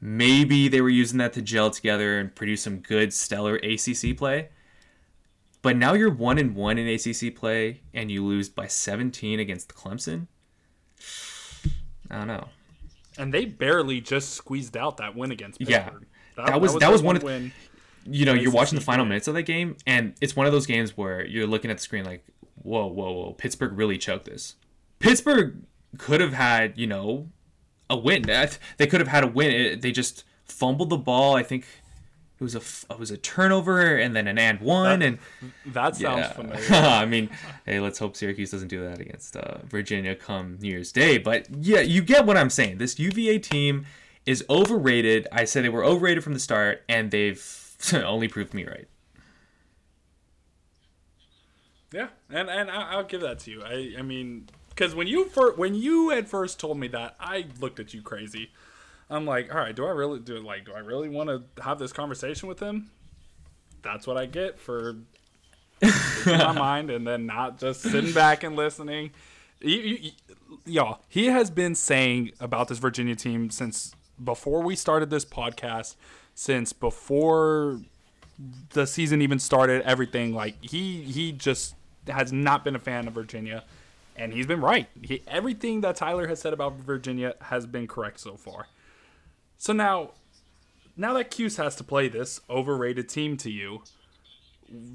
Maybe 0.01 0.68
they 0.68 0.81
were 0.81 0.88
using 0.88 1.18
that 1.18 1.33
to 1.33 1.42
gel 1.42 1.72
together 1.72 2.20
and 2.20 2.33
produce 2.33 2.62
some 2.62 2.79
good 2.79 3.12
stellar 3.12 3.57
ACC 3.57 4.16
play 4.16 4.51
but 5.62 5.77
now 5.77 5.94
you're 5.94 6.12
one 6.12 6.38
and 6.38 6.55
one 6.55 6.79
in 6.79 6.88
ACC 6.88 7.35
play, 7.35 7.81
and 7.92 8.11
you 8.11 8.25
lose 8.25 8.49
by 8.49 8.66
17 8.66 9.40
against 9.40 9.75
Clemson. 9.75 10.27
I 12.11 12.18
don't 12.18 12.29
know. 12.29 12.49
And 13.18 13.35
they 13.35 13.44
barely 13.44 14.01
just 14.01 14.35
squeezed 14.35 14.77
out 14.77 14.99
that 14.99 15.16
win 15.16 15.33
against 15.33 15.59
Pittsburgh. 15.59 16.07
Yeah, 16.37 16.44
that, 16.44 16.47
that 16.47 16.61
was 16.61 16.73
that 16.73 16.75
was, 16.75 16.81
that 16.81 16.92
was 16.92 17.03
one 17.03 17.16
of 17.16 17.23
win. 17.23 17.53
You 18.07 18.25
know, 18.25 18.33
you're 18.33 18.53
watching 18.53 18.79
the 18.79 18.85
final 18.85 19.05
minutes 19.05 19.29
of 19.29 19.35
that 19.35 19.42
game, 19.42 19.77
and 19.87 20.14
it's 20.21 20.35
one 20.35 20.47
of 20.47 20.53
those 20.53 20.66
games 20.66 20.97
where 20.97 21.27
you're 21.27 21.47
looking 21.47 21.71
at 21.71 21.77
the 21.77 21.83
screen 21.83 22.05
like, 22.05 22.25
whoa, 22.62 22.87
whoa, 22.87 23.12
whoa, 23.12 23.33
Pittsburgh 23.33 23.77
really 23.77 23.99
choked 23.99 24.25
this. 24.25 24.55
Pittsburgh 24.99 25.62
could 25.99 26.21
have 26.21 26.33
had, 26.33 26.79
you 26.79 26.87
know, 26.87 27.29
a 27.90 27.97
win. 27.97 28.23
They 28.23 28.87
could 28.87 29.01
have 29.01 29.09
had 29.09 29.25
a 29.25 29.27
win. 29.27 29.81
They 29.81 29.90
just 29.90 30.25
fumbled 30.44 30.90
the 30.90 30.97
ball. 30.97 31.37
I 31.37 31.42
think 31.42 31.66
it 32.40 32.44
was 32.44 32.55
a 32.55 32.92
it 32.92 32.98
was 32.98 33.11
a 33.11 33.16
turnover 33.16 33.96
and 33.96 34.14
then 34.14 34.29
an 34.29 34.38
and 34.38 34.61
one 34.61 35.01
that, 35.01 35.07
and 35.07 35.18
that 35.66 35.96
sounds 35.96 36.20
yeah. 36.20 36.33
familiar. 36.33 36.64
I 36.70 37.05
mean, 37.05 37.31
hey, 37.66 37.81
let's 37.81 37.98
hope 37.98 38.16
Syracuse 38.16 38.51
doesn't 38.51 38.68
do 38.68 38.85
that 38.85 39.01
against 39.01 39.37
uh, 39.37 39.59
Virginia 39.64 40.14
come 40.14 40.57
New 40.61 40.68
Year's 40.68 40.92
Day. 40.92 41.18
But 41.18 41.46
yeah, 41.51 41.81
you 41.81 42.01
get 42.01 42.27
what 42.27 42.37
I'm 42.37 42.51
saying. 42.51 42.79
This 42.79 42.98
UVA 42.98 43.40
team 43.40 43.87
is 44.24 44.44
overrated. 44.48 45.27
I 45.33 45.44
said 45.44 45.64
they 45.64 45.68
were 45.68 45.85
overrated 45.85 46.22
from 46.22 46.35
the 46.35 46.38
start, 46.38 46.85
and 46.88 47.11
they've 47.11 47.77
only 47.92 48.29
proved 48.29 48.55
me 48.55 48.64
right. 48.64 48.87
Yeah, 51.92 52.09
and 52.31 52.48
and 52.48 52.70
I'll 52.70 53.05
give 53.05 53.22
that 53.22 53.40
to 53.40 53.51
you. 53.51 53.62
I 53.64 53.94
I 53.98 54.03
mean, 54.03 54.48
because 54.68 54.94
when 54.94 55.09
you 55.09 55.24
first, 55.24 55.59
when 55.59 55.74
you 55.74 56.11
had 56.11 56.29
first 56.29 56.61
told 56.61 56.79
me 56.79 56.87
that, 56.88 57.16
I 57.18 57.46
looked 57.61 57.81
at 57.81 57.94
you 57.94 58.03
crazy. 58.03 58.51
I'm 59.11 59.25
like, 59.25 59.53
all 59.53 59.61
right, 59.61 59.75
do 59.75 59.87
I 59.87 59.90
really 59.90 60.21
do 60.21 60.38
like 60.38 60.66
do 60.66 60.73
I 60.73 60.81
really 60.81 61.09
want 61.09 61.31
to 61.31 61.62
have 61.62 61.79
this 61.79 61.92
conversation 61.92 62.49
with 62.49 62.61
him? 62.61 62.90
That's 63.83 64.07
what 64.07 64.16
I 64.16 64.27
get 64.27 64.59
for 64.59 64.97
my 66.27 66.53
mind 66.53 66.90
and 66.90 67.07
then 67.07 67.27
not 67.27 67.59
just 67.59 67.83
sitting 67.83 68.12
back 68.12 68.42
and 68.42 68.57
listening. 68.57 69.11
You, 69.61 69.79
you, 69.79 70.11
y'all, 70.66 71.01
he 71.09 71.27
has 71.27 71.51
been 71.51 71.75
saying 71.75 72.33
about 72.40 72.68
this 72.68 72.79
Virginia 72.79 73.16
team 73.16 73.51
since 73.51 73.94
before 74.23 74.62
we 74.62 74.77
started 74.77 75.11
this 75.11 75.25
podcast, 75.25 75.97
since 76.35 76.73
before 76.73 77.81
the 78.71 78.87
season 78.87 79.23
even 79.23 79.38
started. 79.38 79.83
Everything 79.83 80.35
like 80.35 80.62
he 80.62 81.03
he 81.03 81.33
just 81.33 81.75
has 82.09 82.33
not 82.33 82.64
been 82.64 82.77
a 82.77 82.81
fan 82.81 83.09
of 83.09 83.14
Virginia, 83.14 83.64
and 84.16 84.33
he's 84.33 84.47
been 84.47 84.61
right. 84.61 84.88
He, 85.03 85.23
everything 85.27 85.81
that 85.81 85.97
Tyler 85.97 86.27
has 86.27 86.40
said 86.40 86.53
about 86.53 86.77
Virginia 86.77 87.35
has 87.40 87.66
been 87.66 87.87
correct 87.87 88.21
so 88.21 88.37
far. 88.37 88.66
So 89.59 89.73
now, 89.73 90.12
now 90.97 91.12
that 91.14 91.31
Cuse 91.31 91.57
has 91.57 91.75
to 91.77 91.85
play 91.85 92.09
this 92.09 92.40
overrated 92.49 93.09
team 93.09 93.37
to 93.38 93.51
you, 93.51 93.83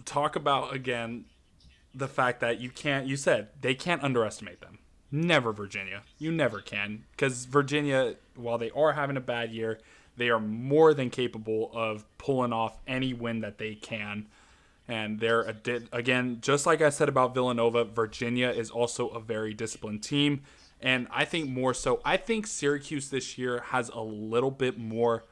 talk 0.05 0.35
about 0.35 0.73
again 0.73 1.25
the 1.93 2.07
fact 2.07 2.39
that 2.39 2.59
you 2.59 2.69
can't. 2.69 3.05
You 3.05 3.17
said 3.17 3.49
they 3.61 3.75
can't 3.75 4.03
underestimate 4.03 4.61
them. 4.61 4.79
Never 5.11 5.51
Virginia. 5.51 6.01
You 6.17 6.31
never 6.31 6.59
can 6.61 7.03
because 7.11 7.45
Virginia, 7.45 8.15
while 8.35 8.57
they 8.57 8.71
are 8.71 8.93
having 8.93 9.17
a 9.17 9.21
bad 9.21 9.51
year, 9.51 9.79
they 10.17 10.29
are 10.29 10.39
more 10.39 10.93
than 10.93 11.09
capable 11.09 11.69
of 11.73 12.05
pulling 12.17 12.53
off 12.53 12.77
any 12.87 13.13
win 13.13 13.41
that 13.41 13.57
they 13.57 13.75
can. 13.75 14.27
And 14.87 15.19
they're 15.19 15.55
again, 15.91 16.39
just 16.41 16.65
like 16.65 16.81
I 16.81 16.89
said 16.89 17.09
about 17.09 17.33
Villanova, 17.33 17.83
Virginia 17.83 18.49
is 18.49 18.71
also 18.71 19.09
a 19.09 19.19
very 19.19 19.53
disciplined 19.53 20.03
team. 20.03 20.41
And 20.83 21.07
I 21.11 21.23
think 21.23 21.49
more 21.49 21.73
so, 21.73 22.01
I 22.03 22.17
think 22.17 22.45
Syracuse 22.45 23.09
this 23.09 23.37
year 23.37 23.63
has 23.67 23.87
a 23.87 24.01
little 24.01 24.51
bit 24.51 24.77
more 24.77 25.23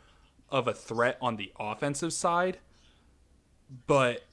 of 0.50 0.66
a 0.66 0.74
threat 0.74 1.18
on 1.22 1.36
the 1.36 1.52
offensive 1.60 2.14
side. 2.14 2.60
But 3.86 4.24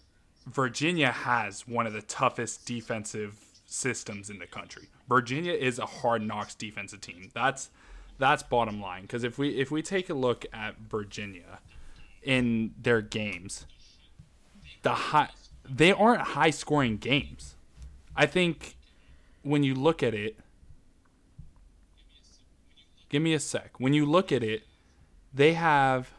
Virginia 0.46 1.10
has 1.10 1.66
one 1.66 1.88
of 1.88 1.92
the 1.92 2.02
toughest 2.02 2.66
defensive 2.66 3.36
systems 3.66 4.30
in 4.30 4.38
the 4.38 4.46
country. 4.46 4.88
Virginia 5.08 5.52
is 5.52 5.80
a 5.80 5.86
hard 5.86 6.22
knocks 6.22 6.54
defensive 6.54 7.00
team. 7.00 7.30
That's 7.34 7.70
that's 8.18 8.44
bottom 8.44 8.80
line. 8.80 9.02
Because 9.02 9.24
if 9.24 9.38
we 9.38 9.50
if 9.58 9.72
we 9.72 9.82
take 9.82 10.08
a 10.08 10.14
look 10.14 10.46
at 10.52 10.76
Virginia 10.78 11.58
in 12.22 12.74
their 12.80 13.00
games, 13.00 13.66
the 14.82 14.94
high 14.94 15.30
they 15.68 15.90
aren't 15.90 16.22
high 16.22 16.50
scoring 16.50 16.96
games. 16.96 17.56
I 18.14 18.26
think 18.26 18.76
when 19.42 19.64
you 19.64 19.74
look 19.74 20.02
at 20.02 20.14
it, 20.14 20.36
Give 23.08 23.22
me 23.22 23.34
a 23.34 23.40
sec. 23.40 23.72
When 23.78 23.92
you 23.92 24.04
look 24.04 24.32
at 24.32 24.42
it, 24.42 24.64
they 25.32 25.54
have 25.54 26.12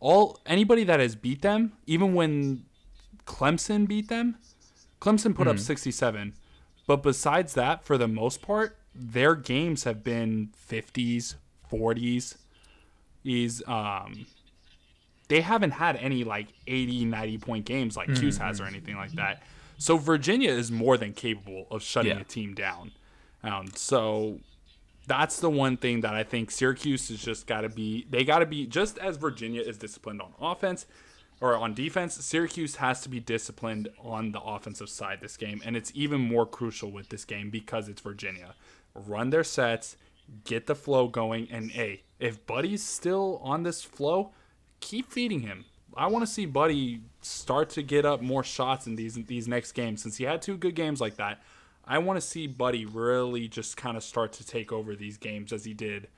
all 0.00 0.40
anybody 0.46 0.84
that 0.84 1.00
has 1.00 1.16
beat 1.16 1.42
them, 1.42 1.72
even 1.86 2.14
when 2.14 2.64
Clemson 3.26 3.88
beat 3.88 4.08
them, 4.08 4.36
Clemson 5.00 5.34
put 5.34 5.46
mm-hmm. 5.46 5.56
up 5.56 5.58
67. 5.58 6.34
But 6.86 7.02
besides 7.02 7.54
that, 7.54 7.84
for 7.84 7.96
the 7.96 8.08
most 8.08 8.42
part, 8.42 8.76
their 8.94 9.34
games 9.34 9.84
have 9.84 10.04
been 10.04 10.50
50s, 10.70 11.34
40s. 11.70 12.36
Is 13.24 13.64
um 13.66 14.26
they 15.28 15.40
haven't 15.40 15.70
had 15.70 15.96
any 15.96 16.24
like 16.24 16.48
80, 16.66 17.06
90 17.06 17.38
point 17.38 17.64
games 17.64 17.96
like 17.96 18.08
mm-hmm. 18.08 18.20
Cuse 18.20 18.36
has 18.36 18.60
or 18.60 18.66
anything 18.66 18.96
like 18.96 19.12
that. 19.12 19.42
So 19.78 19.96
Virginia 19.96 20.50
is 20.50 20.70
more 20.70 20.98
than 20.98 21.14
capable 21.14 21.66
of 21.70 21.82
shutting 21.82 22.12
yeah. 22.12 22.20
a 22.20 22.24
team 22.24 22.54
down. 22.54 22.92
Um, 23.42 23.68
so 23.74 24.40
that's 25.06 25.40
the 25.40 25.50
one 25.50 25.76
thing 25.76 26.00
that 26.02 26.14
I 26.14 26.22
think 26.22 26.50
Syracuse 26.50 27.08
has 27.08 27.22
just 27.22 27.46
got 27.46 27.62
to 27.62 27.68
be. 27.68 28.06
They 28.08 28.24
got 28.24 28.38
to 28.40 28.46
be 28.46 28.66
just 28.66 28.98
as 28.98 29.16
Virginia 29.16 29.62
is 29.62 29.78
disciplined 29.78 30.22
on 30.22 30.32
offense 30.40 30.86
or 31.40 31.56
on 31.56 31.74
defense. 31.74 32.14
Syracuse 32.14 32.76
has 32.76 33.00
to 33.02 33.08
be 33.08 33.20
disciplined 33.20 33.88
on 34.02 34.32
the 34.32 34.40
offensive 34.40 34.88
side 34.88 35.20
this 35.20 35.36
game, 35.36 35.60
and 35.64 35.76
it's 35.76 35.92
even 35.94 36.20
more 36.20 36.46
crucial 36.46 36.90
with 36.90 37.08
this 37.08 37.24
game 37.24 37.50
because 37.50 37.88
it's 37.88 38.00
Virginia. 38.00 38.54
Run 38.94 39.30
their 39.30 39.44
sets, 39.44 39.96
get 40.44 40.66
the 40.66 40.74
flow 40.74 41.08
going, 41.08 41.48
and 41.50 41.70
a 41.72 42.02
if 42.18 42.46
Buddy's 42.46 42.82
still 42.82 43.40
on 43.42 43.64
this 43.64 43.82
flow, 43.82 44.32
keep 44.80 45.10
feeding 45.10 45.40
him. 45.40 45.64
I 45.96 46.06
want 46.06 46.26
to 46.26 46.32
see 46.32 46.46
Buddy 46.46 47.02
start 47.20 47.70
to 47.70 47.82
get 47.82 48.04
up 48.04 48.20
more 48.20 48.42
shots 48.42 48.86
in 48.86 48.96
these 48.96 49.14
these 49.14 49.46
next 49.48 49.72
games 49.72 50.02
since 50.02 50.16
he 50.16 50.24
had 50.24 50.40
two 50.40 50.56
good 50.56 50.74
games 50.74 51.00
like 51.00 51.16
that. 51.16 51.42
I 51.86 51.98
want 51.98 52.16
to 52.16 52.20
see 52.20 52.46
Buddy 52.46 52.86
really 52.86 53.48
just 53.48 53.76
kind 53.76 53.96
of 53.96 54.02
start 54.02 54.32
to 54.34 54.46
take 54.46 54.72
over 54.72 54.96
these 54.96 55.18
games 55.18 55.52
as 55.52 55.64
he 55.64 55.74
did 55.74 56.08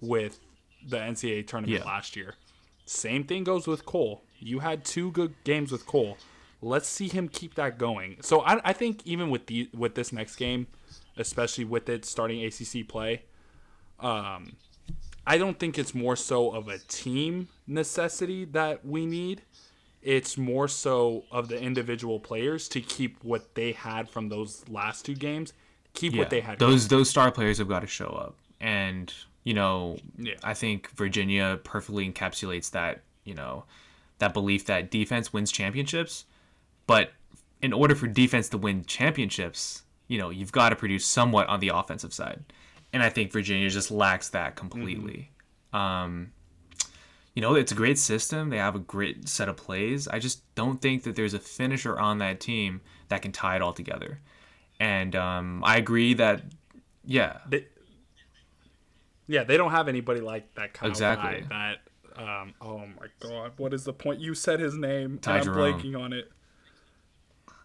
with 0.00 0.40
the 0.86 0.96
NCAA 0.96 1.46
tournament 1.46 1.80
yeah. 1.80 1.84
last 1.84 2.16
year. 2.16 2.34
Same 2.86 3.24
thing 3.24 3.44
goes 3.44 3.66
with 3.66 3.86
Cole. 3.86 4.22
You 4.38 4.58
had 4.58 4.84
two 4.84 5.12
good 5.12 5.34
games 5.44 5.70
with 5.70 5.86
Cole. 5.86 6.18
Let's 6.60 6.88
see 6.88 7.08
him 7.08 7.28
keep 7.28 7.54
that 7.54 7.78
going. 7.78 8.16
So 8.20 8.40
I, 8.42 8.60
I 8.64 8.72
think 8.72 9.06
even 9.06 9.30
with 9.30 9.46
the 9.46 9.68
with 9.74 9.94
this 9.94 10.12
next 10.12 10.36
game, 10.36 10.66
especially 11.16 11.64
with 11.64 11.88
it 11.88 12.04
starting 12.04 12.44
ACC 12.44 12.86
play, 12.86 13.22
um, 14.00 14.56
I 15.26 15.38
don't 15.38 15.58
think 15.58 15.78
it's 15.78 15.94
more 15.94 16.16
so 16.16 16.50
of 16.50 16.68
a 16.68 16.78
team 16.78 17.48
necessity 17.66 18.44
that 18.46 18.84
we 18.84 19.06
need 19.06 19.42
it's 20.02 20.36
more 20.36 20.68
so 20.68 21.24
of 21.30 21.48
the 21.48 21.60
individual 21.60 22.18
players 22.18 22.68
to 22.68 22.80
keep 22.80 23.22
what 23.22 23.54
they 23.54 23.72
had 23.72 24.08
from 24.08 24.28
those 24.28 24.68
last 24.68 25.06
two 25.06 25.14
games, 25.14 25.52
keep 25.94 26.12
yeah, 26.12 26.18
what 26.18 26.30
they 26.30 26.40
had. 26.40 26.58
Those 26.58 26.88
those 26.88 27.08
star 27.08 27.30
players 27.30 27.58
have 27.58 27.68
got 27.68 27.80
to 27.80 27.86
show 27.86 28.08
up, 28.08 28.36
and 28.60 29.12
you 29.44 29.54
know, 29.54 29.98
yeah. 30.18 30.34
I 30.42 30.54
think 30.54 30.90
Virginia 30.90 31.60
perfectly 31.62 32.10
encapsulates 32.10 32.70
that. 32.72 33.02
You 33.24 33.34
know, 33.34 33.64
that 34.18 34.34
belief 34.34 34.66
that 34.66 34.90
defense 34.90 35.32
wins 35.32 35.52
championships, 35.52 36.24
but 36.88 37.12
in 37.60 37.72
order 37.72 37.94
for 37.94 38.08
defense 38.08 38.48
to 38.48 38.58
win 38.58 38.84
championships, 38.84 39.82
you 40.08 40.18
know, 40.18 40.30
you've 40.30 40.50
got 40.50 40.70
to 40.70 40.76
produce 40.76 41.06
somewhat 41.06 41.46
on 41.46 41.60
the 41.60 41.68
offensive 41.68 42.12
side, 42.12 42.42
and 42.92 43.00
I 43.00 43.10
think 43.10 43.30
Virginia 43.30 43.70
just 43.70 43.92
lacks 43.92 44.30
that 44.30 44.56
completely. 44.56 45.30
Mm-hmm. 45.72 45.76
Um, 45.76 46.32
you 47.34 47.40
know, 47.40 47.54
it's 47.54 47.72
a 47.72 47.74
great 47.74 47.98
system. 47.98 48.50
They 48.50 48.58
have 48.58 48.74
a 48.74 48.80
great 48.80 49.28
set 49.28 49.48
of 49.48 49.56
plays. 49.56 50.06
I 50.06 50.18
just 50.18 50.54
don't 50.54 50.82
think 50.82 51.04
that 51.04 51.16
there's 51.16 51.34
a 51.34 51.38
finisher 51.38 51.98
on 51.98 52.18
that 52.18 52.40
team 52.40 52.82
that 53.08 53.22
can 53.22 53.32
tie 53.32 53.56
it 53.56 53.62
all 53.62 53.72
together. 53.72 54.20
And 54.78 55.16
um, 55.16 55.62
I 55.64 55.78
agree 55.78 56.14
that, 56.14 56.42
yeah. 57.04 57.38
They, 57.48 57.66
yeah, 59.26 59.44
they 59.44 59.56
don't 59.56 59.70
have 59.70 59.88
anybody 59.88 60.20
like 60.20 60.54
that 60.56 60.74
kind 60.74 60.90
exactly. 60.90 61.38
of 61.38 61.48
guy 61.48 61.76
that, 62.16 62.22
um, 62.22 62.54
oh 62.60 62.78
my 62.78 63.06
God, 63.20 63.52
what 63.56 63.72
is 63.72 63.84
the 63.84 63.94
point? 63.94 64.20
You 64.20 64.34
said 64.34 64.60
his 64.60 64.74
name, 64.74 65.18
Ty 65.18 65.38
I'm 65.38 65.46
blanking 65.46 65.98
on 65.98 66.12
it. 66.12 66.30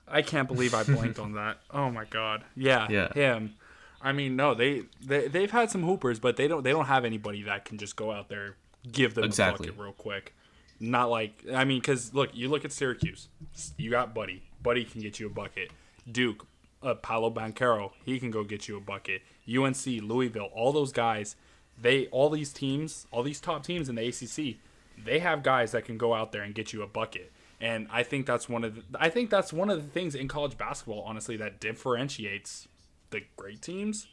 I 0.08 0.21
can't 0.21 0.47
believe 0.47 0.73
I 0.73 0.84
blanked 0.84 1.19
on 1.19 1.34
that. 1.34 1.58
Oh 1.71 1.91
my 1.91 2.06
God. 2.06 2.45
Yeah, 2.56 2.88
yeah. 2.89 3.13
him. 3.13 3.56
I 4.01 4.13
mean, 4.13 4.38
no, 4.38 4.53
they, 4.53 4.84
they 5.03 5.27
they've 5.27 5.51
had 5.51 5.69
some 5.69 5.84
hoopers, 5.84 6.19
but 6.19 6.38
they 6.38 6.47
don't 6.47 6.63
they 6.63 6.69
don't 6.69 6.86
have 6.86 7.03
anybody 7.03 7.41
that 7.43 7.65
can 7.65 7.77
just 7.77 7.95
go 7.95 8.12
out 8.12 8.30
there 8.30 8.56
give 8.91 9.15
them 9.15 9.23
exactly. 9.23 9.67
a 9.67 9.71
bucket 9.71 9.84
real 9.84 9.93
quick. 9.93 10.34
Not 10.80 11.10
like 11.10 11.43
I 11.54 11.65
mean, 11.65 11.80
because 11.80 12.13
look, 12.13 12.30
you 12.34 12.50
look 12.50 12.65
at 12.65 12.71
Syracuse. 12.71 13.29
You 13.77 13.92
got 13.92 14.13
Buddy. 14.13 14.44
Buddy 14.62 14.85
can 14.85 15.02
get 15.02 15.19
you 15.19 15.27
a 15.27 15.29
bucket. 15.29 15.71
Duke, 16.12 16.46
uh, 16.83 16.96
Paolo 16.96 17.31
Banchero, 17.31 17.92
he 18.06 18.19
can 18.19 18.31
go 18.31 18.44
get 18.44 18.67
you 18.67 18.77
a 18.77 18.81
bucket. 18.81 19.21
UNC, 19.48 19.85
Louisville, 20.02 20.50
all 20.54 20.71
those 20.71 20.92
guys. 20.92 21.35
They 21.79 22.08
all 22.08 22.29
these 22.29 22.52
teams, 22.52 23.06
all 23.12 23.23
these 23.23 23.40
top 23.40 23.63
teams 23.63 23.88
in 23.88 23.96
the 23.96 24.08
ACC, 24.08 24.58
they 25.04 25.19
have 25.19 25.44
guys 25.44 25.71
that 25.71 25.85
can 25.85 25.98
go 25.98 26.13
out 26.13 26.31
there 26.31 26.42
and 26.42 26.56
get 26.56 26.73
you 26.73 26.81
a 26.81 26.88
bucket. 26.88 27.31
And 27.60 27.88
I 27.92 28.04
think 28.04 28.25
that's 28.25 28.48
one 28.48 28.63
of 28.63 28.75
the, 28.75 28.83
I 29.00 29.10
think 29.10 29.29
that's 29.29 29.52
one 29.52 29.69
of 29.69 29.83
the 29.83 29.90
things 29.90 30.15
in 30.15 30.27
college 30.27 30.58
basketball, 30.58 31.02
honestly, 31.02 31.38
that 31.38 31.60
differentiates 31.60 32.67
the 33.10 33.23
great 33.35 33.62
teams 33.62 34.08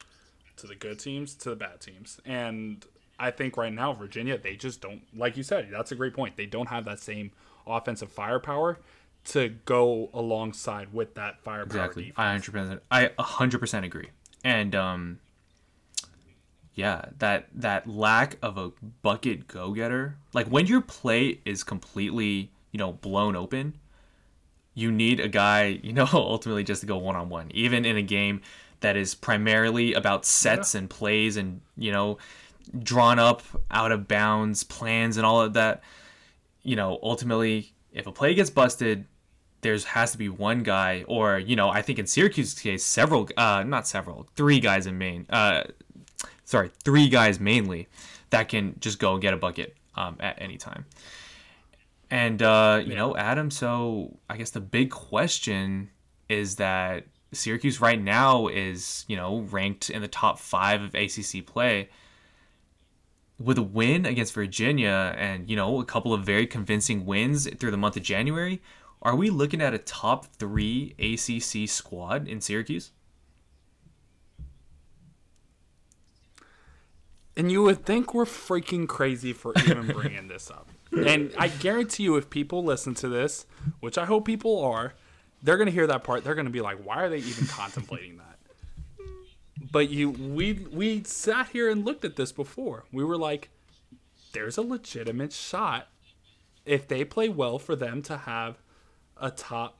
to 0.57 0.67
the 0.67 0.75
good 0.75 0.99
teams 0.99 1.35
to 1.35 1.49
the 1.49 1.55
bad 1.55 1.81
teams. 1.81 2.19
And 2.25 2.85
I 3.17 3.31
think 3.31 3.57
right 3.57 3.73
now 3.73 3.93
Virginia 3.93 4.37
they 4.37 4.55
just 4.55 4.81
don't 4.81 5.01
like 5.15 5.37
you 5.37 5.43
said 5.43 5.69
that's 5.71 5.91
a 5.91 5.95
great 5.95 6.13
point 6.13 6.35
they 6.35 6.45
don't 6.45 6.67
have 6.67 6.85
that 6.85 6.99
same 6.99 7.31
offensive 7.65 8.11
firepower 8.11 8.77
to 9.25 9.49
go 9.65 10.09
alongside 10.13 10.93
with 10.93 11.15
that 11.15 11.41
firepower. 11.41 11.65
Exactly, 11.65 12.03
defense. 12.05 12.19
I 12.19 12.29
hundred 12.31 12.51
percent 12.51 12.81
I 12.91 13.11
hundred 13.19 13.59
percent 13.59 13.85
agree. 13.85 14.09
And 14.43 14.75
um, 14.75 15.19
yeah, 16.73 17.05
that 17.19 17.47
that 17.55 17.87
lack 17.87 18.37
of 18.41 18.57
a 18.57 18.71
bucket 19.01 19.47
go 19.47 19.71
getter, 19.73 20.17
like 20.33 20.47
when 20.47 20.67
your 20.67 20.81
play 20.81 21.39
is 21.45 21.63
completely, 21.63 22.51
you 22.71 22.77
know, 22.77 22.93
blown 22.93 23.35
open, 23.35 23.77
you 24.73 24.91
need 24.91 25.19
a 25.19 25.27
guy, 25.27 25.79
you 25.83 25.93
know, 25.93 26.07
ultimately 26.13 26.63
just 26.63 26.81
to 26.81 26.87
go 26.87 26.97
one 26.97 27.15
on 27.15 27.29
one, 27.29 27.49
even 27.53 27.85
in 27.85 27.97
a 27.97 28.03
game 28.03 28.41
that 28.81 28.95
is 28.95 29.15
primarily 29.15 29.93
about 29.93 30.25
sets 30.25 30.75
yeah. 30.75 30.79
and 30.79 30.89
plays 30.89 31.37
and 31.37 31.61
you 31.75 31.91
know, 31.91 32.19
drawn 32.81 33.19
up 33.19 33.41
out 33.71 33.91
of 33.91 34.07
bounds 34.07 34.63
plans 34.63 35.17
and 35.17 35.25
all 35.25 35.41
of 35.41 35.53
that. 35.53 35.83
You 36.63 36.75
know, 36.75 36.99
ultimately, 37.03 37.73
if 37.93 38.07
a 38.07 38.11
play 38.11 38.33
gets 38.33 38.49
busted, 38.49 39.05
there's 39.61 39.83
has 39.85 40.11
to 40.11 40.17
be 40.17 40.29
one 40.29 40.63
guy, 40.63 41.03
or 41.07 41.39
you 41.39 41.55
know, 41.55 41.69
I 41.69 41.81
think 41.81 41.99
in 41.99 42.05
Syracuse's 42.05 42.59
case, 42.59 42.83
several, 42.83 43.27
uh, 43.37 43.63
not 43.63 43.87
several, 43.87 44.27
three 44.35 44.59
guys 44.59 44.85
in 44.87 44.97
Maine, 44.97 45.25
uh, 45.29 45.63
sorry, 46.43 46.71
three 46.83 47.09
guys 47.09 47.39
mainly 47.39 47.87
that 48.29 48.49
can 48.49 48.75
just 48.79 48.99
go 48.99 49.13
and 49.13 49.21
get 49.21 49.33
a 49.33 49.37
bucket 49.37 49.75
um, 49.95 50.17
at 50.19 50.41
any 50.41 50.57
time. 50.57 50.85
And 52.11 52.41
uh, 52.41 52.81
you 52.83 52.91
yeah. 52.91 52.97
know, 52.97 53.17
Adam. 53.17 53.49
So 53.49 54.17
I 54.29 54.37
guess 54.37 54.51
the 54.51 54.61
big 54.61 54.91
question 54.91 55.89
is 56.29 56.57
that 56.57 57.05
Syracuse 57.33 57.81
right 57.81 58.01
now 58.01 58.47
is 58.47 59.05
you 59.07 59.17
know 59.17 59.39
ranked 59.49 59.89
in 59.89 60.01
the 60.01 60.07
top 60.07 60.39
five 60.39 60.81
of 60.81 60.95
ACC 60.95 61.45
play. 61.45 61.89
With 63.37 63.57
a 63.57 63.63
win 63.63 64.05
against 64.05 64.33
Virginia 64.33 65.13
and 65.17 65.49
you 65.49 65.55
know 65.55 65.81
a 65.81 65.85
couple 65.85 66.13
of 66.13 66.23
very 66.23 66.47
convincing 66.47 67.05
wins 67.05 67.49
through 67.55 67.71
the 67.71 67.77
month 67.77 67.97
of 67.97 68.03
January, 68.03 68.61
are 69.01 69.15
we 69.15 69.29
looking 69.29 69.61
at 69.61 69.73
a 69.73 69.77
top 69.77 70.27
three 70.37 70.95
ACC 70.97 71.69
squad 71.69 72.27
in 72.27 72.41
Syracuse? 72.41 72.91
And 77.37 77.51
you 77.51 77.61
would 77.63 77.85
think 77.85 78.13
we're 78.13 78.25
freaking 78.25 78.87
crazy 78.87 79.33
for 79.33 79.53
even 79.57 79.87
bringing 79.87 80.29
this 80.29 80.49
up. 80.49 80.69
And 80.91 81.33
I 81.37 81.49
guarantee 81.49 82.03
you, 82.03 82.15
if 82.15 82.29
people 82.29 82.63
listen 82.63 82.93
to 82.95 83.09
this, 83.09 83.45
which 83.81 83.97
I 83.97 84.05
hope 84.05 84.25
people 84.25 84.63
are, 84.63 84.93
they're 85.43 85.57
gonna 85.57 85.71
hear 85.71 85.87
that 85.87 86.03
part. 86.03 86.23
They're 86.23 86.35
gonna 86.35 86.49
be 86.49 86.61
like, 86.61 86.85
"Why 86.85 87.03
are 87.03 87.09
they 87.09 87.17
even 87.17 87.45
contemplating 87.47 88.17
that?" 88.17 88.34
But 89.75 89.89
you, 89.89 90.11
we, 90.11 90.53
we 90.71 91.03
sat 91.03 91.49
here 91.49 91.69
and 91.69 91.83
looked 91.83 92.05
at 92.05 92.15
this 92.15 92.31
before. 92.31 92.85
We 92.93 93.03
were 93.03 93.17
like, 93.17 93.49
"There's 94.31 94.57
a 94.57 94.61
legitimate 94.61 95.33
shot 95.33 95.89
if 96.65 96.87
they 96.87 97.03
play 97.03 97.27
well 97.27 97.59
for 97.59 97.75
them 97.75 98.01
to 98.03 98.15
have 98.15 98.55
a 99.17 99.31
top. 99.31 99.77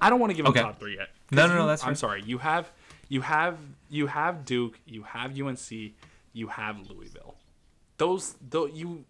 I 0.00 0.08
don't 0.08 0.18
want 0.18 0.30
to 0.30 0.34
give 0.34 0.46
them 0.46 0.54
top 0.54 0.78
three 0.78 0.96
yet. 0.96 1.08
No, 1.30 1.46
no, 1.46 1.58
no. 1.58 1.66
That's 1.66 1.84
I'm 1.84 1.94
sorry. 1.94 2.22
You 2.24 2.38
have 2.38 2.70
you 3.10 3.20
have 3.20 3.58
you 3.90 4.06
have 4.06 4.46
Duke. 4.46 4.80
You 4.86 5.02
have 5.02 5.38
UNC. 5.38 5.70
You 6.32 6.46
have 6.46 6.88
Louisville. 6.88 7.34
Those 7.98 8.36
though 8.40 8.64
you 8.64 9.04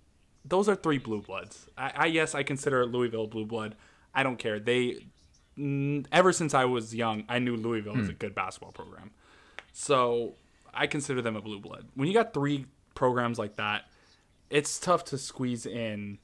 those 0.44 0.68
are 0.68 0.74
three 0.74 0.98
blue 0.98 1.22
bloods. 1.22 1.68
I, 1.78 1.92
I 1.94 2.06
yes 2.06 2.34
I 2.34 2.42
consider 2.42 2.84
Louisville 2.86 3.28
blue 3.28 3.46
blood. 3.46 3.76
I 4.12 4.24
don't 4.24 4.40
care. 4.40 4.58
They 4.58 5.06
ever 6.10 6.32
since 6.32 6.54
I 6.54 6.64
was 6.64 6.92
young, 6.92 7.22
I 7.28 7.38
knew 7.38 7.56
Louisville 7.56 7.94
was 7.94 8.08
a 8.08 8.10
hmm. 8.10 8.18
good 8.18 8.34
basketball 8.34 8.72
program. 8.72 9.12
So 9.72 10.34
I 10.72 10.86
consider 10.86 11.22
them 11.22 11.36
a 11.36 11.40
blue 11.40 11.60
blood. 11.60 11.86
When 11.94 12.08
you 12.08 12.14
got 12.14 12.34
three 12.34 12.66
programs 12.94 13.38
like 13.38 13.56
that, 13.56 13.84
it's 14.50 14.78
tough 14.78 15.04
to 15.06 15.18
squeeze 15.18 15.66
in 15.66 16.18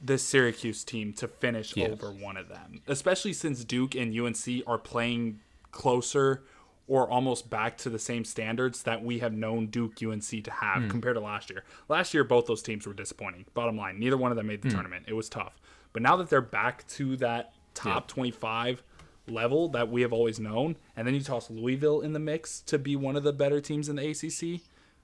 this 0.00 0.22
Syracuse 0.22 0.84
team 0.84 1.12
to 1.14 1.28
finish 1.28 1.76
yeah. 1.76 1.88
over 1.88 2.10
one 2.10 2.36
of 2.36 2.48
them, 2.48 2.82
especially 2.86 3.32
since 3.32 3.64
Duke 3.64 3.94
and 3.94 4.18
UNC 4.18 4.64
are 4.66 4.78
playing 4.78 5.40
closer 5.70 6.42
or 6.88 7.08
almost 7.08 7.48
back 7.48 7.78
to 7.78 7.88
the 7.88 7.98
same 7.98 8.24
standards 8.24 8.82
that 8.82 9.02
we 9.02 9.20
have 9.20 9.32
known 9.32 9.66
Duke 9.66 10.02
UNC 10.02 10.44
to 10.44 10.50
have 10.50 10.82
mm. 10.82 10.90
compared 10.90 11.14
to 11.14 11.20
last 11.20 11.48
year. 11.48 11.64
Last 11.88 12.12
year, 12.12 12.24
both 12.24 12.46
those 12.46 12.62
teams 12.62 12.86
were 12.86 12.92
disappointing. 12.92 13.46
Bottom 13.54 13.76
line, 13.76 13.98
neither 13.98 14.16
one 14.16 14.32
of 14.32 14.36
them 14.36 14.48
made 14.48 14.62
the 14.62 14.68
mm. 14.68 14.72
tournament. 14.72 15.04
It 15.06 15.14
was 15.14 15.28
tough. 15.28 15.60
But 15.92 16.02
now 16.02 16.16
that 16.16 16.28
they're 16.28 16.40
back 16.40 16.86
to 16.88 17.16
that 17.18 17.54
top 17.74 18.10
yeah. 18.10 18.14
25 18.14 18.82
level 19.26 19.68
that 19.68 19.90
we 19.90 20.02
have 20.02 20.12
always 20.12 20.40
known, 20.40 20.76
and 20.96 21.06
then 21.06 21.14
you 21.14 21.20
toss 21.20 21.50
Louisville 21.50 22.00
in 22.00 22.12
the 22.12 22.18
mix 22.18 22.60
to 22.62 22.78
be 22.78 22.96
one 22.96 23.16
of 23.16 23.22
the 23.22 23.32
better 23.32 23.60
teams 23.60 23.88
in 23.88 23.96
the 23.96 24.10
ACC, 24.10 24.60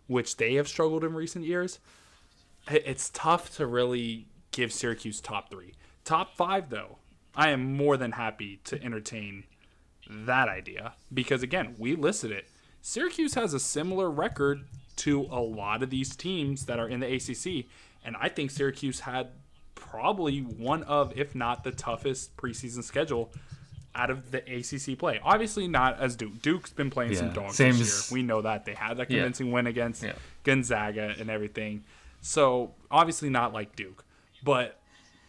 which 0.06 0.36
they 0.36 0.54
have 0.54 0.68
struggled 0.68 1.04
in 1.04 1.14
recent 1.14 1.44
years, 1.44 1.78
it's 2.70 3.10
tough 3.10 3.54
to 3.56 3.66
really 3.66 4.26
give 4.52 4.72
Syracuse 4.72 5.20
top 5.20 5.50
three. 5.50 5.74
Top 6.04 6.36
five, 6.36 6.70
though, 6.70 6.98
I 7.34 7.50
am 7.50 7.76
more 7.76 7.96
than 7.96 8.12
happy 8.12 8.60
to 8.64 8.82
entertain 8.82 9.44
that 10.10 10.48
idea 10.48 10.94
because, 11.12 11.42
again, 11.42 11.74
we 11.78 11.94
listed 11.94 12.30
it. 12.30 12.48
Syracuse 12.80 13.34
has 13.34 13.54
a 13.54 13.60
similar 13.60 14.10
record 14.10 14.64
to 14.96 15.28
a 15.30 15.40
lot 15.40 15.82
of 15.82 15.90
these 15.90 16.16
teams 16.16 16.66
that 16.66 16.78
are 16.78 16.88
in 16.88 17.00
the 17.00 17.14
ACC, 17.14 17.66
and 18.04 18.16
I 18.20 18.28
think 18.28 18.50
Syracuse 18.50 19.00
had 19.00 19.28
probably 19.74 20.40
one 20.40 20.82
of, 20.84 21.16
if 21.16 21.34
not 21.34 21.62
the 21.62 21.70
toughest 21.70 22.36
preseason 22.36 22.82
schedule 22.82 23.32
out 23.94 24.10
of 24.10 24.30
the 24.30 24.38
ACC 24.38 24.98
play. 24.98 25.20
Obviously, 25.22 25.66
not 25.66 25.98
as 25.98 26.16
Duke. 26.16 26.40
Duke's 26.42 26.72
been 26.72 26.90
playing 26.90 27.12
yeah, 27.12 27.18
some 27.18 27.32
dogs 27.32 27.56
this 27.56 28.10
year. 28.10 28.16
We 28.16 28.22
know 28.22 28.42
that 28.42 28.64
they 28.64 28.74
had 28.74 28.98
that 28.98 29.06
convincing 29.06 29.48
yeah. 29.48 29.52
win 29.54 29.66
against 29.66 30.02
yeah. 30.02 30.12
Gonzaga 30.44 31.14
and 31.18 31.30
everything. 31.30 31.84
So 32.20 32.74
obviously 32.90 33.30
not 33.30 33.52
like 33.52 33.76
Duke. 33.76 34.04
But 34.42 34.78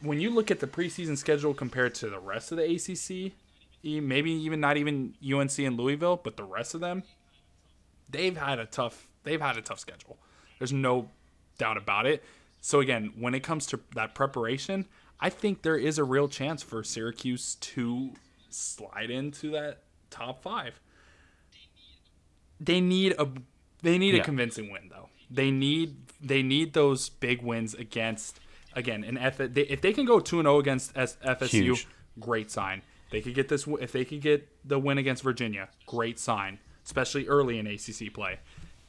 when 0.01 0.19
you 0.19 0.29
look 0.29 0.51
at 0.51 0.59
the 0.59 0.67
preseason 0.67 1.17
schedule 1.17 1.53
compared 1.53 1.95
to 1.95 2.09
the 2.09 2.19
rest 2.19 2.51
of 2.51 2.57
the 2.57 2.63
ACC, 2.63 3.33
maybe 3.83 4.31
even 4.31 4.59
not 4.59 4.77
even 4.77 5.13
UNC 5.23 5.57
and 5.59 5.77
Louisville, 5.77 6.19
but 6.23 6.37
the 6.37 6.43
rest 6.43 6.73
of 6.73 6.81
them, 6.81 7.03
they've 8.09 8.37
had 8.37 8.59
a 8.59 8.65
tough 8.65 9.07
they've 9.23 9.41
had 9.41 9.57
a 9.57 9.61
tough 9.61 9.79
schedule. 9.79 10.17
There's 10.57 10.73
no 10.73 11.09
doubt 11.57 11.77
about 11.77 12.05
it. 12.05 12.23
So 12.61 12.79
again, 12.79 13.13
when 13.17 13.33
it 13.33 13.41
comes 13.41 13.65
to 13.67 13.79
that 13.95 14.15
preparation, 14.15 14.85
I 15.19 15.29
think 15.29 15.61
there 15.61 15.77
is 15.77 15.97
a 15.97 16.03
real 16.03 16.27
chance 16.27 16.63
for 16.63 16.83
Syracuse 16.83 17.55
to 17.55 18.11
slide 18.53 19.09
into 19.09 19.51
that 19.51 19.83
top 20.09 20.41
5. 20.41 20.79
They 22.59 22.81
need 22.81 23.13
a 23.17 23.27
they 23.81 23.97
need 23.97 24.15
yeah. 24.15 24.21
a 24.21 24.23
convincing 24.23 24.69
win 24.69 24.89
though. 24.89 25.09
They 25.31 25.51
need 25.51 25.95
they 26.21 26.43
need 26.43 26.73
those 26.73 27.09
big 27.09 27.41
wins 27.41 27.73
against 27.73 28.39
again, 28.73 29.03
an 29.03 29.17
F 29.17 29.39
if 29.39 29.81
they 29.81 29.93
can 29.93 30.05
go 30.05 30.19
two 30.19 30.39
and 30.39 30.45
zero 30.45 30.57
oh 30.57 30.59
against 30.59 30.93
FSU, 30.93 31.49
Huge. 31.49 31.87
great 32.19 32.51
sign. 32.51 32.81
They 33.11 33.21
could 33.21 33.33
get 33.33 33.47
this 33.47 33.67
if 33.67 33.91
they 33.91 34.05
could 34.05 34.21
get 34.21 34.47
the 34.67 34.77
win 34.77 34.97
against 34.97 35.23
Virginia, 35.23 35.69
great 35.85 36.19
sign, 36.19 36.59
especially 36.85 37.27
early 37.27 37.57
in 37.57 37.67
ACC 37.67 38.13
play. 38.13 38.39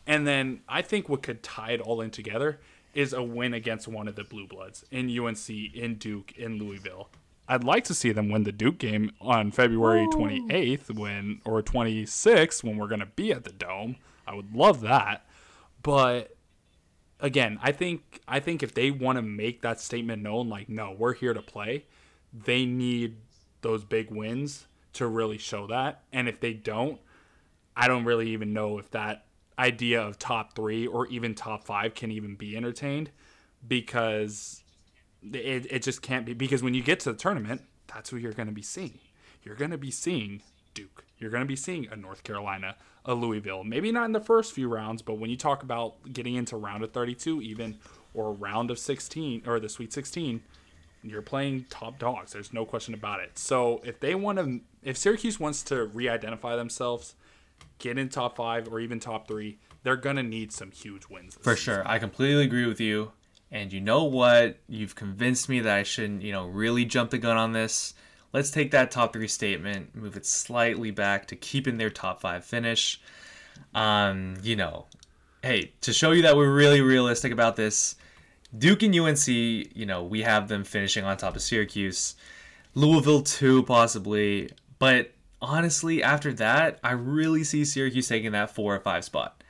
And 0.07 0.27
then 0.27 0.61
I 0.69 0.83
think 0.83 1.09
what 1.09 1.23
could 1.23 1.43
tie 1.43 1.71
it 1.71 1.81
all 1.81 2.01
in 2.01 2.11
together 2.11 2.61
is 2.95 3.13
a 3.13 3.23
win 3.23 3.55
against 3.55 3.87
one 3.87 4.09
of 4.09 4.17
the 4.17 4.25
Blue 4.25 4.47
Bloods 4.47 4.85
in 4.91 5.07
UNC, 5.19 5.49
in 5.49 5.95
Duke, 5.95 6.33
in 6.37 6.59
Louisville. 6.59 7.09
I'd 7.51 7.65
like 7.65 7.83
to 7.85 7.95
see 7.95 8.13
them 8.13 8.29
win 8.29 8.45
the 8.45 8.53
Duke 8.53 8.79
game 8.79 9.11
on 9.21 9.51
February 9.51 10.07
28th 10.07 10.97
when 10.97 11.41
or 11.45 11.61
26th 11.65 12.63
when 12.63 12.77
we're 12.77 12.87
going 12.87 13.01
to 13.01 13.07
be 13.07 13.33
at 13.33 13.43
the 13.43 13.51
Dome. 13.51 13.97
I 14.25 14.37
would 14.37 14.55
love 14.55 14.83
that. 14.83 15.27
But 15.83 16.37
again, 17.19 17.59
I 17.61 17.73
think 17.73 18.21
I 18.29 18.39
think 18.39 18.63
if 18.63 18.73
they 18.73 18.93
want 18.93 19.17
to 19.17 19.23
make 19.23 19.63
that 19.63 19.81
statement 19.81 20.23
known, 20.23 20.49
like 20.49 20.69
no, 20.69 20.95
we're 20.97 21.15
here 21.15 21.35
to 21.35 21.43
play, 21.43 21.87
they 22.33 22.65
need 22.65 23.17
those 23.63 23.83
big 23.83 24.13
wins 24.13 24.69
to 24.93 25.09
really 25.09 25.39
show 25.39 25.67
that. 25.67 26.05
And 26.13 26.29
if 26.29 26.39
they 26.39 26.53
don't, 26.53 27.01
I 27.77 27.89
don't 27.89 28.05
really 28.05 28.29
even 28.29 28.53
know 28.53 28.79
if 28.79 28.93
that 28.93 29.27
idea 29.59 30.01
of 30.01 30.21
top 30.21 30.55
three 30.55 30.87
or 30.87 31.09
even 31.09 31.35
top 31.35 31.65
five 31.65 31.97
can 31.97 32.13
even 32.13 32.37
be 32.37 32.57
entertained 32.57 33.11
because 33.67 34.63
it, 35.23 35.67
it 35.71 35.83
just 35.83 36.03
can't 36.03 36.27
be. 36.27 36.35
Because 36.35 36.63
when 36.63 36.75
you 36.75 36.83
get 36.83 37.01
to 37.01 37.13
the 37.13 37.19
tournament, 37.19 37.63
that's 37.87 38.11
who 38.11 38.17
you're 38.17 38.33
going 38.33 38.49
to 38.49 38.55
be 38.55 38.63
seeing. 38.63 38.99
You're 39.43 39.57
going 39.57 39.71
to 39.71 39.79
be 39.79 39.91
seeing 39.91 40.43
Duke. 40.75 41.05
You're 41.19 41.31
going 41.31 41.43
to 41.43 41.49
be 41.49 41.57
seeing 41.57 41.89
a 41.91 41.97
North 41.97 42.25
Carolina, 42.25 42.77
a 43.05 43.15
Louisville. 43.15 43.65
Maybe 43.65 43.93
not 43.93 44.05
in 44.05 44.13
the 44.13 44.21
first 44.21 44.53
few 44.53 44.69
rounds, 44.69 45.03
but 45.03 45.15
when 45.15 45.31
you 45.31 45.37
talk 45.37 45.63
about 45.63 46.13
getting 46.13 46.35
into 46.35 46.57
round 46.57 46.83
of 46.83 46.93
32 46.93 47.43
even 47.43 47.79
or 48.15 48.33
round 48.33 48.71
of 48.71 48.79
16 48.79 49.43
or 49.47 49.61
the 49.61 49.69
Sweet 49.69 49.93
16, 49.93 50.43
you're 51.03 51.23
playing 51.23 51.67
top 51.71 51.99
dogs. 51.99 52.33
There's 52.33 52.53
no 52.53 52.65
question 52.65 52.95
about 52.95 53.21
it. 53.21 53.39
So 53.39 53.81
if 53.85 54.01
they 54.01 54.15
want 54.15 54.39
to, 54.39 54.61
if 54.83 54.97
Syracuse 54.97 55.41
wants 55.41 55.63
to 55.65 55.85
re-identify 55.87 56.57
themselves, 56.57 57.15
get 57.79 57.99
in 57.99 58.09
top 58.09 58.37
five 58.37 58.69
or 58.69 58.81
even 58.81 59.01
top 59.01 59.27
three, 59.27 59.59
they're 59.83 59.97
gonna 59.97 60.23
need 60.23 60.53
some 60.53 60.71
huge 60.71 61.09
wins. 61.09 61.37
For 61.41 61.57
season. 61.57 61.75
sure, 61.75 61.89
I 61.89 61.99
completely 61.99 62.45
agree 62.45 62.67
with 62.67 62.81
you. 62.81 63.13
And 63.53 63.73
you 63.73 63.81
know 63.81 64.05
what? 64.05 64.59
You've 64.69 64.95
convinced 64.95 65.49
me 65.49 65.61
that 65.61 65.77
I 65.77 65.83
shouldn't, 65.83 66.23
you 66.23 66.33
know, 66.33 66.47
really 66.47 66.85
jump 66.85 67.11
the 67.11 67.19
gun 67.19 67.37
on 67.37 67.53
this. 67.53 67.95
Let's 68.33 68.51
take 68.51 68.71
that 68.71 68.93
top 68.93 69.13
three 69.13 69.27
statement, 69.27 69.95
move 69.97 70.17
it 70.17 70.25
slightly 70.25 70.93
back 70.93 71.27
to 71.29 71.37
keeping 71.37 71.77
their 71.77 71.91
top 71.91 72.21
five 72.21 72.45
finish. 72.45 73.01
Um, 73.75 74.37
you 74.43 74.55
know, 74.55 74.87
hey, 75.43 75.73
to 75.81 75.93
show 75.93 76.13
you 76.13 76.23
that 76.23 76.37
we're 76.37 76.55
really 76.55 76.81
realistic 76.81 77.33
about 77.33 77.57
this, 77.57 77.97
Duke 78.57 78.83
and 78.83 78.95
UNC, 78.99 79.27
you 79.27 79.87
know, 79.87 80.05
we 80.05 80.23
have 80.23 80.49
them 80.49 80.65
finishing 80.65 81.05
on 81.05 81.17
top 81.17 81.37
of 81.37 81.43
Syracuse. 81.43 82.15
Louisville 82.75 83.23
too, 83.23 83.63
possibly. 83.65 84.51
But 84.79 85.13
honestly, 85.43 86.03
after 86.03 86.33
that, 86.35 86.79
I 86.83 86.93
really 86.93 87.45
see 87.45 87.65
Syracuse 87.65 88.09
taking 88.09 88.33
that 88.33 88.55
four 88.55 88.75
or 88.75 88.81
five 88.81 89.05
spot. 89.05 89.43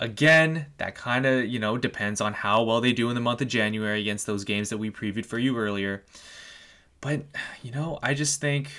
Again, 0.00 0.66
that 0.76 0.94
kind 0.94 1.26
of, 1.26 1.46
you 1.46 1.58
know, 1.58 1.76
depends 1.76 2.20
on 2.20 2.32
how 2.32 2.62
well 2.62 2.80
they 2.80 2.92
do 2.92 3.08
in 3.08 3.14
the 3.14 3.20
month 3.20 3.40
of 3.42 3.48
January 3.48 4.00
against 4.00 4.26
those 4.26 4.44
games 4.44 4.68
that 4.70 4.78
we 4.78 4.90
previewed 4.90 5.26
for 5.26 5.38
you 5.38 5.56
earlier. 5.56 6.04
But, 7.00 7.22
you 7.62 7.72
know, 7.72 7.98
I 8.02 8.14
just 8.14 8.40
think 8.40 8.70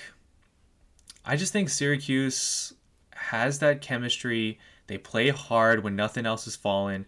I 1.25 1.35
just 1.35 1.53
think 1.53 1.69
Syracuse 1.69 2.73
has 3.11 3.59
that 3.59 3.81
chemistry. 3.81 4.59
They 4.87 4.97
play 4.97 5.29
hard 5.29 5.83
when 5.83 5.95
nothing 5.95 6.25
else 6.25 6.47
is 6.47 6.55
falling. 6.55 7.05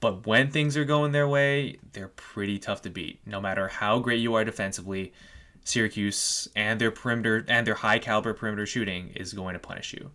But 0.00 0.26
when 0.26 0.50
things 0.50 0.76
are 0.76 0.84
going 0.84 1.12
their 1.12 1.28
way, 1.28 1.78
they're 1.92 2.08
pretty 2.08 2.58
tough 2.58 2.82
to 2.82 2.90
beat. 2.90 3.20
No 3.26 3.40
matter 3.40 3.68
how 3.68 3.98
great 3.98 4.20
you 4.20 4.34
are 4.34 4.44
defensively, 4.44 5.12
Syracuse 5.68 6.48
and 6.56 6.80
their 6.80 6.90
perimeter 6.90 7.44
and 7.46 7.66
their 7.66 7.74
high 7.74 7.98
caliber 7.98 8.32
perimeter 8.32 8.66
shooting 8.66 9.10
is 9.14 9.32
going 9.32 9.52
to 9.52 9.58
punish 9.58 9.92
you. 9.92 10.10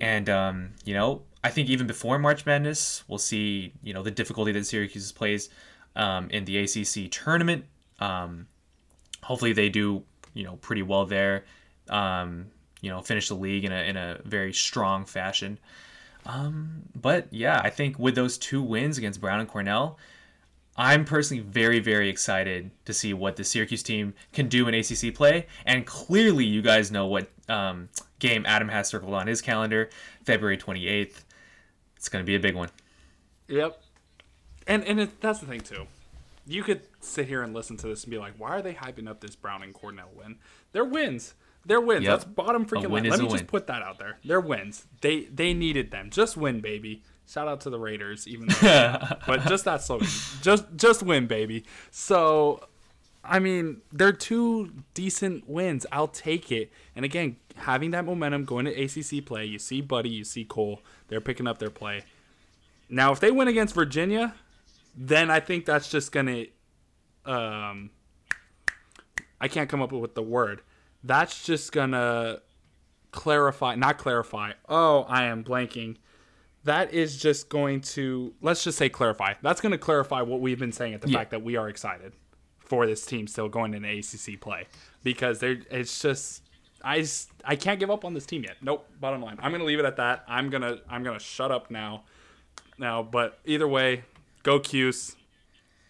And 0.00 0.28
um, 0.28 0.70
you 0.84 0.94
know, 0.94 1.22
I 1.42 1.50
think 1.50 1.68
even 1.70 1.86
before 1.86 2.18
March 2.18 2.46
Madness, 2.46 3.02
we'll 3.08 3.18
see 3.18 3.72
you 3.82 3.94
know 3.94 4.02
the 4.02 4.10
difficulty 4.10 4.52
that 4.52 4.66
Syracuse 4.66 5.10
plays 5.10 5.48
um, 5.96 6.28
in 6.30 6.44
the 6.44 6.58
ACC 6.58 7.10
tournament. 7.10 7.64
Um, 7.98 8.46
hopefully, 9.22 9.52
they 9.52 9.68
do 9.68 10.04
you 10.34 10.44
know 10.44 10.56
pretty 10.56 10.82
well 10.82 11.06
there. 11.06 11.44
Um, 11.88 12.46
you 12.80 12.90
know, 12.90 13.00
finish 13.00 13.28
the 13.28 13.34
league 13.34 13.64
in 13.64 13.72
a 13.72 13.82
in 13.82 13.96
a 13.96 14.20
very 14.24 14.52
strong 14.52 15.04
fashion. 15.06 15.58
Um, 16.26 16.82
but 16.94 17.26
yeah, 17.32 17.60
I 17.64 17.70
think 17.70 17.98
with 17.98 18.14
those 18.14 18.38
two 18.38 18.62
wins 18.62 18.98
against 18.98 19.20
Brown 19.20 19.40
and 19.40 19.48
Cornell, 19.48 19.98
I'm 20.76 21.04
personally 21.04 21.42
very, 21.42 21.80
very 21.80 22.08
excited 22.08 22.70
to 22.86 22.94
see 22.94 23.12
what 23.12 23.36
the 23.36 23.44
Syracuse 23.44 23.82
team 23.82 24.14
can 24.32 24.48
do 24.48 24.66
in 24.68 24.74
ACC 24.74 25.14
play. 25.14 25.46
And 25.66 25.84
clearly, 25.84 26.44
you 26.44 26.62
guys 26.62 26.90
know 26.90 27.06
what 27.06 27.28
um, 27.48 27.90
game 28.18 28.44
Adam 28.46 28.68
has 28.68 28.88
circled 28.88 29.12
on 29.12 29.26
his 29.26 29.42
calendar 29.42 29.90
February 30.24 30.56
28th. 30.56 31.24
It's 31.96 32.08
going 32.08 32.24
to 32.24 32.26
be 32.26 32.34
a 32.34 32.40
big 32.40 32.54
one. 32.54 32.70
Yep. 33.48 33.82
And 34.66 34.84
and 34.84 35.00
it, 35.00 35.20
that's 35.20 35.40
the 35.40 35.46
thing 35.46 35.60
too. 35.60 35.86
You 36.46 36.62
could 36.62 36.82
sit 37.00 37.28
here 37.28 37.42
and 37.42 37.52
listen 37.52 37.76
to 37.78 37.88
this 37.88 38.04
and 38.04 38.10
be 38.10 38.18
like, 38.18 38.34
"Why 38.38 38.50
are 38.50 38.62
they 38.62 38.74
hyping 38.74 39.08
up 39.08 39.20
this 39.20 39.36
Brown 39.36 39.62
and 39.62 39.74
Cornell 39.74 40.10
win? 40.16 40.36
They're 40.72 40.84
wins. 40.84 41.34
They're 41.64 41.80
wins. 41.80 42.04
Yep. 42.04 42.12
That's 42.12 42.24
bottom 42.24 42.66
freaking 42.66 42.90
line. 42.90 43.04
Let 43.04 43.20
me 43.20 43.26
just 43.26 43.32
win. 43.32 43.46
put 43.46 43.66
that 43.66 43.82
out 43.82 43.98
there. 43.98 44.18
They're 44.24 44.40
wins. 44.40 44.86
They 45.00 45.24
they 45.24 45.54
needed 45.54 45.90
them. 45.90 46.10
Just 46.10 46.36
win, 46.36 46.60
baby. 46.60 47.02
Shout 47.28 47.48
out 47.48 47.60
to 47.62 47.70
the 47.70 47.78
Raiders, 47.78 48.26
even 48.26 48.48
though, 48.48 48.98
but 49.26 49.46
just 49.46 49.64
that 49.64 49.82
slogan. 49.82 50.08
Just 50.42 50.64
just 50.76 51.02
win, 51.02 51.26
baby. 51.26 51.64
So, 51.90 52.66
I 53.24 53.38
mean, 53.38 53.80
they're 53.92 54.12
two 54.12 54.72
decent 54.94 55.48
wins. 55.48 55.86
I'll 55.92 56.08
take 56.08 56.52
it. 56.52 56.72
And 56.94 57.04
again, 57.04 57.36
having 57.56 57.92
that 57.92 58.04
momentum 58.04 58.44
going 58.44 58.64
to 58.66 58.72
ACC 58.72 59.24
play, 59.24 59.44
you 59.44 59.58
see 59.58 59.80
Buddy, 59.80 60.10
you 60.10 60.24
see 60.24 60.44
Cole. 60.44 60.82
They're 61.08 61.20
picking 61.20 61.46
up 61.46 61.58
their 61.58 61.70
play. 61.70 62.04
Now, 62.88 63.12
if 63.12 63.20
they 63.20 63.30
win 63.30 63.48
against 63.48 63.74
Virginia, 63.74 64.34
then 64.96 65.30
I 65.30 65.40
think 65.40 65.64
that's 65.64 65.88
just 65.88 66.12
gonna. 66.12 66.44
Um, 67.24 67.90
I 69.40 69.48
can't 69.48 69.68
come 69.68 69.80
up 69.80 69.92
with 69.92 70.14
the 70.14 70.22
word. 70.22 70.60
That's 71.02 71.44
just 71.44 71.72
gonna 71.72 72.40
clarify, 73.10 73.76
not 73.76 73.98
clarify. 73.98 74.52
Oh, 74.68 75.02
I 75.08 75.24
am 75.24 75.44
blanking 75.44 75.96
that 76.64 76.92
is 76.92 77.16
just 77.16 77.48
going 77.48 77.80
to 77.80 78.34
let's 78.40 78.64
just 78.64 78.78
say 78.78 78.88
clarify. 78.88 79.34
That's 79.42 79.60
going 79.60 79.72
to 79.72 79.78
clarify 79.78 80.22
what 80.22 80.40
we've 80.40 80.58
been 80.58 80.72
saying 80.72 80.94
at 80.94 81.00
the 81.00 81.10
yeah. 81.10 81.18
fact 81.18 81.30
that 81.32 81.42
we 81.42 81.56
are 81.56 81.68
excited 81.68 82.12
for 82.58 82.86
this 82.86 83.04
team 83.04 83.26
still 83.26 83.48
going 83.48 83.74
into 83.74 83.88
ACC 83.88 84.40
play 84.40 84.66
because 85.02 85.40
they 85.40 85.60
it's 85.70 86.00
just 86.00 86.42
I 86.84 87.04
I 87.44 87.56
can't 87.56 87.80
give 87.80 87.90
up 87.90 88.04
on 88.04 88.14
this 88.14 88.26
team 88.26 88.44
yet. 88.44 88.56
Nope. 88.62 88.88
Bottom 89.00 89.22
line, 89.22 89.38
I'm 89.40 89.50
going 89.50 89.60
to 89.60 89.66
leave 89.66 89.78
it 89.78 89.84
at 89.84 89.96
that. 89.96 90.24
I'm 90.28 90.50
gonna 90.50 90.78
I'm 90.88 91.02
gonna 91.02 91.18
shut 91.18 91.50
up 91.50 91.70
now. 91.70 92.04
Now, 92.78 93.02
but 93.02 93.38
either 93.44 93.68
way, 93.68 94.04
go 94.42 94.58
Cuse, 94.58 95.14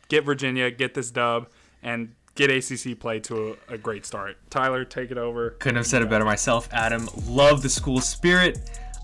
get 0.08 0.24
Virginia, 0.24 0.70
get 0.70 0.94
this 0.94 1.10
dub, 1.10 1.48
and 1.82 2.14
get 2.34 2.50
ACC 2.50 2.98
play 2.98 3.20
to 3.20 3.56
a, 3.68 3.74
a, 3.74 3.78
great 3.78 4.04
start. 4.04 4.36
Tyler, 4.50 4.84
take 4.84 5.10
it 5.10 5.18
over. 5.18 5.50
Couldn't 5.50 5.76
have 5.76 5.86
said 5.86 6.02
it 6.02 6.10
better 6.10 6.24
myself, 6.24 6.68
Adam. 6.72 7.08
Love 7.26 7.62
the 7.62 7.68
school 7.68 8.00
spirit. 8.00 8.58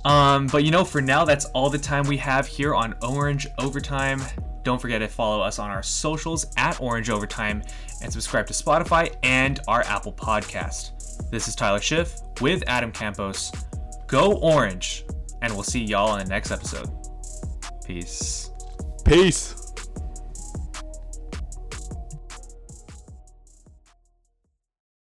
Um, 0.04 0.46
but 0.46 0.64
you 0.64 0.70
know, 0.70 0.84
for 0.84 1.00
now, 1.00 1.24
that's 1.24 1.44
all 1.46 1.70
the 1.70 1.78
time 1.78 2.04
we 2.06 2.16
have 2.18 2.46
here 2.46 2.74
on 2.74 2.94
Orange 3.02 3.46
Overtime. 3.58 4.22
Don't 4.62 4.80
forget 4.80 5.00
to 5.00 5.08
follow 5.08 5.40
us 5.40 5.58
on 5.58 5.70
our 5.70 5.82
socials 5.82 6.46
at 6.56 6.80
Orange 6.80 7.10
Overtime 7.10 7.62
and 8.02 8.12
subscribe 8.12 8.46
to 8.46 8.52
Spotify 8.52 9.14
and 9.22 9.60
our 9.66 9.82
Apple 9.82 10.12
Podcast. 10.12 11.30
This 11.30 11.48
is 11.48 11.54
Tyler 11.54 11.80
Schiff 11.80 12.20
with 12.40 12.62
Adam 12.66 12.92
Campos. 12.92 13.52
Go 14.06 14.34
Orange, 14.34 15.04
and 15.42 15.52
we'll 15.52 15.62
see 15.62 15.82
y'all 15.82 16.16
in 16.16 16.24
the 16.24 16.30
next 16.30 16.50
episode. 16.50 16.90
Peace. 17.84 18.50
Peace. 19.04 19.57